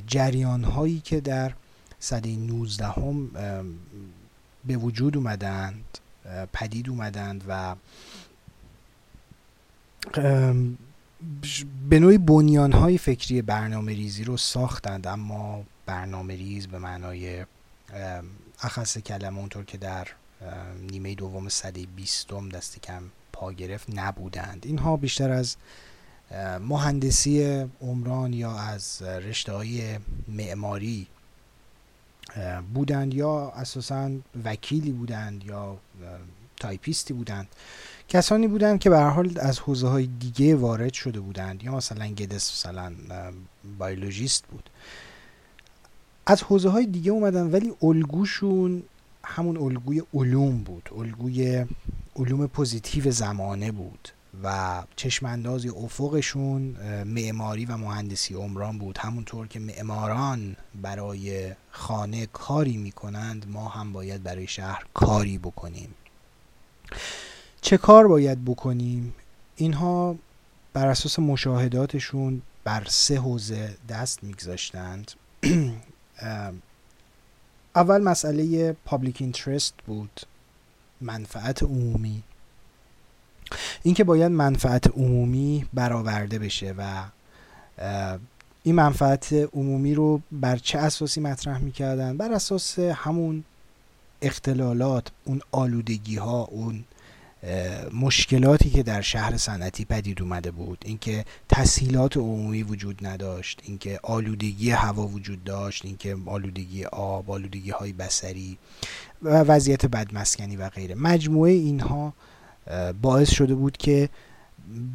جریان 0.07 0.65
هایی 0.65 1.01
که 1.01 1.21
در 1.21 1.53
سده 2.01 2.37
19 2.37 2.87
هم 2.87 3.31
به 4.67 4.77
وجود 4.77 5.17
اومدند 5.17 5.99
پدید 6.53 6.89
اومدند 6.89 7.45
و 7.49 7.77
به 11.91 12.01
نوعی 12.01 12.19
بنیان 12.19 12.73
های 12.73 12.99
فکری 12.99 13.43
برنامه 13.43 13.93
ریزی 13.93 14.25
رو 14.25 14.37
ساختند 14.37 15.07
اما 15.07 15.65
برنامه 15.87 16.37
ریز 16.37 16.67
به 16.67 16.79
معنای 16.79 17.45
اخص 18.63 18.99
کلمه 18.99 19.39
اونطور 19.39 19.65
که 19.65 19.79
در 19.79 20.07
نیمه 20.91 21.15
دوم 21.15 21.49
صده 21.49 21.87
بیستم 21.87 22.49
دست 22.49 22.81
کم 22.83 23.03
پا 23.33 23.53
گرفت 23.53 23.89
نبودند. 23.95 24.67
اینها 24.67 24.97
بیشتر 24.97 25.31
از 25.31 25.57
مهندسی 26.61 27.65
عمران 27.81 28.33
یا 28.33 28.59
از 28.59 29.03
رشته 29.03 29.53
های 29.53 29.99
معماری 30.29 31.07
بودند 32.75 33.15
یا 33.15 33.53
اساسا 33.57 34.11
وکیلی 34.45 34.93
بودند 34.93 35.45
یا 35.45 35.79
تایپیستی 36.57 37.15
بودند. 37.15 37.47
کسانی 38.09 38.49
بودند 38.49 38.79
که 38.79 38.91
به 38.91 38.99
حال 38.99 39.39
از 39.41 39.59
حوزه 39.59 39.89
های 39.89 40.07
دیگه 40.07 40.57
وارد 40.57 40.93
شده 40.93 41.21
بودند 41.21 41.63
یا 41.65 41.77
مثلا 41.77 42.07
گدس 42.07 42.53
مثلا 42.53 42.93
biologist 43.79 44.45
بود. 44.47 44.71
از 46.27 46.43
حوزه 46.43 46.69
های 46.69 46.87
دیگه 46.87 47.13
اومدن 47.13 47.51
ولی 47.51 47.73
الگوشون 47.83 48.83
همون 49.25 49.57
الگوی 49.57 50.03
علوم 50.15 50.59
بود. 50.59 50.89
الگوی 50.99 51.67
علوم 52.17 52.47
positive 52.47 53.11
زمانه 53.11 53.73
بود. 53.73 54.09
و 54.43 54.83
چشمانداز 54.97 55.67
افقشون 55.67 56.63
معماری 57.05 57.65
و 57.65 57.77
مهندسی 57.77 58.35
عمران 58.35 58.79
بود. 58.79 58.99
همونطور 58.99 59.47
که 59.47 59.61
معماران 59.61 60.57
برای 60.75 61.53
خانه 61.71 62.27
کاری 62.27 62.77
می‌کنند 62.77 63.47
ما 63.49 63.69
هم 63.69 63.93
باید 63.93 64.23
برای 64.23 64.47
شهر 64.47 64.85
کاری 64.95 65.39
بکنیم. 65.39 65.95
چه 67.61 67.77
کار 67.77 68.09
باید 68.09 68.45
بکنیم؟ 68.45 69.15
اینها 69.57 70.17
بر 70.73 70.87
اساس 70.87 71.19
مشاهداتشون 71.19 72.43
بر 72.65 72.85
سه 72.89 73.19
حوزه 73.19 73.77
دست 73.89 74.25
میگذاشتند. 74.25 75.13
اول 77.77 78.03
مسئله 78.03 78.73
پابلیک 78.73 79.17
اینترست 79.21 79.75
بود 79.87 80.21
منفعت 81.01 81.63
عمومی. 81.63 82.23
اینکه 83.83 84.05
باید 84.05 84.33
منفعت 84.33 84.87
عمومی 84.87 85.67
برآورده 85.75 86.39
بشه 86.39 86.75
و 86.79 87.05
این 88.63 88.75
منفعت 88.75 89.33
عمومی 89.33 89.95
رو 89.95 90.21
بر 90.33 90.57
چه 90.57 90.79
اساسی 90.79 91.21
مطرح 91.21 91.59
می‌کردن؟ 91.59 92.17
بر 92.17 92.33
اساس 92.33 92.79
همون 92.79 93.45
اختلالات 94.23 95.07
اون 95.25 95.41
آلودگی 95.53 96.17
ها 96.17 96.43
اون 96.43 96.85
مشکلاتی 97.93 98.71
که 98.71 98.83
در 98.83 99.01
شهر 99.01 99.37
صنعتی 99.37 99.85
پدید 99.85 100.23
اومده 100.23 100.51
بود. 100.51 100.79
اینکه 100.85 101.25
تسهیلات 101.49 102.17
عمومی 102.17 102.63
وجود 102.63 103.07
نداشت 103.07 103.61
اینکه 103.65 104.01
آلودگی 104.03 104.71
هوا 104.71 105.07
وجود 105.07 105.45
داشت 105.45 105.85
اینکه 105.85 106.17
آلودگی 106.27 106.85
آب 106.85 107.31
آلودگی 107.31 107.71
های 107.71 107.93
بصری 107.93 108.59
و 109.23 109.39
وضعیت 109.39 109.87
بدمسکنی 109.87 110.57
و 110.57 110.69
غیره. 110.69 110.95
مجموعه 110.95 111.53
اینها 111.53 112.13
باعث 113.03 113.31
شده 113.31 113.55
بود 113.55 113.77
که 113.77 114.09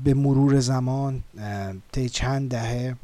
به 0.03 0.13
مرور 0.13 0.59
زمان 0.59 1.23
طی 1.91 2.09
چند 2.09 2.49
دهه 2.49 2.95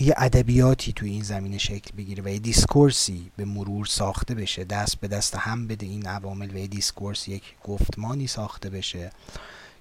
یه 0.00 0.14
ادبیاتی 0.16 0.92
توی 0.92 1.10
این 1.10 1.22
زمینه 1.22 1.58
شکل 1.58 1.96
بگیره 1.96 2.22
و 2.24 2.28
یه 2.28 2.38
discourse 2.38 3.21
ی 3.21 3.30
به 3.36 3.44
مرور 3.44 3.86
ساخته 3.86 4.34
بشه. 4.34 4.64
دست 4.64 5.00
به 5.00 5.08
دست 5.08 5.34
هم 5.34 5.66
بده 5.66 5.86
این 5.86 6.06
عوامل 6.06 6.50
و 6.54 6.56
یه 6.56 6.66
discourse 6.66 7.28
یک 7.28 7.42
گفتمانی 7.64 8.26
ساخته 8.26 8.70
بشه 8.70 9.10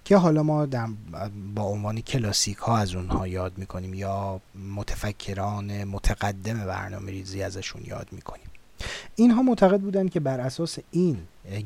که 0.05 0.17
حالا 0.17 0.43
ما 0.43 0.67
با 1.55 1.63
عنوان 1.63 2.01
کلاسیک 2.01 2.57
ها 2.57 2.77
از 2.77 2.95
اونها 2.95 3.27
یاد 3.27 3.57
می‌کنیم 3.57 3.93
یا 3.93 4.41
متفکران 4.75 5.83
متقدم 5.83 6.65
برنامه 6.65 7.11
ریزی 7.11 7.43
ازشون 7.43 7.81
یاد 7.85 8.07
می‌کنیم. 8.11 8.47
اینها 9.15 9.41
معتقد 9.41 9.79
بودند 9.79 10.09
که 10.09 10.19
بر 10.19 10.39
اساس 10.39 10.77
این 10.91 11.17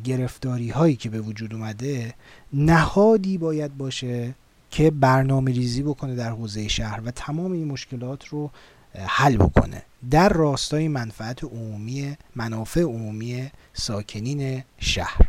گرفتاری 0.03 0.69
هایی 0.69 0.95
که 0.95 1.09
به 1.09 1.21
وجود 1.21 1.53
اومده 1.53 2.13
نهادی 2.53 3.37
باید 3.37 3.77
باشه 3.77 4.35
که 4.71 4.91
برنامه 4.91 5.51
ریزی 5.51 5.83
بکنه 5.83 6.15
در 6.15 6.29
حوزه 6.29 6.67
شهر 6.67 7.01
و 7.05 7.11
تمام 7.11 7.51
این 7.51 7.67
مشکلات 7.67 8.25
رو 8.25 8.51
حل 8.95 9.37
بکنه. 9.37 9.83
در 10.11 10.29
راستای 10.29 10.87
منفعت 10.87 11.43
عمومی 11.43 12.17
منافع 12.35 12.81
عمومی 12.81 13.51
ساکنین 13.73 14.63
شهر. 14.77 15.27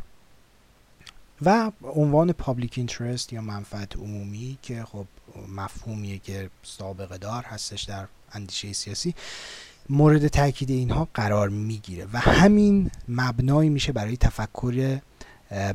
و 1.42 1.70
عنوان 1.82 2.32
پابلیک 2.32 2.74
اینترست 2.76 3.32
یا 3.32 3.40
منفعت 3.40 3.96
عمومی 3.96 4.58
که 4.62 4.84
خب 4.84 5.06
مفهومیه 5.48 6.18
که 6.18 6.50
سابقه 6.62 7.18
دار 7.18 7.42
هستش 7.42 7.82
در 7.82 8.06
اندیشه 8.32 8.72
سیاسی. 8.72 9.14
مورد 9.88 10.28
تاکید 10.28 10.70
اینها 10.70 11.08
قرار 11.14 11.48
می‌گیره 11.48 12.06
و 12.12 12.18
همین 12.18 12.90
مبنایی 13.08 13.70
میشه 13.70 13.92
برای 13.92 14.16
تفکر 14.16 15.00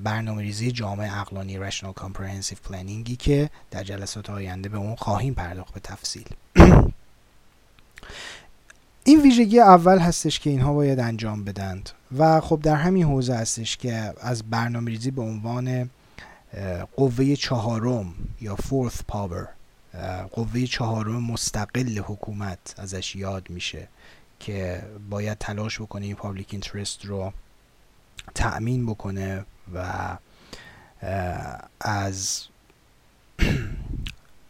برنامه 0.04 0.42
ریزی 0.42 0.72
جامعه 0.72 1.20
اقلانی 1.20 1.72
Rational 1.72 1.94
Comprehensive 2.02 2.70
Planningی 2.70 3.18
که 3.18 3.50
در 3.72 3.84
جلسات 3.84 4.30
آینده 4.30 4.70
به 4.70 4.78
اون 4.78 4.96
خواهیم 4.96 5.34
پرداخت 5.34 5.74
به 5.74 5.80
تفصیل. 5.80 6.26
این 9.08 9.22
ویژگی 9.22 9.60
اول 9.60 10.00
هستش 10.00 10.40
که 10.40 10.50
اینها 10.50 10.74
باید 10.74 11.00
انجام 11.00 11.44
بدند 11.44 11.90
و 12.18 12.42
خب 12.42 12.60
در 12.64 12.76
همین 12.76 13.04
حوزه 13.04 13.36
هستش 13.36 13.78
که 13.78 14.14
از 14.22 14.44
برنامه 14.44 14.92
ریزی 14.92 15.12
به 15.12 15.22
عنوان 15.22 15.90
قوه 16.96 17.36
چهارم 17.36 18.14
یا 18.42 18.56
fourth 18.56 19.02
power 19.08 19.48
قوه 20.32 20.66
چهارم 20.66 21.24
مستقل 21.24 22.00
حکومت 22.00 22.76
ازش 22.78 23.16
یاد 23.16 23.50
میشه. 23.50 23.88
که 24.40 24.84
باید 25.10 25.38
تلاش 25.38 25.82
بکنه 25.82 26.06
این 26.06 26.16
public 26.16 26.48
interest 26.52 27.06
رو 27.06 27.34
تأمین 28.36 28.86
بکنه 28.86 29.46
و 29.74 30.18
از 31.80 32.44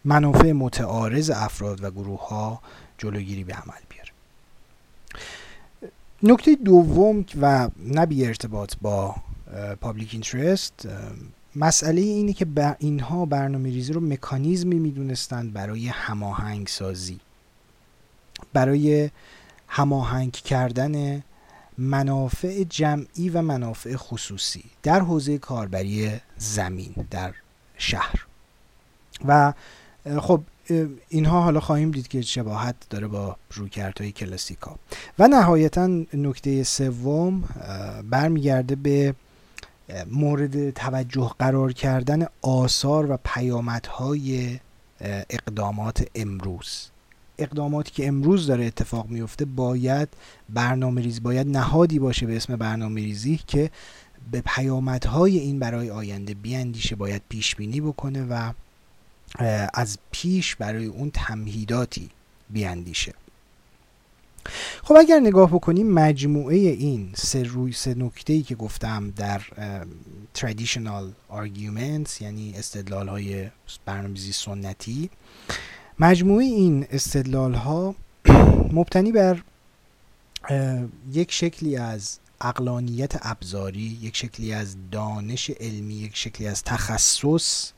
منافع 0.05 0.51
متعارض 0.51 1.29
افراد 1.29 1.83
و 1.83 1.91
گروه 1.91 2.27
ها 2.27 2.61
جلوگیری 2.97 3.43
به 3.43 3.53
عمل 3.53 3.81
بیاره. 3.89 4.11
نکته 6.23 6.55
دوم 6.55 7.25
و 7.41 7.69
نبی 7.93 8.25
ارتباط 8.25 8.75
با 8.81 9.15
پابلیک 9.81 10.09
اینترست 10.11 10.87
مسئله 11.55 12.01
اینه 12.01 12.33
که 12.33 12.47
اینها 12.79 13.25
برنامه 13.25 13.69
ریزی 13.69 13.93
رو 13.93 14.01
مکانیزمی 14.01 14.79
می‌دونستند 14.79 15.53
برای 15.53 15.87
هماهنگ 15.87 16.67
سازی 16.67 17.19
برای 18.53 19.09
هماهنگ 19.67 20.31
کردن 20.31 21.23
منافع 21.77 22.63
جمعی 22.63 23.29
و 23.29 23.41
منافع 23.41 23.95
خصوصی 23.95 24.63
در 24.83 24.99
حوزه 24.99 25.37
کاربری 25.37 26.11
زمین 26.37 26.93
در 27.11 27.33
شهر. 27.77 28.25
و 29.25 29.53
خب 30.19 30.41
اینها 31.09 31.41
حالا 31.41 31.59
خواهیم 31.59 31.91
دید 31.91 32.07
که 32.07 32.21
شباهت 32.21 32.75
داره 32.89 33.07
با 33.07 33.35
رویکردهای 33.51 34.11
کلاسیکا. 34.11 34.75
و 35.19 35.27
نهایتا 35.27 35.87
نکته 36.13 36.63
سوم 36.63 37.43
برمیگرده 38.09 38.75
به 38.75 39.15
مورد 40.11 40.69
توجه 40.69 41.31
قرار 41.39 41.73
کردن 41.73 42.27
آثار 42.41 43.11
و 43.11 43.17
پیامدهای 43.25 44.59
اقدامات 45.29 46.07
امروز. 46.15 46.89
اقداماتی 47.37 47.91
که 47.91 48.07
امروز 48.07 48.47
داره 48.47 48.65
اتفاق 48.65 49.09
میفته 49.09 49.45
باید 49.45 50.09
برنامه 50.49 51.01
ریز 51.01 51.23
باید 51.23 51.47
نهادی 51.47 51.99
باشه 51.99 52.25
به 52.25 52.35
اسم 52.35 52.55
برنامه 52.55 53.01
ریزی 53.01 53.39
که 53.47 53.71
به 54.31 54.41
پیامدهای 54.45 55.37
این 55.37 55.59
برای 55.59 55.89
آینده 55.89 56.33
بیاندیشه 56.33 56.95
باید 56.95 57.21
پیش 57.29 57.55
بینی 57.55 57.81
بکنه 57.81 58.23
و 58.23 58.51
از 59.73 59.97
پیش 60.11 60.55
برای 60.55 60.85
اون 60.85 61.11
تمهیداتی 61.13 62.09
بیاندیشه. 62.49 63.13
خب 64.83 64.95
اگر 64.99 65.19
نگاه 65.19 65.49
بکنیم 65.49 65.91
مجموعه 65.91 66.55
این 66.55 67.11
سه 67.15 67.43
روی 67.43 67.73
سه 67.73 67.93
نکته 67.93 68.33
ای 68.33 68.41
که 68.41 68.55
گفتم 68.55 69.11
در 69.11 69.41
traditional 70.37 71.31
arguments 71.31 72.21
یعنی 72.21 72.53
استدلال 72.57 73.07
های 73.07 73.49
برنامه‌ریزی 73.85 74.31
سنتی 74.31 75.09
مجموعه 75.99 76.45
این 76.45 76.87
استدلال 76.91 77.53
ها 77.53 77.95
مبتنی 78.77 79.11
بر 79.11 79.41
یک 81.11 81.31
شکلی 81.31 81.77
از 81.77 82.19
اقلانیت 82.41 83.13
ابزاری 83.21 83.97
یک 84.01 84.15
شکلی 84.15 84.53
از 84.53 84.75
دانش 84.91 85.49
علمی 85.49 85.93
یک 85.93 86.17
شکلی 86.17 86.47
از 86.47 86.63
تخصص 86.63 87.71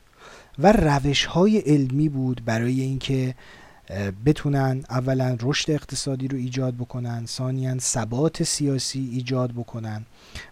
و 0.59 0.71
روش 0.71 1.25
های 1.25 1.57
علمی 1.57 2.09
بود 2.09 2.41
برای 2.45 2.81
اینکه 2.81 3.35
بتونن 4.25 4.83
اولا 4.89 5.37
رشد 5.41 5.71
اقتصادی 5.71 6.27
رو 6.27 6.37
ایجاد 6.37 6.73
بکنن 6.75 7.25
ثانیا 7.25 7.79
ثبات 7.79 8.43
سیاسی 8.43 9.09
ایجاد 9.13 9.51
بکنن 9.51 10.05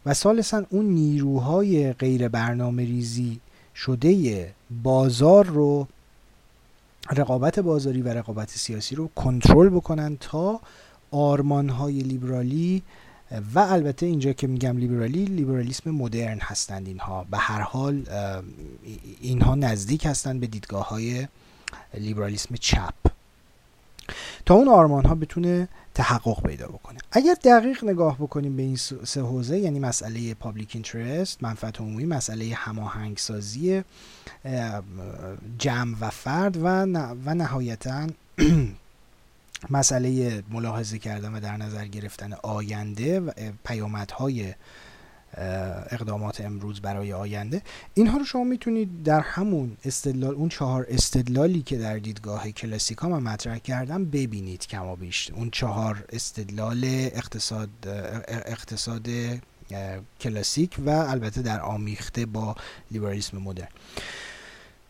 و 0.06 0.14
ثالثا 0.14 0.66
اون 0.70 0.86
نیروهای 0.86 1.94
غیر 1.94 2.28
برنامه 2.28 2.84
ریزی 2.84 3.40
شده 3.76 4.54
بازار 4.84 5.46
رو 5.46 5.88
رقابت 7.12 7.60
بازاری 7.60 8.02
و 8.02 8.10
رقابت 8.10 8.50
سیاسی 8.50 8.96
رو 8.96 9.08
کنترل 9.16 9.70
بکنن 9.70 10.18
تا 10.20 10.62
آرمان 11.12 11.70
های 11.70 12.00
لیبرالی 12.00 12.84
و 13.54 13.60
البته 13.60 14.06
اینجا 14.06 14.34
که 14.34 14.48
میگم 14.48 14.78
لیبرالی 14.78 15.26
لیبرالیسم 15.26 15.92
مدرن 15.92 16.40
هستند 16.42 16.88
اینها. 16.88 17.24
به 17.32 17.38
هر 17.38 17.62
حال 17.62 18.04
اینها 19.22 19.56
نزدیک 19.56 20.06
هستند 20.06 20.40
به 20.40 20.48
دیدگاه 20.48 20.90
های 20.90 21.28
لیبرالیسم 21.94 22.56
چپ. 22.56 23.15
تا 24.46 24.54
اون 24.54 24.68
آرمان 24.68 25.06
ها 25.06 25.16
بتونه 25.16 25.68
تحقق 25.94 26.44
پیدا 26.44 26.68
بکنه. 26.68 27.00
اگر 27.12 27.36
دقیق 27.44 27.84
نگاه 27.84 28.18
بکنیم 28.18 28.56
به 28.56 28.64
این 28.64 28.76
سه 29.06 29.22
حوزه 29.22 29.60
یعنی 29.60 29.80
مسئله 29.80 30.34
پابلیک 30.34 30.72
اینترست 30.74 31.44
منفعت 31.44 31.82
عمومی 31.82 32.06
مسئله 32.06 32.56
هماهنگسازی 32.56 33.84
جمع 35.58 35.96
و 36.02 36.10
فرد 36.10 36.58
و, 36.58 36.68
و 37.26 37.34
نهایتا 37.34 38.08
مسئله 39.70 40.44
ملاحظه 40.52 41.00
کردن 41.00 41.34
و 41.34 41.40
در 41.40 41.58
نظر 41.58 41.86
گرفتن 41.86 42.34
آینده 42.34 43.20
و 43.20 43.32
پیامدهای 43.66 44.54
اقدامات 45.92 46.42
امروز 46.42 46.82
برای 46.82 47.14
آینده. 47.14 47.62
اینها 47.94 48.18
رو 48.18 48.26
شما 48.26 48.44
می‌تونید 48.44 49.04
در 49.04 49.20
همون 49.20 49.78
استدلال 49.86 50.36
اون 50.36 50.50
چهار 50.50 50.86
استدلالی 50.90 51.62
که 51.62 51.78
در 51.78 51.98
دیدگاه 51.98 52.52
کلاسیکا 52.52 53.10
من 53.10 53.24
مطرح 53.24 53.58
کردم 53.58 54.06
ببینید 54.06 54.68
کما 54.68 54.96
بیش 54.96 55.32
اون 55.32 55.50
چهار 55.50 56.06
استدلال 56.10 56.82
اقتصاد 56.86 57.70
اقتصاد 58.28 59.08
کلاسیک 60.22 60.76
و 60.86 60.90
البته 60.90 61.42
در 61.42 61.62
آمیخته 61.62 62.26
با 62.26 62.56
لیبرالیسم 62.92 63.38
مدرن. 63.38 63.68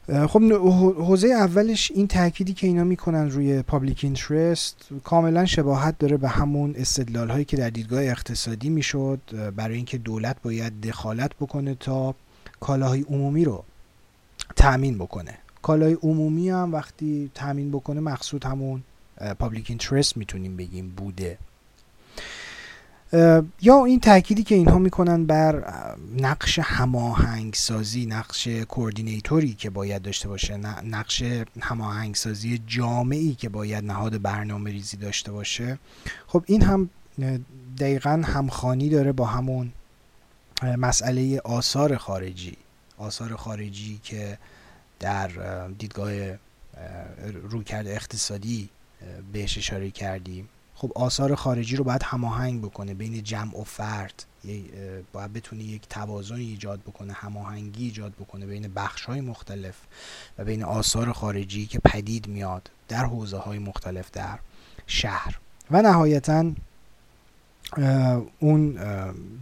خب 0.07 0.53
حوزه 0.97 1.27
اولش 1.27 1.91
این 1.91 2.07
تأکیدی 2.07 2.53
که 2.53 2.67
اینا 2.67 2.83
می‌کنن 2.83 3.31
روی 3.31 3.61
public 3.61 3.99
interest 4.03 4.89
کاملا 5.03 5.45
شباهت 5.45 5.97
داره 5.97 6.17
به 6.17 6.29
همون 6.29 6.73
استدلال 6.77 7.29
هایی 7.29 7.45
که 7.45 7.57
در 7.57 7.69
دیدگاه 7.69 8.03
اقتصادی 8.03 8.69
می‌شد 8.69 9.19
برای 9.55 9.75
اینکه 9.75 9.97
دولت 9.97 10.37
باید 10.43 10.81
دخالت 10.81 11.31
بکنه 11.33 11.75
تا 11.75 12.15
کالاهای 12.59 13.01
عمومی 13.01 13.45
رو 13.45 13.63
تأمین 14.55 14.97
بکنه. 14.97 15.37
کالای 15.61 15.93
عمومی 15.93 16.49
هم 16.49 16.73
وقتی 16.73 17.31
تأمین 17.33 17.71
بکنه 17.71 17.99
مقصود 17.99 18.45
همون 18.45 18.83
public 19.39 19.65
interest 19.69 20.17
می‌تونیم 20.17 20.57
بگیم 20.57 20.89
بوده. 20.89 21.37
یا 23.61 23.85
این 23.85 23.99
تأکیدی 23.99 24.43
که 24.43 24.55
اینها 24.55 24.79
می‌کنن 24.79 25.25
بر 25.25 25.73
نقش 26.17 26.59
هماهنگسازی 26.59 28.05
نقش 28.05 28.47
کوردینیتوری 28.47 29.53
که 29.53 29.69
باید 29.69 30.01
داشته 30.01 30.27
باشه 30.27 30.57
نقش 30.83 31.23
هماهنگسازی 31.61 32.61
جامعی 32.67 33.35
که 33.35 33.49
باید 33.49 33.85
نهاد 33.85 34.21
برنامه 34.21 34.71
ریزی 34.71 34.97
داشته 34.97 35.31
باشه. 35.31 35.79
خب 36.27 36.43
این 36.47 36.61
هم 36.61 36.89
دقیقا 37.79 38.21
همخانی 38.25 38.89
داره 38.89 39.11
با 39.11 39.25
همون 39.25 39.71
مسئله 40.77 41.39
آثار 41.39 41.97
خارجی. 41.97 42.57
آثار 42.97 43.35
خارجی 43.35 43.99
که 44.03 44.37
در 44.99 45.27
دیدگاه 45.67 46.11
رویکرد 47.49 47.87
اقتصادی 47.87 48.69
بهش 49.33 49.57
اشاره 49.57 49.91
کردیم. 49.91 50.49
خب 50.75 50.91
آثار 50.95 51.35
خارجی 51.35 51.75
رو 51.75 51.83
باید 51.83 52.03
هماهنگ 52.03 52.61
بکنه 52.61 52.93
بین 52.93 53.23
جمع 53.23 53.59
و 53.59 53.63
فرد. 53.63 54.25
باید 55.13 55.33
بتونه 55.33 55.63
یک 55.63 55.87
توازن 55.89 56.35
ایجاد 56.35 56.79
بکنه 56.79 57.13
هماهنگی 57.13 57.85
ایجاد 57.85 58.13
بکنه 58.13 58.45
بین 58.45 58.73
بخش 58.75 59.05
های 59.05 59.21
مختلف 59.21 59.75
و 60.37 60.43
بین 60.43 60.63
آثار 60.63 61.11
خارجی 61.11 61.65
که 61.65 61.79
پدید 61.79 62.27
میاد 62.27 62.71
در 62.87 63.05
حوزه 63.05 63.37
های 63.37 63.59
مختلف 63.59 64.11
در 64.11 64.39
شهر. 64.87 65.39
و 65.71 65.81
نهایتا 65.81 66.51
اون 68.39 68.79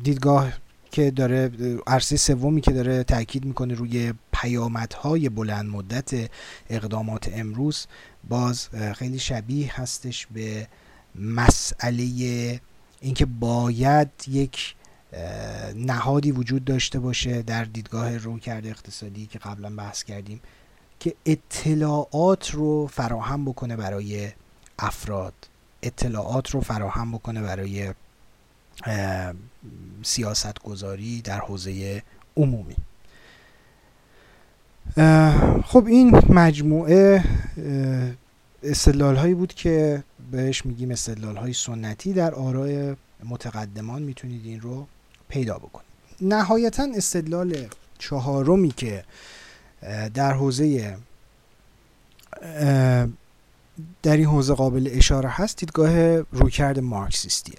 دیدگاه 0.04 0.54
که 0.92 1.12
داره 1.12 1.52
عرصه 1.88 2.18
سومی 2.18 2.62
که 2.62 2.72
داره 2.72 3.04
تاکید 3.04 3.46
می‌کنه 3.46 3.74
روی 3.74 4.14
پیامدهای 4.34 5.30
بلند 5.30 5.70
مدت 5.70 6.30
اقدامات 6.70 7.30
امروز 7.34 7.88
باز 8.30 8.70
خیلی 8.70 9.20
شبیه 9.20 9.82
هستش 9.82 10.28
به 10.28 10.68
مسئله 11.16 12.60
اینکه 13.02 13.26
باید 13.26 14.10
یک 14.28 14.76
نهادی 15.76 16.32
وجود 16.32 16.66
داشته 16.66 17.00
باشه 17.00 17.42
در 17.42 17.64
دیدگاه 17.64 18.18
رویکرد 18.18 18.68
اقتصادی 18.68 19.26
که 19.26 19.40
قبلا 19.40 19.76
بحث 19.76 20.04
کردیم 20.04 20.42
که 21.00 21.16
اطلاعات 21.26 22.52
رو 22.52 22.88
فراهم 22.88 23.46
بکنه 23.46 23.76
برای 23.76 24.30
افراد. 24.80 25.34
اطلاعات 25.82 26.50
رو 26.50 26.62
فراهم 26.62 27.12
بکنه 27.12 27.42
برای 27.42 27.94
سیاست 30.04 30.60
گذاری 30.60 31.22
در 31.22 31.40
حوزه 31.40 32.04
عمومی. 32.38 32.76
خب 35.66 35.86
این 35.88 36.22
مجموعه 36.30 37.24
استدلال 38.64 39.16
هایی 39.16 39.34
بود 39.34 39.54
که 39.54 40.04
بهش 40.34 40.66
میگیم 40.66 40.92
استدلال 40.92 41.36
های 41.36 41.54
سنتی. 41.54 42.14
در 42.14 42.34
آراء 42.34 42.94
متقدمان 43.24 44.02
می‌تونید 44.02 44.46
این 44.46 44.62
رو 44.62 44.88
پیدا 45.30 45.58
بکنید. 45.58 45.88
نهایتا 46.22 46.88
استدلال 46.96 47.68
چهارمی 48.00 48.72
که 48.72 49.04
در 50.14 50.34
حوزه 50.34 50.98
در 54.04 54.18
این 54.18 54.26
حوزه 54.26 54.54
قابل 54.54 54.90
اشاره 54.92 55.30
هست 55.30 55.58
دیدگاه 55.58 56.18
رویکرد 56.18 56.80
مارکسیستیه. 56.80 57.58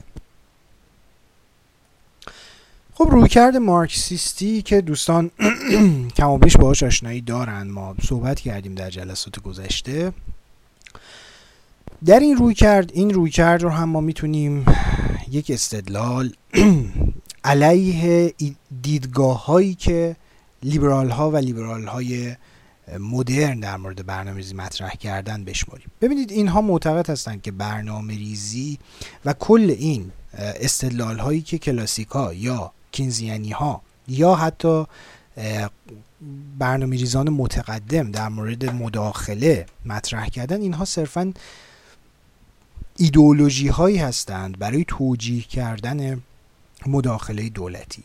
خب 2.94 3.08
رویکرد 3.10 3.56
مارکسیستی 3.56 4.62
که 4.62 4.80
دوستان 4.80 5.30
کم 6.16 6.28
و 6.30 6.38
بیش 6.38 6.56
باهاش 6.56 6.82
آشنایی 6.82 7.20
دارن. 7.20 7.62
ما 7.62 7.94
صحبت 8.02 8.40
کردیم 8.40 8.74
در 8.74 8.90
جلسات 8.90 9.40
گذشته. 9.40 10.12
در 12.06 12.20
این 12.20 12.36
روی 12.36 12.54
کرد 12.54 12.90
این 12.94 13.10
روی 13.10 13.30
کرد 13.30 13.62
رو 13.62 13.70
هم 13.70 13.88
ما 13.88 14.00
می‌تونیم 14.00 14.66
یک 15.30 15.50
استدلال 15.50 16.32
علیه 17.44 18.34
دیدگاه 18.82 19.46
هایی 19.46 19.74
که 19.74 20.16
لیبرال 20.62 21.10
ها 21.10 21.30
و 21.30 21.36
لیبرال 21.36 21.86
های 21.86 22.36
مدرن 22.98 23.60
در 23.60 23.76
مورد 23.76 24.06
برنامه 24.06 24.36
ریزی 24.36 24.54
مطرح 24.54 24.90
کردن 24.90 25.44
بشماریم. 25.44 25.86
ببینید 26.00 26.30
اینها 26.32 26.60
معتقد 26.60 27.10
هستند 27.10 27.42
که 27.42 27.52
برنامه 27.52 28.14
ریزی 28.14 28.78
و 29.24 29.32
کل 29.32 29.74
این 29.78 30.12
استدلال 30.38 31.18
هایی 31.18 31.42
که 31.42 31.58
کلاسیکا 31.58 32.34
یا 32.34 32.72
کینزیانی 32.92 33.50
ها 33.50 33.82
یا 34.08 34.34
حتی 34.34 34.84
برنامه 36.58 36.96
ریزان 36.96 37.30
متقدم 37.30 38.10
در 38.10 38.28
مورد 38.28 38.64
مداخله 38.64 39.66
مطرح 39.86 40.28
کردن 40.28 40.60
اینها 40.60 40.84
صرفا 40.84 41.32
ایدئولوژی 42.96 43.68
هایی 43.68 43.96
هستند 43.96 44.58
برای 44.58 44.84
توجیه 44.88 45.42
کردن 45.42 46.22
مداخله 46.86 47.48
دولتی. 47.48 48.02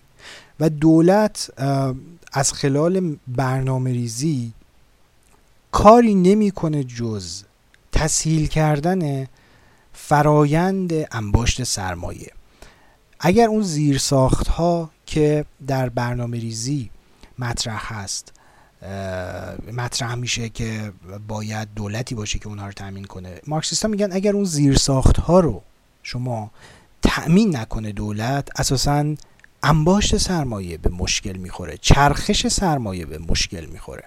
و 0.59 0.69
دولت 0.69 1.51
از 2.33 2.53
خلال 2.53 3.17
برنامه 3.27 3.91
ریزی 3.91 4.53
کاری 5.71 6.15
نمی‌کنه 6.15 6.83
جز 6.83 7.43
تسهیل 7.91 8.47
کردن 8.47 9.27
فرایند 9.93 10.93
انباشت 11.11 11.63
سرمایه. 11.63 12.31
اگر 13.19 13.47
اون 13.47 13.61
زیرساخت 13.61 14.47
ها 14.47 14.91
که 15.05 15.45
در 15.67 15.89
برنامه 15.89 16.39
ریزی 16.39 16.89
مطرح 17.39 17.93
هست 17.93 18.33
مطرح 19.73 20.15
میشه 20.15 20.49
که 20.49 20.91
باید 21.27 21.67
دولتی 21.75 22.15
باشه 22.15 22.39
که 22.39 22.47
اونها 22.47 22.65
رو 22.65 22.71
تأمین 22.71 23.05
کنه. 23.05 23.41
مارکسیستا 23.47 23.87
میگن 23.87 24.11
اگر 24.11 24.33
اون 24.33 24.43
زیرساخت 24.43 25.17
ها 25.17 25.39
رو 25.39 25.61
شما 26.03 26.51
تأمین 27.01 27.55
نکنه 27.55 27.91
دولت 27.91 28.59
اساسا 28.59 29.15
انباشت 29.63 30.17
سرمایه 30.17 30.77
به 30.77 30.89
مشکل 30.89 31.37
می‌خوره 31.37 31.77
چرخش 31.81 32.47
سرمایه 32.47 33.05
به 33.05 33.17
مشکل 33.17 33.65
می‌خوره. 33.65 34.03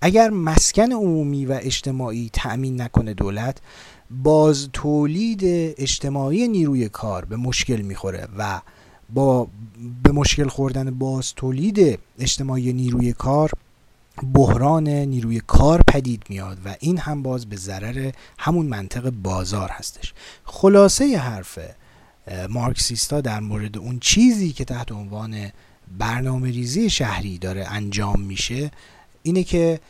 اگر 0.00 0.30
مسکن 0.30 0.92
عمومی 0.92 1.46
و 1.46 1.58
اجتماعی 1.62 2.30
تأمین 2.32 2.80
نکنه 2.80 3.14
دولت 3.14 3.58
باز 4.10 4.68
تولید 4.72 5.40
اجتماعی 5.78 6.48
نیروی 6.48 6.88
کار 6.88 7.24
به 7.24 7.36
مشکل 7.36 7.80
می‌خوره 7.80 8.28
و 8.38 8.60
با 9.10 9.48
به 10.02 10.12
مشکل 10.12 10.48
خوردن 10.48 10.90
باز 10.90 11.32
تولید 11.34 11.98
اجتماعی 12.18 12.72
نیروی 12.72 13.12
کار 13.12 13.50
بحران 14.34 14.88
نیروی 14.88 15.40
کار 15.40 15.82
پدید 15.88 16.22
میاد 16.28 16.58
و 16.64 16.76
این 16.80 16.98
هم 16.98 17.22
باز 17.22 17.46
به 17.46 17.56
ضرر 17.56 18.10
همون 18.38 18.66
منطق 18.66 19.10
بازار 19.10 19.68
هستش. 19.68 20.14
خلاصه 20.44 21.18
حرف 21.18 21.58
مارکسیستا 22.48 23.20
در 23.20 23.40
مورد 23.40 23.78
اون 23.78 23.98
چیزی 23.98 24.52
که 24.52 24.64
تحت 24.64 24.92
عنوان 24.92 25.50
برنامه 25.98 26.50
ریزی 26.50 26.90
شهری 26.90 27.38
داره 27.38 27.66
انجام 27.68 28.20
میشه 28.20 28.70
اینه 29.22 29.44
که 29.44 29.80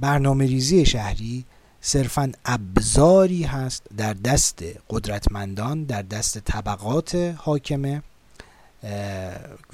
برنامه 0.00 0.46
ریزی 0.46 0.86
شهری 0.86 1.44
صرفا 1.80 2.32
ابزاری 2.44 3.42
هست 3.42 3.82
در 3.96 4.12
دست 4.12 4.64
قدرتمندان 4.90 5.84
در 5.84 6.02
دست 6.02 6.38
طبقات 6.38 7.34
حاکمه. 7.38 8.02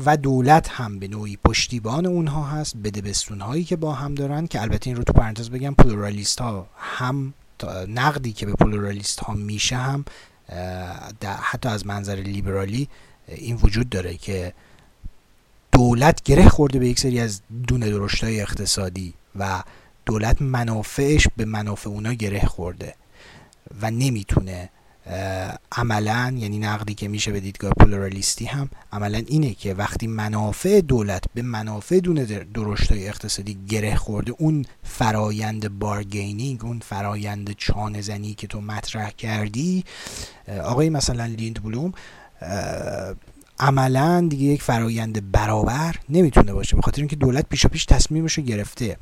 و 0.04 0.16
دولت 0.16 0.68
هم 0.70 0.98
به 0.98 1.08
نوعی 1.08 1.38
پشتیبان 1.44 2.06
اونها 2.06 2.44
هست 2.44 2.76
بدبستون 2.76 3.40
هایی 3.40 3.64
که 3.64 3.76
با 3.76 3.92
هم 3.92 4.14
دارن 4.14 4.46
که 4.46 4.62
البته 4.62 4.90
این 4.90 4.96
رو 4.96 5.04
تو 5.04 5.12
پرانتز 5.12 5.50
بگم 5.50 5.74
پلورالیست 5.74 6.40
ها 6.40 6.66
هم 6.76 7.34
نقدی 7.88 8.32
که 8.32 8.46
به 8.46 8.52
پلورالیست 8.52 9.20
ها 9.20 9.32
میشه 9.32 9.76
هم 9.76 10.04
حتی 11.40 11.68
از 11.68 11.86
منظر 11.86 12.14
لیبرالی 12.14 12.88
این 13.28 13.56
وجود 13.56 13.88
داره 13.88 14.16
که 14.16 14.52
دولت 15.72 16.22
گره 16.22 16.48
خورده 16.48 16.78
به 16.78 16.88
یک 16.88 16.98
سری 16.98 17.20
از 17.20 17.40
دونه 17.68 17.90
درشتای 17.90 18.40
اقتصادی 18.40 19.14
و 19.38 19.62
دولت 20.06 20.42
منافعش 20.42 21.28
به 21.36 21.44
منافع 21.44 21.90
اونا 21.90 22.12
گره 22.12 22.46
خورده 22.46 22.94
و 23.82 23.90
نمی‌تونه 23.90 24.70
عملا 25.72 26.34
یعنی 26.38 26.58
نقدی 26.58 26.94
که 26.94 27.08
میشه 27.08 27.32
به 27.32 27.40
دیدگاه 27.40 27.72
پلورالیستی 27.72 28.44
هم 28.44 28.70
عملا 28.92 29.22
اینه 29.26 29.54
که 29.54 29.74
وقتی 29.74 30.06
منافع 30.06 30.80
دولت 30.80 31.24
به 31.34 31.42
منافع 31.42 32.00
دونه 32.00 32.24
درشتای 32.54 33.08
اقتصادی 33.08 33.58
گره 33.68 33.96
خورده 33.96 34.32
اون 34.38 34.64
فرایند 34.82 35.78
بارگینینگ 35.78 36.64
اون 36.64 36.78
فرایند 36.78 37.52
چانه 37.52 38.00
زنی 38.00 38.34
که 38.34 38.46
تو 38.46 38.60
مطرح 38.60 39.10
کردی 39.10 39.84
آقای 40.62 40.90
مثلا 40.90 41.26
لیند 41.26 41.62
بلوم 41.62 41.92
عملا 43.58 44.26
دیگه 44.30 44.44
یک 44.44 44.62
فرایند 44.62 45.32
برابر 45.32 45.96
نمی‌تونه 46.08 46.52
باشه 46.52 46.76
به 46.76 46.82
خاطر 46.82 47.00
اینکه 47.00 47.16
دولت 47.16 47.48
پیشا 47.48 47.68
پیش 47.68 47.84
تصمیمش 47.84 48.32
رو 48.32 48.42
گرفته 48.42 48.96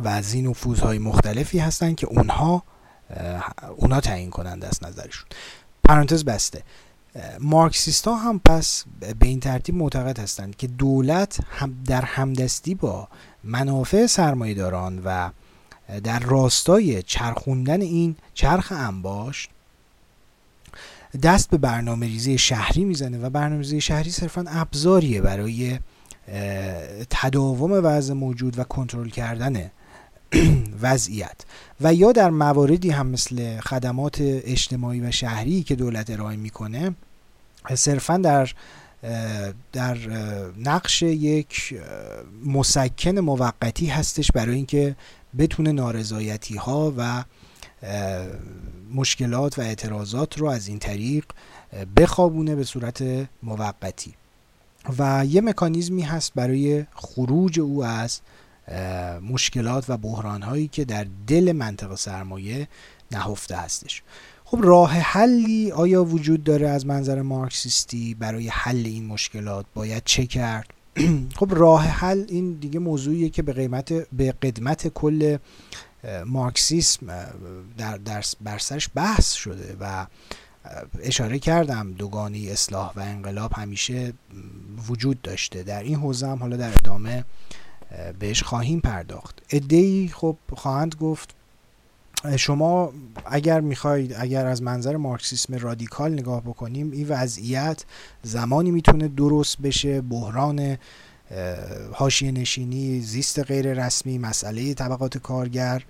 و 0.00 0.08
از 0.08 0.34
این 0.34 0.46
نفوذهای 0.46 0.98
مختلفی 0.98 1.58
هستن 1.58 1.94
که 1.94 2.06
اونها 2.06 2.62
اونا 3.76 4.00
تعیین 4.00 4.30
کننده 4.30 4.66
است 4.66 4.84
نظرشون. 4.84 5.26
پرانتز 5.84 6.24
بسته. 6.24 6.62
مارکسیست 7.40 8.08
هم 8.08 8.40
پس 8.44 8.84
به 9.00 9.26
این 9.26 9.40
ترتیب 9.40 9.74
معتقد 9.74 10.18
هستند 10.18 10.56
که 10.56 10.66
دولت 10.66 11.38
هم 11.50 11.76
در 11.86 12.02
همدستی 12.02 12.74
با 12.74 13.08
منافع 13.44 14.06
سرمایهداران 14.06 15.02
و 15.04 15.30
در 16.04 16.18
راستای 16.18 17.02
چرخوندن 17.02 17.80
این 17.80 18.16
چرخ 18.34 18.72
انباشت 18.72 19.50
دست 21.22 21.50
به 21.50 21.56
برنامه 21.56 22.06
ریزی 22.06 22.38
شهری 22.38 22.84
می‌زنه 22.84 23.18
و 23.18 23.30
برنامه 23.30 23.58
ریزی 23.58 23.80
شهری 23.80 24.10
صرفا 24.10 24.44
ابزاریه 24.48 25.20
برای 25.20 25.78
تداوم 27.10 27.80
وضع 27.84 28.14
موجود 28.14 28.58
و 28.58 28.64
کنترل 28.64 29.08
کردن 29.08 29.70
وضعیت. 30.82 31.36
و 31.80 31.94
یا 31.94 32.12
در 32.12 32.30
مواردی 32.30 32.90
هم 32.90 33.06
مثل 33.06 33.60
خدمات 33.60 34.16
اجتماعی 34.20 35.00
و 35.00 35.10
شهری 35.10 35.62
که 35.62 35.74
دولت 35.74 36.10
ارائه 36.10 36.36
می‌کنه 36.36 36.94
صرفا 37.74 38.16
در 38.16 38.50
در 39.72 39.96
نقش 40.58 41.02
یک 41.02 41.74
مسکن 42.46 43.18
موقتی 43.18 43.86
هستش 43.86 44.32
برای 44.32 44.54
اینکه 44.54 44.96
بتونه 45.38 45.72
نارضایتی 45.72 46.56
ها 46.56 46.94
و 46.96 47.24
مشکلات 48.94 49.58
و 49.58 49.62
اعتراضات 49.62 50.38
رو 50.38 50.46
از 50.46 50.68
این 50.68 50.78
طریق 50.78 51.24
بخوابونه 51.96 52.54
به 52.54 52.64
صورت 52.64 53.04
موقتی. 53.42 54.14
و 54.98 55.24
یه 55.28 55.40
مکانیزمی 55.40 56.02
هست 56.02 56.32
برای 56.34 56.84
خروج 56.94 57.60
او 57.60 57.84
از 57.84 58.20
مشکلات 59.22 59.84
و 59.88 59.96
بحران 59.96 60.42
هایی 60.42 60.68
که 60.68 60.84
در 60.84 61.06
دل 61.26 61.52
منطقه 61.52 61.96
سرمایه 61.96 62.68
نهفته 63.12 63.56
هستش. 63.56 64.02
خب 64.44 64.58
راه 64.62 64.92
حلی 64.92 65.72
آیا 65.72 66.04
وجود 66.04 66.44
داره 66.44 66.68
از 66.68 66.86
منظر 66.86 67.22
مارکسیستی؟ 67.22 68.14
برای 68.14 68.48
حل 68.48 68.86
این 68.86 69.06
مشکلات 69.06 69.66
باید 69.74 70.02
چه 70.04 70.26
کرد؟ 70.26 70.66
خب 71.38 71.48
راه 71.50 71.84
حل 71.84 72.24
این 72.28 72.52
دیگه 72.52 72.78
موضوعیه 72.78 73.28
که 73.28 73.42
به 73.42 73.52
قیمت 73.52 73.92
به 73.92 74.32
قدمت 74.32 74.88
کل 74.88 75.36
مارکسیسم 76.26 77.06
در, 77.78 77.96
در 77.96 78.24
بر 78.40 78.58
سرش 78.58 78.90
بحث 78.94 79.32
شده 79.32 79.76
و 79.80 80.06
اشاره 81.02 81.38
کردم 81.38 81.92
دوگانی 81.92 82.50
اصلاح 82.50 82.92
و 82.96 83.00
انقلاب 83.00 83.52
همیشه 83.56 84.12
وجود 84.88 85.22
داشته. 85.22 85.62
در 85.62 85.82
این 85.82 85.94
حوزه 85.94 86.26
هم 86.26 86.38
حالا 86.38 86.56
در 86.56 86.72
ادامه 86.74 87.24
بهش 88.18 88.42
خواهیم 88.42 88.80
پرداخت. 88.80 89.42
ادهی 89.50 90.10
خب 90.14 90.36
خواهند 90.56 90.94
گفت 90.94 91.34
شما 92.36 92.92
اگر 93.26 93.60
می‌خواید 93.60 94.14
اگر 94.18 94.46
از 94.46 94.62
منظر 94.62 94.96
مارکسیسم 94.96 95.54
رادیکال 95.54 96.12
نگاه 96.12 96.40
بکنیم 96.40 96.90
این 96.90 97.08
وضعیت 97.08 97.84
زمانی 98.22 98.70
می‌تونه 98.70 99.08
درست 99.08 99.58
بشه 99.58 100.00
بحران 100.00 100.78
حاشیه 101.92 102.32
نشینی 102.32 103.00
زیست 103.00 103.38
غیر 103.38 103.86
رسمی 103.86 104.18
مسئله 104.18 104.74
طبقات 104.74 105.18
کارگر 105.18 105.82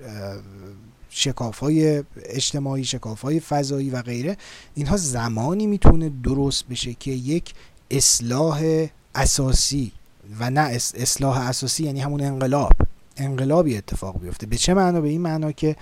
شکاف 1.10 1.58
های 1.58 2.04
اجتماعی 2.16 2.84
شکاف 2.84 3.22
های 3.22 3.40
فضایی 3.40 3.90
و 3.90 4.02
غیره. 4.02 4.36
اینها 4.74 4.96
زمانی 4.96 5.66
می‌تونه 5.66 6.12
درست 6.22 6.64
بشه 6.68 6.94
که 6.94 7.10
یک 7.10 7.54
اصلاح 7.90 8.86
اساسی 9.14 9.92
و 10.40 10.50
نه 10.50 10.60
اصلاح 10.94 11.48
اساسی 11.48 11.84
یعنی 11.84 12.00
همون 12.00 12.20
انقلاب. 12.20 12.72
انقلابی 13.16 13.76
اتفاق 13.76 14.20
بیفته. 14.20 14.46
به 14.46 14.56
چه 14.56 14.74
معنا؟ 14.74 15.00
به 15.00 15.08
این 15.08 15.20
معنا 15.20 15.52
که 15.52 15.76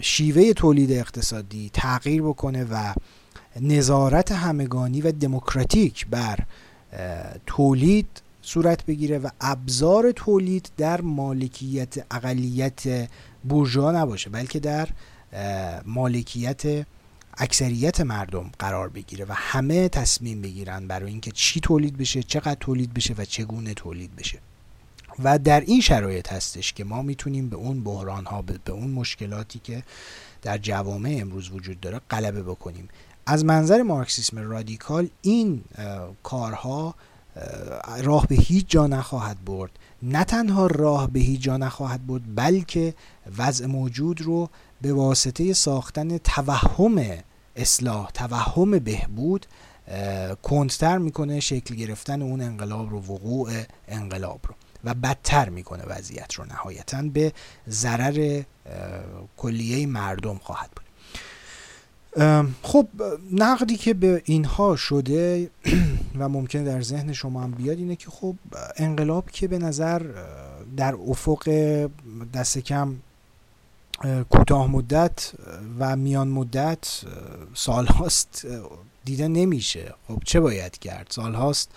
شیوه 0.00 0.52
تولید 0.52 0.92
اقتصادی 0.92 1.70
تغییر 1.72 2.22
بکنه 2.22 2.64
و 2.64 2.94
نظارت 3.60 4.32
همگانی 4.32 5.00
و 5.00 5.12
دموکراتیک 5.12 6.06
بر 6.06 6.38
تولید 7.46 8.06
صورت 8.42 8.86
بگیره 8.86 9.18
و 9.18 9.28
ابزار 9.40 10.12
تولید 10.12 10.68
در 10.76 11.00
مالکیت 11.00 11.94
اقلیت 12.10 13.08
بورژوا 13.44 13.92
نباشه 13.92 14.30
بلکه 14.30 14.60
در 14.60 14.88
مالکیت 15.86 16.86
اکثریت 17.38 18.00
مردم 18.00 18.50
قرار 18.58 18.88
بگیره 18.88 19.24
و 19.24 19.32
همه 19.32 19.88
تصمیم 19.88 20.42
بگیرن 20.42 20.86
برای 20.86 21.10
اینکه 21.10 21.30
چی 21.30 21.60
تولید 21.60 21.96
بشه 21.96 22.22
چقدر 22.22 22.56
تولید 22.60 22.94
بشه 22.94 23.14
و 23.18 23.24
چگونه 23.24 23.74
تولید 23.74 24.16
بشه. 24.16 24.38
و 25.24 25.38
در 25.38 25.60
این 25.60 25.80
شرایط 25.80 26.32
هستش 26.32 26.72
که 26.72 26.84
ما 26.84 27.02
می‌تونیم 27.02 27.48
به 27.48 27.56
اون 27.56 27.84
بحران 27.84 28.24
ها 28.26 28.42
به 28.42 28.72
اون 28.72 28.90
مشکلاتی 28.90 29.58
که 29.58 29.82
در 30.42 30.58
جوامع 30.58 31.16
امروز 31.20 31.50
وجود 31.50 31.80
داره 31.80 32.00
غلبه 32.10 32.42
بکنیم. 32.42 32.88
از 33.26 33.44
منظر 33.44 33.82
مارکسیسم 33.82 34.38
رادیکال 34.38 35.08
این 35.22 35.64
کارها 36.22 36.94
راه 38.02 38.26
به 38.26 38.34
هیچ 38.34 38.66
جا 38.68 38.86
نخواهد 38.86 39.44
برد. 39.44 39.70
نه 40.02 40.24
تنها 40.24 40.66
راه 40.66 41.10
به 41.10 41.20
هیچ 41.20 41.40
جا 41.40 41.56
نخواهد 41.56 42.06
برد 42.06 42.34
بلکه 42.34 42.94
وضع 43.38 43.66
موجود 43.66 44.20
رو 44.20 44.50
به 44.82 44.92
واسطه 44.92 45.52
ساختن 45.52 46.18
توهم 46.18 47.18
اصلاح 47.58 48.10
توهم 48.10 48.78
بهبود 48.78 49.46
کندتر 50.42 50.98
می‌کنه 50.98 51.40
شکل 51.40 51.74
گرفتن 51.74 52.22
اون 52.22 52.40
انقلاب 52.40 52.90
رو 52.90 52.98
وقوع 52.98 53.50
انقلاب 53.88 54.40
رو. 54.48 54.54
و 54.84 54.94
بدتر 54.94 55.48
می‌کنه 55.48 55.84
وضعیت 55.86 56.34
رو. 56.34 56.44
نهایتا 56.44 57.02
به 57.02 57.32
ضرر 57.68 58.42
کلیه 59.36 59.86
مردم 59.86 60.38
خواهد 60.38 60.70
بود. 60.70 60.84
خب 62.62 62.88
نقدی 63.32 63.76
که 63.76 63.94
به 63.94 64.22
اینها 64.24 64.76
شده 64.76 65.50
و 66.18 66.28
ممکن 66.28 66.64
در 66.64 66.82
ذهن 66.82 67.12
شما 67.12 67.42
هم 67.42 67.50
بیاد 67.50 67.78
اینه 67.78 67.96
که 67.96 68.10
خب 68.10 68.34
انقلاب 68.76 69.30
که 69.30 69.48
به 69.48 69.58
نظر 69.58 70.02
در 70.76 70.94
افق 71.08 71.48
دست 72.34 72.58
کم 72.58 72.96
کوتاه 74.30 74.70
مدت 74.70 75.32
و 75.78 75.96
میان 75.96 76.28
مدت 76.28 77.02
سال 77.54 77.86
هاست 77.86 78.46
دیده 79.04 79.28
نمیشه. 79.28 79.94
خب 80.08 80.22
چه 80.24 80.40
باید 80.40 80.78
کرد؟ 80.78 81.06
سال 81.10 81.34
هاست 81.34 81.70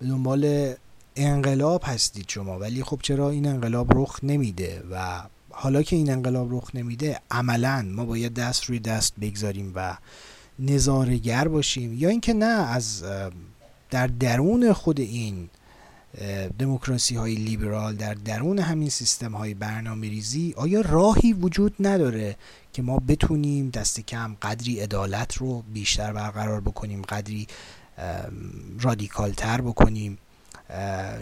دنبال 0.00 0.74
انقلاب 1.16 1.82
هستید 1.84 2.28
شما 2.28 2.58
ولی 2.58 2.84
خب 2.84 2.98
چرا 3.02 3.30
این 3.30 3.46
انقلاب 3.46 3.88
رخ 3.94 4.18
نمیده؟ 4.22 4.82
و 4.90 5.22
حالا 5.50 5.82
که 5.82 5.96
این 5.96 6.10
انقلاب 6.10 6.54
رخ 6.54 6.70
نمیده 6.74 7.20
عملا 7.30 7.82
ما 7.82 8.04
باید 8.04 8.34
دست 8.34 8.64
روی 8.64 8.78
دست 8.78 9.14
بگذاریم 9.20 9.72
و 9.74 9.96
نظارگر 10.58 11.48
باشیم. 11.48 11.92
یا 11.94 12.08
اینکه 12.08 12.32
نه 12.32 12.46
از 12.46 13.04
در 13.90 14.06
درون 14.06 14.72
خود 14.72 15.00
این 15.00 15.50
دموکراسی 16.58 17.16
های 17.16 17.34
لیبرال 17.34 17.96
در 17.96 18.14
درون 18.14 18.58
همین 18.58 18.88
سیستم 18.88 19.32
های 19.32 19.54
برنامه 19.54 20.08
ریزی 20.08 20.54
آیا 20.56 20.80
راهی 20.80 21.32
وجود 21.32 21.74
نداره 21.80 22.36
که 22.72 22.82
ما 22.82 22.98
بتونیم 22.98 23.70
دست 23.70 24.00
کم 24.00 24.36
قدری 24.42 24.80
عدالت 24.80 25.36
رو 25.36 25.62
بیشتر 25.62 26.12
برقرار 26.12 26.60
بکنیم 26.60 27.02
قدری 27.02 27.46
رادیکال 28.80 29.32
تر 29.32 29.60
بکنیم 29.60 30.18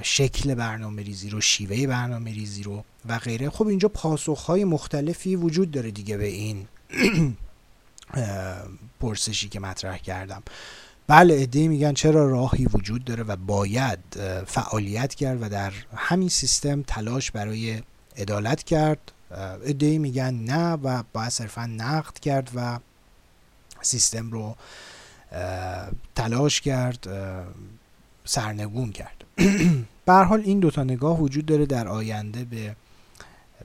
شکل 0.03 0.55
برنامه 0.55 1.03
ریزی 1.03 1.30
رو 1.30 1.41
شیوه 1.41 1.86
برنامه 1.86 2.32
ریزی 2.32 2.62
رو 2.62 2.84
و 3.09 3.18
غیره؟ 3.18 3.51
خب 3.51 3.66
اینجا 3.66 3.89
پاسخ 3.89 4.41
های 4.41 4.64
مختلفی 4.64 5.36
وجود 5.36 5.70
داره 5.70 5.91
دیگه 5.91 6.16
به 6.16 6.26
این 6.26 6.66
پرسشی 9.01 9.49
که 9.49 9.61
مطرح 9.61 9.99
کردم. 9.99 10.43
بله 11.09 11.35
ایده 11.35 11.69
میگن 11.69 11.93
چرا 11.93 12.29
راهی 12.29 12.67
وجود 12.67 13.05
داره 13.05 13.23
و 13.23 13.37
باید 13.37 13.99
فعالیت 14.47 15.15
کرد 15.15 15.43
و 15.43 15.49
در 15.49 15.73
همین 15.97 16.29
سیستم 16.29 16.83
تلاش 16.83 17.31
برای 17.31 17.83
عدالت 18.17 18.63
کرد. 18.63 19.13
ایده 19.65 19.99
میگن 19.99 20.35
نه 20.35 20.73
و 20.73 21.03
باید 21.13 21.29
صرفا 21.29 21.67
نقد 21.67 22.19
کرد 22.19 22.51
و 22.55 22.79
سیستم 23.81 24.31
رو 24.31 24.57
تلاش 26.15 26.61
کرد 26.61 27.07
سرنگون 28.25 28.93
کرد. 28.93 29.25
به 30.07 30.13
حال 30.13 30.41
این 30.41 30.61
دوتا 30.61 30.85
نگاه 30.85 31.21
وجود 31.21 31.47
داره 31.47 31.67
در 31.67 31.89
آینده 31.89 32.45
به 32.45 32.77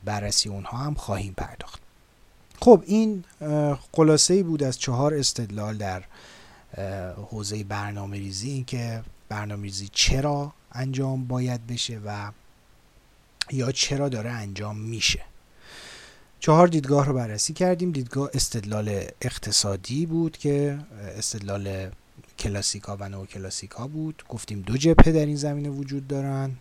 بررسی 0.03 0.49
اونها 0.49 0.77
هم 0.77 0.93
خواهیم 0.93 1.33
پرداخت. 1.37 1.81
خب 2.61 2.83
این 2.85 3.23
خلاصه 3.91 4.33
ای 4.33 4.43
بود 4.43 4.63
از 4.63 4.79
چهار 4.79 5.13
استدلال 5.13 5.77
در 5.77 6.03
حوزه 7.15 7.63
برنامه 7.63 8.17
ریزی 8.17 8.49
این 8.49 8.65
که 8.65 9.03
برنامه 9.29 9.63
ریزی 9.63 9.89
چرا 9.91 10.53
انجام 10.71 11.27
باید 11.27 11.67
بشه 11.67 11.99
و 12.05 12.31
یا 13.51 13.71
چرا 13.71 14.09
داره 14.09 14.29
انجام 14.29 14.77
میشه. 14.77 15.21
چهار 16.39 16.67
دیدگاه 16.67 17.05
رو 17.05 17.13
بررسی 17.13 17.53
کردیم. 17.53 17.91
دیدگاه 17.91 18.29
استدلال 18.33 19.05
اقتصادی 19.21 20.05
بود 20.05 20.37
که 20.37 20.79
استدلال 21.17 21.91
کلاسیکا 22.39 22.97
و 22.99 23.09
نو 23.09 23.25
کلاسیکا 23.25 23.87
بود. 23.87 24.23
گفتیم 24.29 24.61
دو 24.61 24.77
جبهه 24.77 25.11
در 25.11 25.25
این 25.25 25.35
زمینه 25.35 25.69
وجود 25.69 26.07
دارن. 26.07 26.51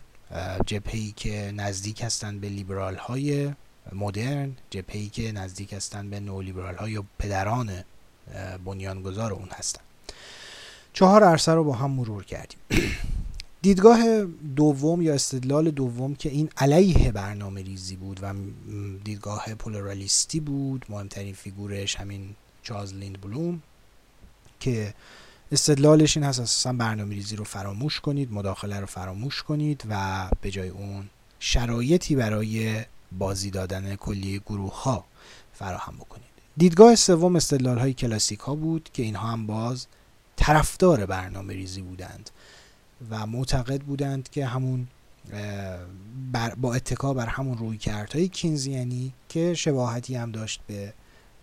جبهه‌ای 0.65 1.13
که 1.15 1.51
نزدیک 1.55 2.01
هستند 2.01 2.41
به 2.41 2.49
لیبرال 2.49 2.95
های 2.95 3.53
مدرن 3.91 4.55
جبهه‌ای 4.69 5.09
که 5.09 5.31
نزدیک 5.31 5.73
هستند 5.73 6.09
به 6.09 6.19
نو 6.19 6.41
لیبرال 6.41 6.75
های 6.75 6.91
یا 6.91 7.05
پدران 7.19 7.83
بنیانگذار 8.65 9.33
اون 9.33 9.49
هستند 9.51 9.85
چهار 10.93 11.23
عرصه 11.23 11.51
رو 11.51 11.63
با 11.63 11.73
هم 11.73 11.91
مرور 11.91 12.23
کردیم. 12.23 12.59
دیدگاه 13.61 14.25
دوم 14.55 15.01
یا 15.01 15.13
استدلال 15.13 15.71
دوم 15.71 16.15
که 16.15 16.29
این 16.29 16.49
علیه 16.57 17.11
برنامه 17.11 17.61
ریزی 17.61 17.95
بود 17.95 18.19
و 18.21 18.33
دیدگاه 19.03 19.55
پولرالیستی 19.55 20.39
بود 20.39 20.85
مهمترین 20.89 21.33
فیگورش 21.33 21.95
همین 21.95 22.35
چارلز 22.63 22.93
لیند 22.93 23.21
بلوم 23.21 23.61
که 24.59 24.93
استدلالش 25.51 26.17
این 26.17 26.25
هست 26.25 26.39
اساسا 26.39 26.73
برنامه 26.73 27.15
ریزی 27.15 27.35
رو 27.35 27.43
فراموش 27.43 27.99
کنید 27.99 28.31
مداخله 28.31 28.79
رو 28.79 28.85
فراموش 28.85 29.43
کنید 29.43 29.83
و 29.89 30.27
به 30.41 30.51
جای 30.51 30.69
اون 30.69 31.09
شرایطی 31.39 32.15
برای 32.15 32.81
بازی 33.11 33.51
دادن 33.51 33.95
کلی 33.95 34.39
گروه 34.39 34.83
ها 34.83 35.05
فراهم 35.53 35.95
بکنید. 35.95 36.27
دیدگاه 36.57 36.95
سوم 36.95 37.35
استدلال 37.35 37.77
های 37.77 37.93
کلاسیک 37.93 38.39
ها 38.39 38.55
بود 38.55 38.89
که 38.93 39.03
اینها 39.03 39.27
هم 39.27 39.47
باز 39.47 39.87
طرفدار 40.35 41.05
برنامه 41.05 41.53
ریزی 41.53 41.81
بودند 41.81 42.29
و 43.09 43.25
معتقد 43.25 43.81
بودند 43.81 44.29
که 44.29 44.45
همون 44.45 44.87
با 46.57 46.73
اتکا 46.73 47.13
بر 47.13 47.25
همون 47.25 47.57
روی 47.57 47.79
های 48.13 48.27
کینزیانی 48.27 49.13
که 49.29 49.53
شباهتی 49.53 50.15
هم 50.15 50.31
داشت 50.31 50.61
به 50.67 50.93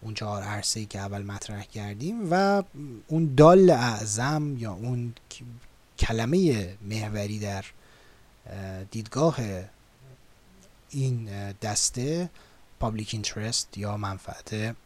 اون 0.02 0.14
چهار 0.14 0.42
عرصه 0.42 0.84
که 0.84 0.98
اول 0.98 1.22
مطرح 1.22 1.64
کردیم 1.64 2.28
و 2.30 2.62
اون 3.08 3.34
دال 3.34 3.70
اعظم 3.70 4.56
یا 4.58 4.72
اون 4.72 5.14
کلمه 5.98 6.68
محوری 6.82 7.38
در 7.38 7.64
دیدگاه 8.90 9.36
این 10.90 11.52
دسته 11.52 12.30
پابلیک 12.80 13.10
اینترست 13.12 13.78
یا 13.78 13.96
منفعت 13.96 14.76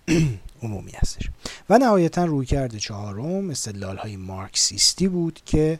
عمومی 0.62 0.92
هستش. 0.92 1.30
و 1.70 1.78
نهایتا 1.78 2.24
روی 2.24 2.46
کرده 2.46 2.78
چهارم 2.78 3.50
استدلال 3.50 3.96
های 3.96 4.16
مارکسیستی 4.16 5.08
بود 5.08 5.40
که 5.46 5.78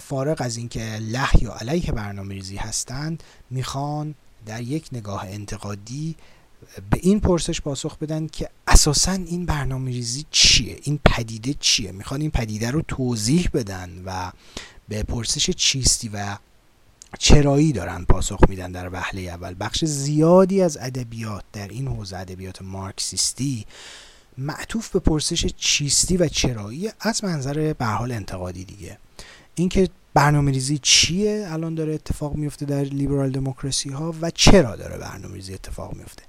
فارغ 0.00 0.36
از 0.40 0.56
اینکه 0.56 0.98
له 1.00 1.42
یا 1.42 1.54
علیه 1.54 1.92
برنامه 1.92 2.34
ریزی 2.34 2.56
هستند 2.56 3.22
می‌خوان 3.50 4.14
در 4.46 4.62
یک 4.62 4.88
نگاه 4.92 5.26
انتقادی 5.28 6.16
به 6.90 6.98
این 7.02 7.20
پرسش 7.20 7.60
پاسخ 7.60 7.98
بدن 7.98 8.26
که 8.26 8.48
اساسا 8.66 9.12
این 9.12 9.46
برنامه 9.46 9.90
ریزی 9.90 10.24
چیه؟ 10.30 10.78
این 10.82 11.00
پدیده 11.04 11.54
چیه؟ 11.60 11.92
می‌خوان 11.92 12.20
این 12.20 12.30
پدیده 12.30 12.70
رو 12.70 12.82
توضیح 12.82 13.50
بدن 13.54 14.02
و 14.06 14.32
به 14.88 15.02
پرسش 15.02 15.50
چیستی 15.50 16.08
و 16.08 16.36
چرایی 17.18 17.72
دارن 17.72 18.04
پاسخ 18.04 18.38
میدن 18.48 18.72
در 18.72 18.88
وهله 18.92 19.20
اول. 19.20 19.54
بخش 19.60 19.84
زیادی 19.84 20.62
از 20.62 20.78
ادبیات 20.80 21.44
در 21.52 21.68
این 21.68 21.88
حوزه 21.88 22.16
ادبیات 22.16 22.62
مارکسیستی 22.62 23.66
معطوف 24.38 24.90
به 24.90 24.98
پرسش 24.98 25.46
چیستی 25.46 26.16
و 26.16 26.28
چرایی 26.28 26.90
از 27.00 27.24
منظر 27.24 27.72
به 27.72 27.84
حال 27.84 28.12
انتقادی 28.12 28.64
دیگه. 28.64 28.98
اینکه 29.54 29.88
برنامه 30.14 30.52
ریزی 30.52 30.78
چیه؟ 30.78 31.46
الان 31.48 31.74
داره 31.74 31.94
اتفاق 31.94 32.34
میفته 32.34 32.66
در 32.66 32.80
لیبرال 32.80 33.30
دموکراسی 33.30 33.90
ها 33.90 34.14
و 34.20 34.30
چرا 34.30 34.76
داره 34.76 34.98
برنامه 34.98 35.34
ریزی 35.34 35.54
اتفاق 35.54 35.94
میفته؟ 35.94 36.22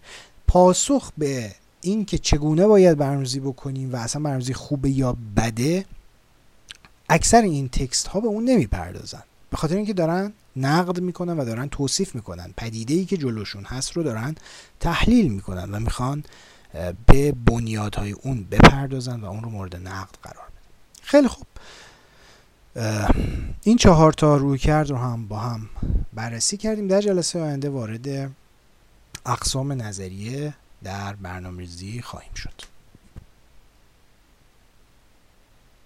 پاسخ 0.47 1.11
به 1.17 1.55
اینکه 1.81 2.17
چگونه 2.17 2.67
باید 2.67 2.97
برنامه‌ریزی 2.97 3.39
بکنیم 3.39 3.93
و 3.93 3.95
اصلا 3.95 4.21
برنامه‌ریزی 4.21 4.53
خوبه 4.53 4.89
یا 4.89 5.17
بده 5.37 5.85
اکثر 7.09 7.41
این 7.41 7.69
تکست 7.69 8.07
ها 8.07 8.19
به 8.19 8.27
اون 8.27 8.45
نمی‌پردازن. 8.45 9.23
به 9.55 9.59
خاطر 9.59 9.75
اینکه 9.75 9.93
دارن 9.93 10.33
نقد 10.55 10.99
می‌کنن 10.99 11.39
و 11.39 11.45
دارن 11.45 11.69
توصیف 11.69 12.15
می‌کنن. 12.15 12.53
پدیده 12.57 12.93
ای 12.93 13.05
که 13.05 13.17
جلوشون 13.17 13.63
هست 13.63 13.91
رو 13.91 14.03
دارن 14.03 14.35
تحلیل 14.79 15.31
می‌کنن 15.31 15.71
و 15.71 15.79
می‌خوان 15.79 16.23
به 17.05 17.31
بنیادهای 17.31 18.11
اون 18.11 18.43
بپردازن 18.43 19.19
و 19.19 19.25
اون 19.25 19.43
رو 19.43 19.49
مورد 19.49 19.75
نقد 19.75 20.15
قرار 20.23 20.45
بدن. 20.47 21.01
خیلی 21.01 21.27
خوب. 21.27 21.45
این 23.63 23.77
چهار 23.77 24.13
تا 24.13 24.37
روی 24.37 24.57
کرد 24.57 24.89
رو 24.89 24.97
هم 24.97 25.27
با 25.27 25.39
هم 25.39 25.69
بررسی 26.13 26.57
کردیم. 26.57 26.87
در 26.87 27.01
جلسه 27.01 27.39
آینده 27.41 27.69
وارد 27.69 28.31
اقسام 29.25 29.71
نظریه 29.71 30.53
در 30.83 31.13
برنامه‌ریزی 31.13 32.01
خواهیم 32.01 32.33
شد. 32.33 32.74